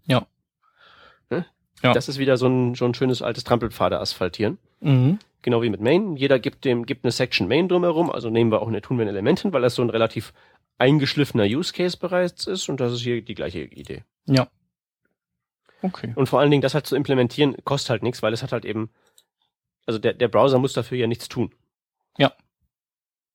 Ja. 0.07 0.27
Hm? 1.31 1.45
Ja. 1.83 1.93
Das 1.93 2.09
ist 2.09 2.19
wieder 2.19 2.37
so 2.37 2.47
ein, 2.47 2.75
so 2.75 2.85
ein 2.85 2.95
schönes 2.95 3.23
altes 3.23 3.45
Trampelpfade 3.45 4.01
asphaltieren. 4.01 4.59
Mhm. 4.81 5.19
Genau 5.43 5.63
wie 5.63 5.71
mit 5.71 5.81
Main. 5.81 6.17
Jeder 6.17 6.39
gibt 6.39 6.65
dem, 6.65 6.87
gibt 6.87 7.05
eine 7.05 7.13
Section 7.13 7.47
Main 7.49 7.69
drumherum, 7.69 8.11
also 8.11 8.31
nehmen 8.31 8.51
wir 8.51 8.61
auch 8.61 8.69
eine, 8.69 8.83
tun 8.83 8.99
wir 8.99 9.05
ein 9.05 9.09
Element 9.09 9.41
hin, 9.41 9.53
weil 9.53 9.63
das 9.63 9.77
so 9.77 9.83
ein 9.83 9.91
relativ 9.91 10.33
eingeschliffener 10.79 11.45
Use 11.45 11.73
Case 11.73 11.97
bereits 11.97 12.47
ist 12.47 12.69
und 12.69 12.81
das 12.81 12.93
ist 12.93 13.03
hier 13.03 13.23
die 13.23 13.35
gleiche 13.35 13.61
Idee. 13.61 14.05
Ja. 14.27 14.49
Okay. 15.83 16.13
Und 16.17 16.29
vor 16.29 16.41
allen 16.41 16.51
Dingen, 16.51 16.63
das 16.63 16.75
halt 16.75 16.87
zu 16.87 16.97
implementieren, 16.97 17.57
kostet 17.65 17.91
halt 17.91 18.03
nichts, 18.03 18.23
weil 18.23 18.33
es 18.33 18.43
hat 18.43 18.53
halt 18.53 18.65
eben, 18.65 18.91
also 19.87 19.99
der, 19.99 20.15
der 20.15 20.29
Browser 20.29 20.59
muss 20.59 20.73
dafür 20.73 20.99
ja 20.99 21.07
nichts 21.07 21.29
tun. 21.29 21.55
Ja. 22.17 22.33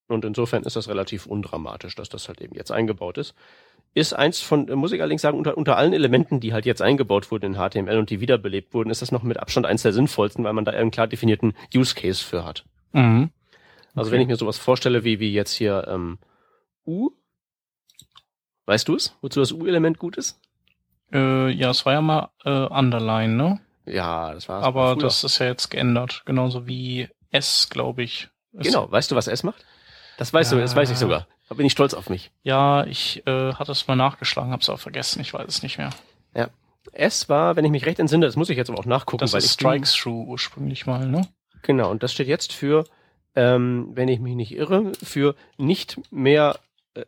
Und 0.07 0.25
insofern 0.25 0.63
ist 0.63 0.75
das 0.75 0.89
relativ 0.89 1.25
undramatisch, 1.25 1.95
dass 1.95 2.09
das 2.09 2.27
halt 2.27 2.41
eben 2.41 2.55
jetzt 2.55 2.71
eingebaut 2.71 3.17
ist. 3.17 3.33
Ist 3.95 4.13
eins 4.13 4.39
von, 4.41 4.65
muss 4.73 4.91
ich 4.91 5.01
allerdings 5.01 5.21
sagen, 5.21 5.37
unter, 5.37 5.55
unter 5.55 5.77
allen 5.77 5.93
Elementen, 5.93 6.39
die 6.39 6.51
halt 6.53 6.65
jetzt 6.65 6.81
eingebaut 6.81 7.29
wurden 7.31 7.53
in 7.53 7.55
HTML 7.55 7.97
und 7.99 8.09
die 8.09 8.21
wiederbelebt 8.21 8.73
wurden, 8.73 8.89
ist 8.89 9.03
das 9.03 9.11
noch 9.11 9.21
mit 9.23 9.37
Abstand 9.37 9.67
eins 9.67 9.83
der 9.83 9.93
sinnvollsten, 9.93 10.43
weil 10.43 10.53
man 10.53 10.65
da 10.65 10.71
einen 10.71 10.89
klar 10.91 11.05
definierten 11.07 11.53
Use 11.75 11.93
Case 11.93 12.23
für 12.23 12.43
hat. 12.43 12.65
Mhm. 12.93 13.29
Also 13.93 14.07
Okay. 14.09 14.15
wenn 14.15 14.21
ich 14.21 14.27
mir 14.27 14.35
sowas 14.35 14.57
vorstelle, 14.57 15.03
wie, 15.03 15.19
wie 15.19 15.31
jetzt 15.31 15.53
hier 15.53 15.85
ähm, 15.87 16.17
U, 16.87 17.11
weißt 18.65 18.87
du 18.87 18.95
es, 18.95 19.15
wozu 19.21 19.39
das 19.39 19.51
U-Element 19.51 19.99
gut 19.99 20.17
ist? 20.17 20.39
Äh, 21.11 21.49
ja, 21.51 21.69
es 21.69 21.85
war 21.85 21.93
ja 21.93 22.01
mal 22.01 22.29
äh, 22.45 22.49
Underline, 22.49 23.35
ne? 23.35 23.59
Ja, 23.85 24.33
das 24.33 24.49
war 24.49 24.63
Aber 24.63 24.95
das 24.95 25.23
ist 25.23 25.37
ja 25.39 25.45
jetzt 25.47 25.69
geändert. 25.69 26.23
Genauso 26.25 26.65
wie 26.65 27.09
S, 27.29 27.67
glaube 27.69 28.01
ich. 28.01 28.29
Genau, 28.53 28.89
weißt 28.89 29.11
du, 29.11 29.15
was 29.15 29.27
S 29.27 29.43
macht? 29.43 29.65
Das 30.17 30.33
weißt 30.33 30.51
du, 30.53 30.57
das 30.57 30.75
weiß 30.75 30.89
ich 30.89 30.95
Ja. 30.95 30.99
sogar. 30.99 31.27
Da 31.53 31.57
bin 31.57 31.67
ich 31.67 31.71
stolz 31.73 31.93
auf 31.93 32.09
mich. 32.09 32.31
Ja, 32.41 32.83
ich 32.87 33.21
äh, 33.27 33.53
hatte 33.53 33.71
es 33.71 33.87
mal 33.87 33.95
nachgeschlagen, 33.95 34.51
hab's 34.51 34.69
auch 34.69 34.79
vergessen, 34.79 35.21
ich 35.21 35.35
weiß 35.35 35.47
es 35.47 35.61
nicht 35.61 35.77
mehr. 35.77 35.91
S 36.91 37.29
war, 37.29 37.55
wenn 37.55 37.63
ich 37.63 37.69
mich 37.71 37.85
recht 37.85 37.99
entsinne, 37.99 38.25
das 38.25 38.35
muss 38.35 38.49
ich 38.49 38.57
jetzt 38.57 38.69
aber 38.71 38.79
auch 38.79 38.85
nachgucken, 38.85 39.19
Das 39.21 39.31
weil 39.33 39.37
ist 39.39 39.53
Strikes 39.53 39.93
Through 39.93 40.27
ursprünglich 40.27 40.87
mal, 40.87 41.07
ne? 41.07 41.27
Genau, 41.61 41.91
und 41.91 42.01
das 42.03 42.11
steht 42.11 42.27
jetzt 42.27 42.51
für, 42.53 42.85
ähm, 43.35 43.91
wenn 43.93 44.07
ich 44.09 44.19
mich 44.19 44.35
nicht 44.35 44.51
irre, 44.51 44.91
für 45.01 45.35
nicht 45.57 46.01
mehr, 46.11 46.59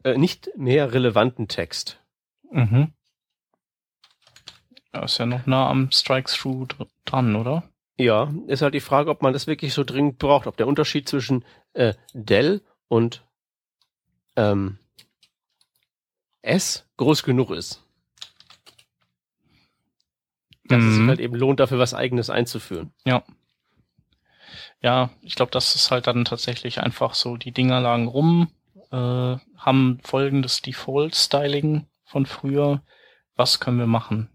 äh, 0.04 0.16
nicht 0.18 0.50
mehr 0.56 0.94
relevanten 0.94 1.48
Text. 1.48 2.00
Mhm. 2.52 2.94
Ja, 4.94 5.04
ist 5.04 5.18
ja 5.18 5.26
noch 5.26 5.46
nah 5.48 5.68
am 5.70 5.92
Strikes 5.92 6.36
Through 6.36 6.68
dr- 6.68 6.88
dran, 7.04 7.36
oder? 7.36 7.64
Ja, 7.98 8.32
ist 8.48 8.62
halt 8.62 8.76
die 8.76 8.80
Frage, 8.80 9.10
ob 9.10 9.24
man 9.24 9.34
das 9.34 9.48
wirklich 9.48 9.74
so 9.74 9.84
dringend 9.84 10.20
braucht, 10.20 10.46
ob 10.48 10.56
der 10.56 10.68
Unterschied 10.68 11.10
zwischen 11.10 11.44
äh, 11.74 11.96
Del 12.14 12.62
und 12.88 13.24
ähm, 14.36 14.78
S 16.42 16.86
groß 16.98 17.24
genug 17.24 17.52
ist. 17.52 17.82
Dass 20.66 20.84
es 20.84 20.94
sich 20.94 21.02
Mhm. 21.04 21.10
halt 21.10 21.20
eben 21.20 21.36
lohnt, 21.36 21.60
dafür 21.60 21.80
was 21.80 21.94
eigenes 21.94 22.30
einzuführen. 22.30 22.92
Ja, 24.82 25.10
ich 25.22 25.36
glaube, 25.36 25.52
das 25.52 25.76
ist 25.76 25.90
halt 25.92 26.08
dann 26.08 26.26
tatsächlich 26.26 26.80
einfach 26.80 27.14
so, 27.16 27.38
die 27.38 27.52
Dinger 27.52 27.80
lagen 27.82 28.08
rum, 28.08 28.50
äh, 28.92 28.96
haben 29.58 30.00
folgendes 30.04 30.62
Default-Styling 30.62 31.88
von 32.04 32.26
früher. 32.26 32.84
Was 33.36 33.60
können 33.60 33.80
wir 33.80 33.88
machen 33.88 34.30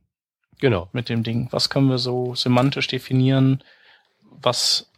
Genau. 0.59 0.89
mit 0.93 1.09
dem 1.09 1.23
Ding? 1.23 1.49
Was 1.53 1.71
können 1.71 1.89
wir 1.89 1.99
so 1.99 2.35
semantisch 2.35 2.89
definieren, 2.89 3.63
was 4.23 4.90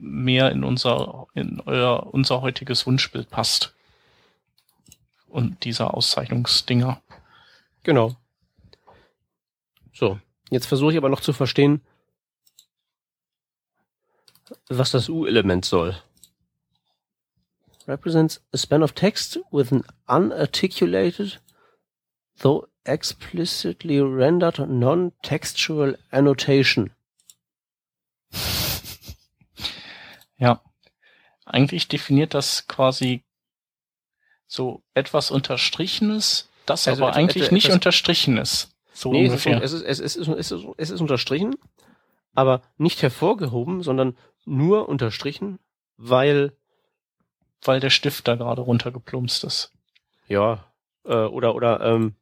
mehr 0.00 0.50
in 0.50 0.64
unser, 0.64 1.26
in 1.34 1.60
euer, 1.60 2.12
unser 2.12 2.40
heutiges 2.40 2.86
Wunschbild 2.86 3.30
passt? 3.30 3.74
Und 5.28 5.64
dieser 5.64 5.94
Auszeichnungsdinger. 5.94 7.00
Genau. 7.82 8.16
So, 9.92 10.18
jetzt 10.50 10.66
versuche 10.66 10.92
ich 10.92 10.98
aber 10.98 11.08
noch 11.08 11.20
zu 11.20 11.32
verstehen, 11.32 11.80
was 14.68 14.90
das 14.90 15.08
U-Element 15.08 15.64
soll. 15.64 15.96
Represents 17.86 18.40
a 18.52 18.56
span 18.56 18.82
of 18.82 18.92
text 18.92 19.40
with 19.50 19.72
an 19.72 19.84
unarticulated, 20.06 21.40
though 22.38 22.66
explicitly 22.84 24.00
rendered 24.00 24.58
non-textual 24.58 25.96
annotation. 26.10 26.90
Ja. 30.40 30.60
Eigentlich 31.44 31.86
definiert 31.88 32.34
das 32.34 32.66
quasi 32.66 33.22
so 34.46 34.82
etwas 34.94 35.30
Unterstrichenes, 35.30 36.50
das 36.66 36.88
Also 36.88 37.04
aber 37.04 37.14
eigentlich 37.14 37.44
etwa- 37.44 37.54
nicht 37.54 37.64
etwas- 37.66 37.76
unterstrichen 37.76 38.36
ist. 38.38 38.74
So 38.92 39.12
Nee, 39.12 39.26
es 39.26 39.32
ist, 39.34 39.46
ungefähr. 39.46 39.62
es, 39.62 39.72
ist, 39.72 39.82
es, 40.00 40.16
ist, 40.16 40.28
es, 40.28 40.50
ist, 40.50 40.64
es 40.76 40.90
ist 40.90 41.00
unterstrichen, 41.00 41.54
aber 42.34 42.62
nicht 42.76 43.02
hervorgehoben, 43.02 43.82
sondern 43.82 44.16
nur 44.44 44.88
unterstrichen, 44.88 45.58
weil 45.96 46.56
weil 47.62 47.78
der 47.78 47.90
Stift 47.90 48.26
da 48.26 48.36
gerade 48.36 48.62
runtergeplumpst 48.62 49.44
ist. 49.44 49.72
Ja, 50.28 50.64
äh, 51.04 51.14
oder, 51.14 51.54
oder, 51.54 51.80
ähm, 51.82 52.14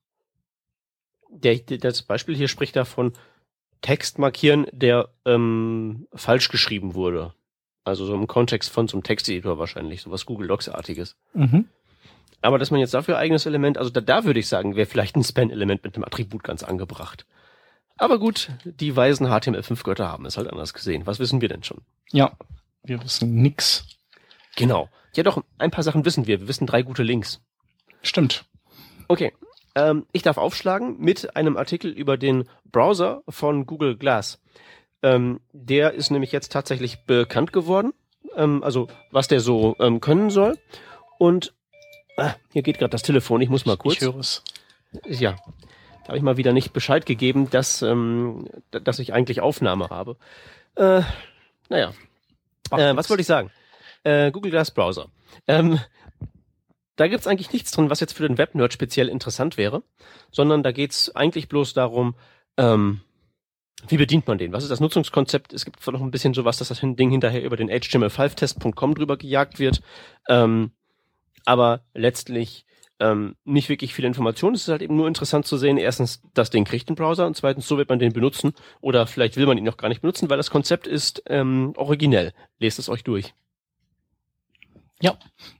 der, 1.30 1.56
der, 1.58 1.78
das 1.78 2.02
Beispiel 2.02 2.34
hier 2.36 2.48
spricht 2.48 2.74
davon, 2.74 3.12
Text 3.80 4.18
markieren, 4.18 4.66
der 4.72 5.10
ähm, 5.24 6.08
falsch 6.12 6.48
geschrieben 6.48 6.94
wurde. 6.94 7.34
Also 7.88 8.06
so 8.06 8.14
im 8.14 8.26
Kontext 8.26 8.70
von 8.70 8.86
so 8.86 8.96
einem 8.96 9.02
Texteditor 9.02 9.58
wahrscheinlich, 9.58 10.02
sowas 10.02 10.26
Google 10.26 10.48
Docs-artiges. 10.48 11.16
Mhm. 11.34 11.66
Aber 12.40 12.58
dass 12.58 12.70
man 12.70 12.80
jetzt 12.80 12.94
dafür 12.94 13.18
eigenes 13.18 13.46
Element, 13.46 13.78
also 13.78 13.90
da, 13.90 14.00
da 14.00 14.24
würde 14.24 14.38
ich 14.38 14.48
sagen, 14.48 14.76
wäre 14.76 14.86
vielleicht 14.86 15.16
ein 15.16 15.24
Span-Element 15.24 15.82
mit 15.82 15.96
einem 15.96 16.04
Attribut 16.04 16.44
ganz 16.44 16.62
angebracht. 16.62 17.26
Aber 17.96 18.18
gut, 18.20 18.50
die 18.64 18.94
weisen 18.94 19.26
HTML5-Götter 19.26 20.08
haben 20.08 20.24
es 20.24 20.36
halt 20.36 20.48
anders 20.48 20.72
gesehen. 20.72 21.06
Was 21.06 21.18
wissen 21.18 21.40
wir 21.40 21.48
denn 21.48 21.64
schon? 21.64 21.82
Ja, 22.12 22.32
wir 22.84 23.02
wissen 23.02 23.34
nix. 23.34 23.84
Genau. 24.54 24.88
Ja 25.16 25.24
doch, 25.24 25.42
ein 25.58 25.72
paar 25.72 25.82
Sachen 25.82 26.04
wissen 26.04 26.26
wir. 26.26 26.40
Wir 26.40 26.48
wissen 26.48 26.66
drei 26.66 26.82
gute 26.82 27.02
Links. 27.02 27.40
Stimmt. 28.02 28.44
Okay. 29.08 29.32
Ähm, 29.74 30.06
ich 30.12 30.22
darf 30.22 30.38
aufschlagen 30.38 30.98
mit 31.00 31.34
einem 31.36 31.56
Artikel 31.56 31.90
über 31.90 32.16
den 32.16 32.48
Browser 32.70 33.22
von 33.28 33.66
Google 33.66 33.96
Glass. 33.96 34.40
Ähm, 35.02 35.40
der 35.52 35.94
ist 35.94 36.10
nämlich 36.10 36.32
jetzt 36.32 36.52
tatsächlich 36.52 37.04
bekannt 37.04 37.52
geworden. 37.52 37.92
Ähm, 38.36 38.62
also 38.62 38.88
was 39.10 39.28
der 39.28 39.40
so 39.40 39.76
ähm, 39.78 40.00
können 40.00 40.30
soll. 40.30 40.58
Und 41.18 41.54
ah, 42.16 42.34
hier 42.52 42.62
geht 42.62 42.78
gerade 42.78 42.90
das 42.90 43.02
Telefon. 43.02 43.40
Ich 43.40 43.48
muss 43.48 43.66
mal 43.66 43.76
kurz. 43.76 43.96
Ich 43.96 44.00
höre 44.00 44.16
es. 44.16 44.42
Ja, 45.06 45.36
da 46.02 46.08
habe 46.08 46.16
ich 46.16 46.22
mal 46.22 46.36
wieder 46.36 46.52
nicht 46.52 46.72
Bescheid 46.72 47.04
gegeben, 47.06 47.50
dass, 47.50 47.82
ähm, 47.82 48.48
dass 48.70 48.98
ich 48.98 49.12
eigentlich 49.12 49.40
Aufnahme 49.40 49.90
habe. 49.90 50.16
Äh, 50.74 51.02
naja, 51.68 51.92
äh, 52.70 52.96
was 52.96 53.10
wollte 53.10 53.20
ich 53.20 53.26
sagen? 53.26 53.50
Äh, 54.04 54.30
Google 54.30 54.50
Glass 54.50 54.70
Browser. 54.70 55.08
Ähm, 55.46 55.78
da 56.96 57.06
gibt's 57.06 57.26
eigentlich 57.26 57.52
nichts 57.52 57.70
drin, 57.70 57.90
was 57.90 58.00
jetzt 58.00 58.14
für 58.14 58.26
den 58.26 58.38
Webnerd 58.38 58.72
speziell 58.72 59.08
interessant 59.08 59.56
wäre, 59.56 59.82
sondern 60.32 60.62
da 60.62 60.72
geht's 60.72 61.14
eigentlich 61.14 61.48
bloß 61.48 61.74
darum, 61.74 62.14
ähm, 62.56 63.02
wie 63.86 63.96
bedient 63.96 64.26
man 64.26 64.38
den? 64.38 64.52
Was 64.52 64.64
ist 64.64 64.70
das 64.70 64.80
Nutzungskonzept? 64.80 65.52
Es 65.52 65.64
gibt 65.64 65.86
noch 65.86 66.00
ein 66.00 66.10
bisschen 66.10 66.34
sowas, 66.34 66.58
dass 66.58 66.68
das 66.68 66.80
Ding 66.80 67.10
hinterher 67.10 67.44
über 67.44 67.56
den 67.56 67.70
HTML5-Test.com 67.70 68.94
drüber 68.94 69.16
gejagt 69.16 69.58
wird, 69.58 69.80
ähm, 70.28 70.72
aber 71.44 71.82
letztlich 71.94 72.66
ähm, 73.00 73.36
nicht 73.44 73.68
wirklich 73.68 73.94
viele 73.94 74.08
Informationen. 74.08 74.56
Es 74.56 74.62
ist 74.62 74.68
halt 74.68 74.82
eben 74.82 74.96
nur 74.96 75.06
interessant 75.06 75.46
zu 75.46 75.56
sehen, 75.56 75.76
erstens, 75.76 76.20
das 76.34 76.50
Ding 76.50 76.64
kriegt 76.64 76.88
einen 76.88 76.96
Browser 76.96 77.26
und 77.26 77.36
zweitens, 77.36 77.68
so 77.68 77.78
wird 77.78 77.88
man 77.88 78.00
den 78.00 78.12
benutzen 78.12 78.52
oder 78.80 79.06
vielleicht 79.06 79.36
will 79.36 79.46
man 79.46 79.56
ihn 79.56 79.64
noch 79.64 79.76
gar 79.76 79.88
nicht 79.88 80.00
benutzen, 80.00 80.28
weil 80.28 80.36
das 80.36 80.50
Konzept 80.50 80.88
ist 80.88 81.22
ähm, 81.26 81.72
originell. 81.76 82.32
Lest 82.58 82.80
es 82.80 82.88
euch 82.88 83.04
durch. 83.04 83.32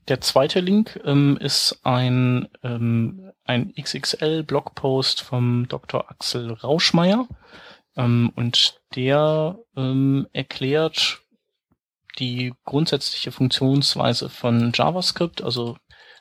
Der 0.09 0.21
zweite 0.21 0.61
Link 0.61 1.01
ähm, 1.05 1.39
ist 1.41 1.81
ein, 1.85 2.49
ähm, 2.65 3.31
ein 3.45 3.73
XXL-Blogpost 3.81 5.23
vom 5.23 5.69
Dr. 5.69 6.11
Axel 6.11 6.53
Rauschmeier. 6.53 7.29
Ähm, 7.99 8.33
und 8.37 8.81
der 8.95 9.59
ähm, 9.77 10.27
erklärt 10.33 11.21
die 12.19 12.55
grundsätzliche 12.65 13.33
Funktionsweise 13.33 14.31
von 14.31 14.73
JavaScript. 14.75 15.43
Also 15.43 15.77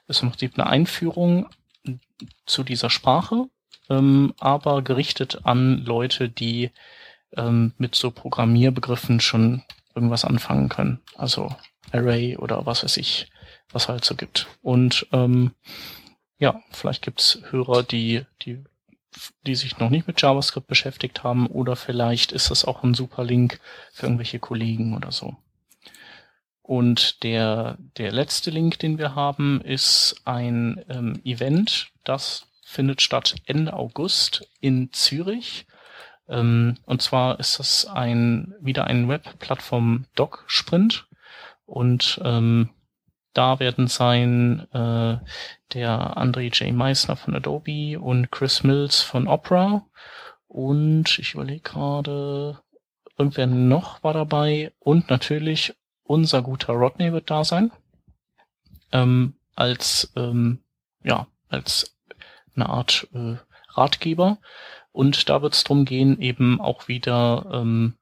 ist 0.07 0.21
im 0.21 0.29
Prinzip 0.29 0.53
eine 0.55 0.67
Einführung 0.67 1.47
zu 2.45 2.63
dieser 2.63 2.89
Sprache, 2.89 3.45
ähm, 3.89 4.33
aber 4.39 4.81
gerichtet 4.81 5.45
an 5.45 5.83
Leute, 5.85 6.29
die 6.29 6.71
ähm, 7.35 7.73
mit 7.77 7.95
so 7.95 8.11
Programmierbegriffen 8.11 9.19
schon 9.19 9.63
irgendwas 9.95 10.25
anfangen 10.25 10.69
können. 10.69 11.01
Also 11.15 11.53
Array 11.91 12.37
oder 12.37 12.65
was 12.65 12.83
weiß 12.83 12.97
ich, 12.97 13.29
was 13.71 13.87
halt 13.87 14.03
so 14.03 14.15
gibt. 14.15 14.47
Und 14.61 15.07
ähm, 15.11 15.51
ja, 16.39 16.61
vielleicht 16.71 17.03
gibt's 17.03 17.39
Hörer, 17.49 17.83
die, 17.83 18.25
die, 18.43 18.63
die 19.45 19.55
sich 19.55 19.77
noch 19.77 19.89
nicht 19.89 20.07
mit 20.07 20.21
JavaScript 20.21 20.67
beschäftigt 20.67 21.23
haben, 21.23 21.47
oder 21.47 21.75
vielleicht 21.75 22.31
ist 22.31 22.51
das 22.51 22.65
auch 22.65 22.83
ein 22.83 22.93
super 22.93 23.23
Link 23.23 23.59
für 23.93 24.05
irgendwelche 24.05 24.39
Kollegen 24.39 24.95
oder 24.95 25.11
so. 25.11 25.35
Und 26.61 27.23
der, 27.23 27.77
der 27.97 28.11
letzte 28.11 28.51
Link, 28.51 28.77
den 28.79 28.97
wir 28.97 29.15
haben, 29.15 29.61
ist 29.61 30.21
ein 30.25 30.83
ähm, 30.89 31.21
Event, 31.23 31.91
das 32.03 32.47
findet 32.61 33.01
statt 33.01 33.35
Ende 33.45 33.73
August 33.73 34.45
in 34.59 34.91
Zürich. 34.91 35.65
Ähm, 36.27 36.77
und 36.85 37.01
zwar 37.01 37.39
ist 37.39 37.59
das 37.59 37.85
ein, 37.85 38.53
wieder 38.59 38.83
ein 38.83 39.07
Web-Plattform 39.07 40.05
Doc-Sprint. 40.15 41.07
Und 41.65 42.19
ähm, 42.23 42.69
da 43.37 43.59
werden 43.59 43.87
sein 43.87 44.67
äh, 44.73 45.17
der 45.73 46.17
André 46.17 46.51
J. 46.51 46.73
Meissner 46.73 47.15
von 47.15 47.35
Adobe 47.35 47.99
und 47.99 48.31
Chris 48.31 48.63
Mills 48.63 49.01
von 49.01 49.27
Opera. 49.27 49.85
Und 50.47 51.19
ich 51.19 51.35
überlege 51.35 51.61
gerade, 51.61 52.59
irgendwer 53.17 53.45
noch 53.45 54.01
war 54.01 54.13
dabei. 54.13 54.73
Und 54.79 55.11
natürlich 55.11 55.75
unser 56.03 56.41
guter 56.41 56.73
Rodney 56.73 57.13
wird 57.13 57.29
da 57.29 57.43
sein. 57.43 57.71
Ähm, 58.91 59.35
als, 59.55 60.11
ähm, 60.15 60.63
ja, 61.03 61.27
als 61.49 61.95
eine 62.55 62.69
Art 62.69 63.07
äh, 63.13 63.35
Ratgeber. 63.69 64.39
Und 64.91 65.29
da 65.29 65.43
wird 65.43 65.53
es 65.53 65.63
darum 65.63 65.85
gehen, 65.85 66.19
eben 66.21 66.59
auch 66.59 66.87
wieder 66.87 67.45
ähm, 67.53 67.97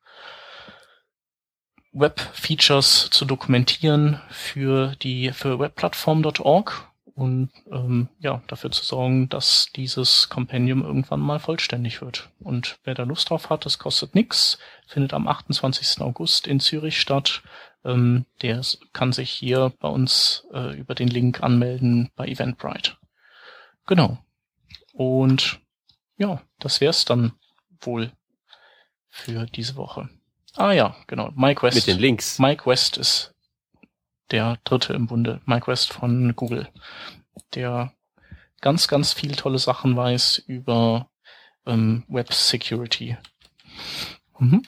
Web-Features 1.95 3.09
zu 3.09 3.23
dokumentieren 3.23 4.21
für 4.29 4.95
die 4.97 5.31
für 5.31 5.59
webplattform.org 5.59 6.91
und 7.15 7.49
ähm, 7.71 8.09
ja 8.19 8.43
dafür 8.47 8.69
zu 8.71 8.83
sorgen, 8.83 9.29
dass 9.29 9.67
dieses 9.73 10.27
Kompendium 10.27 10.83
irgendwann 10.83 11.21
mal 11.21 11.39
vollständig 11.39 12.01
wird. 12.01 12.29
Und 12.41 12.77
wer 12.83 12.95
da 12.95 13.03
Lust 13.03 13.29
drauf 13.29 13.49
hat, 13.49 13.65
das 13.65 13.79
kostet 13.79 14.13
nix, 14.13 14.59
findet 14.85 15.13
am 15.13 15.25
28. 15.27 16.01
August 16.01 16.47
in 16.47 16.59
Zürich 16.59 16.99
statt. 16.99 17.41
Ähm, 17.85 18.25
der 18.41 18.61
kann 18.91 19.13
sich 19.13 19.31
hier 19.31 19.71
bei 19.79 19.87
uns 19.87 20.45
äh, 20.53 20.77
über 20.77 20.95
den 20.95 21.07
Link 21.07 21.41
anmelden 21.41 22.11
bei 22.17 22.27
Eventbrite. 22.27 22.97
Genau. 23.85 24.17
Und 24.91 25.61
ja, 26.17 26.41
das 26.59 26.81
wär's 26.81 27.05
dann 27.05 27.31
wohl 27.79 28.11
für 29.07 29.45
diese 29.45 29.77
Woche. 29.77 30.09
Ah 30.57 30.71
ja, 30.71 30.95
genau. 31.07 31.31
Mike 31.35 31.61
West. 31.63 31.75
Mit 31.75 31.87
den 31.87 31.99
Links. 31.99 32.39
Mike 32.39 32.65
West 32.65 32.97
ist 32.97 33.33
der 34.31 34.57
dritte 34.63 34.93
im 34.93 35.07
Bunde. 35.07 35.41
Mike 35.45 35.67
West 35.67 35.93
von 35.93 36.35
Google, 36.35 36.69
der 37.53 37.93
ganz, 38.61 38.87
ganz 38.87 39.13
viel 39.13 39.35
tolle 39.35 39.59
Sachen 39.59 39.95
weiß 39.95 40.39
über 40.47 41.09
ähm, 41.65 42.03
Web 42.07 42.33
Security. 42.33 43.17
Mhm. 44.39 44.63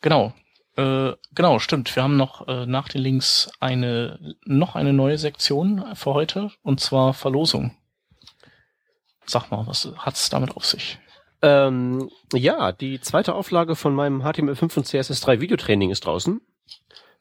Genau. 0.00 0.32
Äh, 0.76 1.12
genau, 1.32 1.58
stimmt. 1.58 1.94
Wir 1.94 2.02
haben 2.02 2.16
noch 2.16 2.46
äh, 2.48 2.64
nach 2.66 2.88
den 2.88 3.02
Links 3.02 3.50
eine 3.58 4.36
noch 4.44 4.76
eine 4.76 4.92
neue 4.92 5.18
Sektion 5.18 5.94
für 5.94 6.14
heute 6.14 6.52
und 6.62 6.80
zwar 6.80 7.12
Verlosung. 7.12 7.76
Sag 9.26 9.50
mal, 9.50 9.66
was 9.66 9.88
hat's 9.98 10.30
damit 10.30 10.56
auf 10.56 10.64
sich? 10.64 10.98
Ähm, 11.42 12.10
ja, 12.34 12.72
die 12.72 13.00
zweite 13.00 13.34
Auflage 13.34 13.76
von 13.76 13.94
meinem 13.94 14.22
HTML5 14.22 14.76
und 14.76 14.86
CSS3 14.86 15.40
Videotraining 15.40 15.90
ist 15.90 16.04
draußen. 16.04 16.40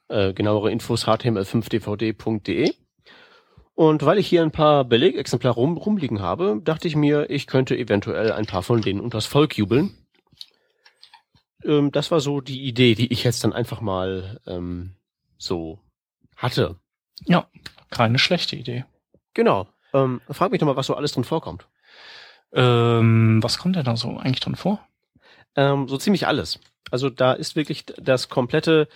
Äh, 0.09 0.33
genauere 0.33 0.71
Infos 0.71 1.05
html5dvd.de. 1.07 2.73
Und 3.75 4.03
weil 4.03 4.17
ich 4.17 4.27
hier 4.27 4.41
ein 4.41 4.51
paar 4.51 4.83
Belegexemplare 4.83 5.55
rum, 5.55 5.77
rumliegen 5.77 6.19
habe, 6.19 6.59
dachte 6.61 6.87
ich 6.87 6.97
mir, 6.97 7.29
ich 7.29 7.47
könnte 7.47 7.77
eventuell 7.77 8.33
ein 8.33 8.45
paar 8.45 8.61
von 8.61 8.81
denen 8.81 8.99
unters 8.99 9.25
Volk 9.25 9.57
jubeln. 9.57 9.95
Ähm, 11.63 11.91
das 11.91 12.11
war 12.11 12.19
so 12.19 12.41
die 12.41 12.63
Idee, 12.63 12.95
die 12.95 13.11
ich 13.13 13.23
jetzt 13.23 13.43
dann 13.43 13.53
einfach 13.53 13.79
mal 13.79 14.41
ähm, 14.47 14.95
so 15.37 15.79
hatte. 16.35 16.75
Ja, 17.25 17.47
keine 17.89 18.19
schlechte 18.19 18.57
Idee. 18.57 18.83
Genau. 19.33 19.67
Ähm, 19.93 20.21
frag 20.29 20.51
mich 20.51 20.59
doch 20.59 20.67
mal, 20.67 20.75
was 20.75 20.87
so 20.87 20.95
alles 20.95 21.13
drin 21.13 21.23
vorkommt. 21.23 21.67
Ähm, 22.53 23.39
was 23.41 23.57
kommt 23.57 23.75
denn 23.75 23.83
da 23.83 23.95
so 23.95 24.17
eigentlich 24.17 24.39
dran 24.39 24.55
vor? 24.55 24.79
Ähm, 25.55 25.87
so 25.87 25.97
ziemlich 25.97 26.27
alles. 26.27 26.59
Also 26.91 27.09
da 27.09 27.33
ist 27.33 27.55
wirklich 27.55 27.85
das 27.85 28.29
komplette, 28.29 28.87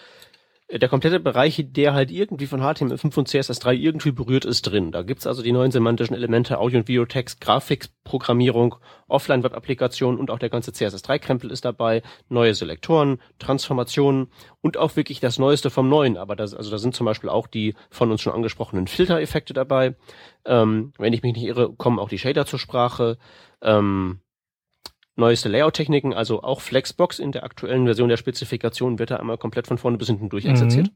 der 0.71 0.89
komplette 0.89 1.19
Bereich, 1.19 1.63
der 1.69 1.93
halt 1.93 2.09
irgendwie 2.09 2.47
von 2.47 2.61
HTML5 2.61 3.17
und 3.17 3.27
CSS3 3.27 3.73
irgendwie 3.73 4.11
berührt 4.11 4.45
ist 4.45 4.63
drin. 4.63 4.91
Da 4.91 5.03
gibt's 5.03 5.27
also 5.27 5.43
die 5.43 5.51
neuen 5.51 5.71
semantischen 5.71 6.15
Elemente, 6.15 6.57
Audio- 6.57 6.79
und 6.79 6.87
Videotext, 6.87 7.41
Grafikprogrammierung, 7.41 8.75
Offline-Web-Applikationen 9.07 10.19
und 10.19 10.31
auch 10.31 10.39
der 10.39 10.49
ganze 10.49 10.71
CSS3-Krempel 10.71 11.51
ist 11.51 11.65
dabei, 11.65 12.01
neue 12.29 12.55
Selektoren, 12.55 13.19
Transformationen 13.39 14.27
und 14.61 14.77
auch 14.77 14.95
wirklich 14.95 15.19
das 15.19 15.37
Neueste 15.37 15.69
vom 15.69 15.89
Neuen. 15.89 16.17
Aber 16.17 16.35
das, 16.35 16.53
also 16.53 16.71
da 16.71 16.77
sind 16.77 16.95
zum 16.95 17.05
Beispiel 17.05 17.29
auch 17.29 17.47
die 17.47 17.75
von 17.89 18.09
uns 18.11 18.21
schon 18.21 18.33
angesprochenen 18.33 18.87
Filtereffekte 18.87 19.53
dabei. 19.53 19.95
Ähm, 20.45 20.93
wenn 20.97 21.13
ich 21.13 21.23
mich 21.23 21.33
nicht 21.33 21.45
irre, 21.45 21.73
kommen 21.73 21.99
auch 21.99 22.09
die 22.09 22.19
Shader 22.19 22.45
zur 22.45 22.59
Sprache. 22.59 23.17
Ähm, 23.61 24.19
neueste 25.15 25.49
Layout-Techniken, 25.49 26.13
also 26.13 26.41
auch 26.43 26.61
Flexbox 26.61 27.19
in 27.19 27.31
der 27.31 27.43
aktuellen 27.43 27.85
Version 27.85 28.09
der 28.09 28.17
Spezifikation 28.17 28.99
wird 28.99 29.11
da 29.11 29.17
einmal 29.17 29.37
komplett 29.37 29.67
von 29.67 29.77
vorne 29.77 29.97
bis 29.97 30.07
hinten 30.07 30.29
durchexerziert. 30.29 30.87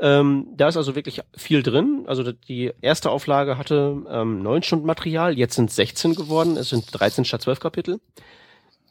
Ähm, 0.00 0.48
da 0.56 0.68
ist 0.68 0.76
also 0.76 0.94
wirklich 0.96 1.20
viel 1.36 1.62
drin. 1.62 2.04
Also 2.06 2.32
die 2.32 2.72
erste 2.80 3.10
Auflage 3.10 3.58
hatte 3.58 4.02
ähm, 4.08 4.42
neun 4.42 4.62
Stunden 4.62 4.86
Material, 4.86 5.38
jetzt 5.38 5.54
sind 5.54 5.70
16 5.70 6.14
geworden, 6.14 6.56
es 6.56 6.70
sind 6.70 6.86
13 6.90 7.24
statt 7.24 7.42
12 7.42 7.60
Kapitel. 7.60 8.00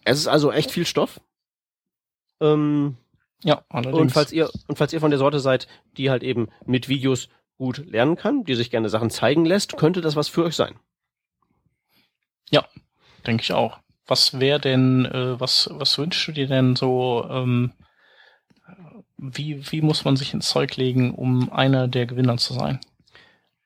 Es 0.06 0.20
ist 0.20 0.28
also 0.28 0.52
echt 0.52 0.72
viel 0.72 0.86
Stoff. 0.86 1.20
Ähm, 2.40 2.98
Ja, 3.44 3.64
allerdings. 3.70 4.00
und 4.00 4.12
falls 4.12 4.32
ihr 4.32 4.50
und 4.68 4.78
falls 4.78 4.94
ihr 4.94 5.00
von 5.00 5.12
der 5.12 5.20
Sorte 5.20 5.40
seid, 5.40 5.68
die 5.98 6.10
halt 6.10 6.24
eben 6.24 6.50
mit 6.66 6.88
Videos 6.90 7.28
gut 7.58 7.86
lernen 7.90 8.16
kann, 8.16 8.44
die 8.46 8.56
sich 8.56 8.72
gerne 8.72 8.88
Sachen 8.88 9.10
zeigen 9.10 9.46
lässt, 9.46 9.78
könnte 9.78 10.02
das 10.02 10.16
was 10.16 10.30
für 10.30 10.46
euch 10.46 10.56
sein. 10.56 10.80
Denke 13.26 13.44
ich 13.44 13.54
auch. 13.54 13.80
Was 14.10 14.40
wäre 14.40 14.60
denn, 14.60 15.06
äh, 15.06 15.40
was, 15.40 15.70
was 15.72 15.98
wünschst 15.98 16.28
du 16.28 16.32
dir 16.32 16.48
denn 16.48 16.76
so, 16.76 17.26
ähm, 17.30 17.72
wie, 19.18 19.72
wie 19.72 19.82
muss 19.82 20.06
man 20.06 20.16
sich 20.18 20.34
ins 20.34 20.50
Zeug 20.50 20.76
legen, 20.78 21.14
um 21.14 21.52
einer 21.52 21.88
der 21.88 22.06
Gewinner 22.06 22.38
zu 22.38 22.54
sein? 22.54 22.80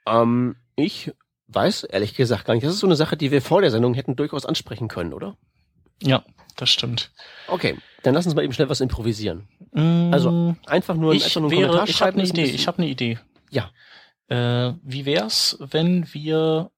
Ähm, 0.06 0.56
ich 0.76 1.12
weiß 1.48 1.84
ehrlich 1.84 2.16
gesagt 2.16 2.46
gar 2.46 2.54
nicht. 2.56 2.66
Das 2.66 2.74
ist 2.74 2.80
so 2.80 2.88
eine 2.88 2.96
Sache, 2.96 3.16
die 3.18 3.32
wir 3.32 3.42
vor 3.42 3.62
der 3.62 3.72
Sendung 3.72 3.94
hätten 3.94 4.16
durchaus 4.16 4.46
ansprechen 4.46 4.88
können, 4.88 5.14
oder? 5.14 5.38
Ja, 6.02 6.24
das 6.58 6.70
stimmt. 6.70 7.12
Okay, 7.48 7.78
dann 8.02 8.14
lass 8.14 8.26
uns 8.26 8.36
mal 8.36 8.44
eben 8.44 8.54
schnell 8.54 8.70
was 8.70 8.82
improvisieren. 8.82 9.48
Mm, 9.72 10.12
Also 10.12 10.56
einfach 10.66 10.96
nur, 10.96 11.14
ich 11.14 11.24
einfach 11.26 11.42
nur 11.42 11.52
einen 11.52 11.60
wäre, 11.60 11.68
Kommentar 11.70 11.90
ich 11.90 11.96
schreiben. 11.96 12.16
eine 12.18 12.24
ist 12.24 12.34
ein 12.34 12.40
Idee. 12.40 12.52
Ich 12.52 12.68
habe 12.68 12.78
eine 12.80 12.88
Idee. 12.88 13.20
Ja. 13.50 13.72
Äh, 14.28 14.74
wie 14.84 15.06
wär's, 15.06 15.58
wenn 15.60 16.12
wir, 16.14 16.72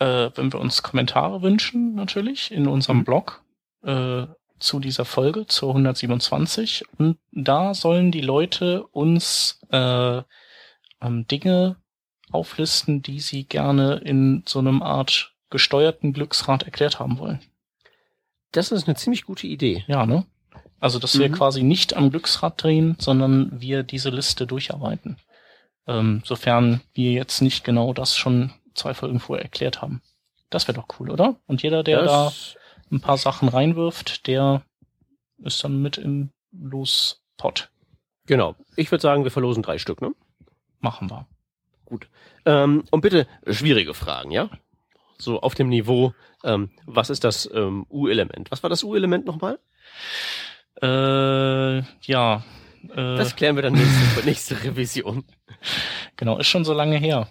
äh, 0.00 0.30
wenn 0.34 0.52
wir 0.52 0.60
uns 0.60 0.82
Kommentare 0.82 1.42
wünschen, 1.42 1.94
natürlich, 1.94 2.50
in 2.50 2.66
unserem 2.66 2.98
Mhm. 2.98 3.04
Blog 3.04 3.42
äh, 3.84 4.26
zu 4.58 4.80
dieser 4.80 5.04
Folge, 5.04 5.46
zur 5.46 5.70
127. 5.70 6.84
Und 6.98 7.18
da 7.32 7.72
sollen 7.74 8.10
die 8.10 8.20
Leute 8.20 8.86
uns 8.88 9.60
äh, 9.70 10.22
ähm, 11.02 11.26
Dinge 11.28 11.76
auflisten, 12.32 13.02
die 13.02 13.20
sie 13.20 13.44
gerne 13.44 13.96
in 14.04 14.42
so 14.46 14.58
einem 14.58 14.82
Art 14.82 15.32
gesteuerten 15.50 16.12
Glücksrad 16.12 16.62
erklärt 16.64 16.98
haben 17.00 17.18
wollen. 17.18 17.40
Das 18.52 18.72
ist 18.72 18.86
eine 18.86 18.96
ziemlich 18.96 19.24
gute 19.24 19.46
Idee. 19.46 19.84
Ja, 19.86 20.06
ne? 20.06 20.26
Also, 20.80 20.98
dass 20.98 21.18
wir 21.18 21.28
Mhm. 21.28 21.34
quasi 21.34 21.62
nicht 21.62 21.94
am 21.94 22.10
Glücksrad 22.10 22.62
drehen, 22.62 22.96
sondern 22.98 23.60
wir 23.60 23.82
diese 23.82 24.10
Liste 24.10 24.46
durcharbeiten. 24.46 25.16
Ähm, 25.86 26.22
sofern 26.24 26.80
wir 26.94 27.12
jetzt 27.12 27.42
nicht 27.42 27.64
genau 27.64 27.92
das 27.92 28.16
schon 28.16 28.52
zwei 28.74 28.94
Folgen 28.94 29.20
vorher 29.20 29.44
erklärt 29.44 29.82
haben. 29.82 30.02
Das 30.50 30.66
wäre 30.68 30.76
doch 30.78 30.86
cool, 30.98 31.10
oder? 31.10 31.36
Und 31.46 31.62
jeder, 31.62 31.82
der 31.82 32.02
da 32.02 32.24
das, 32.24 32.56
ein 32.90 33.00
paar 33.00 33.16
Sachen 33.16 33.48
reinwirft, 33.48 34.26
der 34.26 34.62
ist 35.38 35.62
dann 35.62 35.80
mit 35.80 35.96
im 35.98 36.30
Lospot. 36.52 37.70
Genau. 38.26 38.56
Ich 38.76 38.90
würde 38.90 39.02
sagen, 39.02 39.24
wir 39.24 39.30
verlosen 39.30 39.62
drei 39.62 39.78
Stück, 39.78 40.00
ne? 40.00 40.12
Machen 40.80 41.10
wir. 41.10 41.26
Ähm, 42.46 42.84
und 42.90 43.00
bitte 43.00 43.26
schwierige 43.46 43.94
Fragen, 43.94 44.30
ja? 44.30 44.48
So 45.18 45.40
auf 45.40 45.54
dem 45.54 45.68
Niveau, 45.68 46.14
ähm, 46.44 46.70
was 46.86 47.10
ist 47.10 47.24
das 47.24 47.48
ähm, 47.52 47.86
U-Element? 47.90 48.50
Was 48.50 48.62
war 48.62 48.70
das 48.70 48.82
U-Element 48.84 49.26
nochmal? 49.26 49.58
Äh, 50.80 51.82
ja. 52.02 52.44
Äh, 52.88 53.16
Das 53.16 53.36
klären 53.36 53.56
wir 53.56 53.62
dann 53.62 53.74
nächste, 53.74 54.24
nächste 54.24 54.64
Revision. 54.64 55.24
genau, 56.16 56.38
ist 56.38 56.46
schon 56.48 56.64
so 56.64 56.72
lange 56.72 56.96
her. 56.96 57.28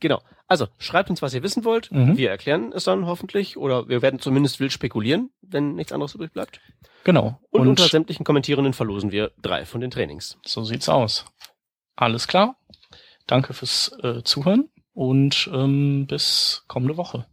Genau. 0.00 0.20
Also, 0.50 0.66
schreibt 0.78 1.10
uns, 1.10 1.22
was 1.22 1.32
ihr 1.32 1.44
wissen 1.44 1.64
wollt. 1.64 1.92
Mhm. 1.92 2.16
Wir 2.16 2.28
erklären 2.28 2.72
es 2.72 2.82
dann 2.82 3.06
hoffentlich. 3.06 3.56
Oder 3.56 3.88
wir 3.88 4.02
werden 4.02 4.18
zumindest 4.18 4.58
wild 4.58 4.72
spekulieren, 4.72 5.30
wenn 5.42 5.76
nichts 5.76 5.92
anderes 5.92 6.16
übrig 6.16 6.32
bleibt. 6.32 6.60
Genau. 7.04 7.38
Und, 7.50 7.60
Und, 7.60 7.68
unter 7.68 7.86
sämtlichen 7.86 8.24
Kommentierenden 8.24 8.72
verlosen 8.72 9.12
wir 9.12 9.30
drei 9.40 9.64
von 9.64 9.80
den 9.80 9.92
Trainings. 9.92 10.38
so 10.44 10.64
sieht's 10.64 10.88
aus. 10.88 11.24
Alles 11.94 12.26
klar. 12.26 12.56
Danke 13.28 13.54
fürs 13.54 13.96
äh, 14.02 14.24
Zuhören 14.24 14.68
und 14.92 15.48
ähm, 15.52 16.08
bis 16.08 16.64
kommende 16.66 16.96
Woche. 16.96 17.26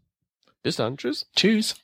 Bis 0.61 0.76
dann. 0.76 0.95
Tschüss. 0.97 1.28
Tschüss. 1.36 1.76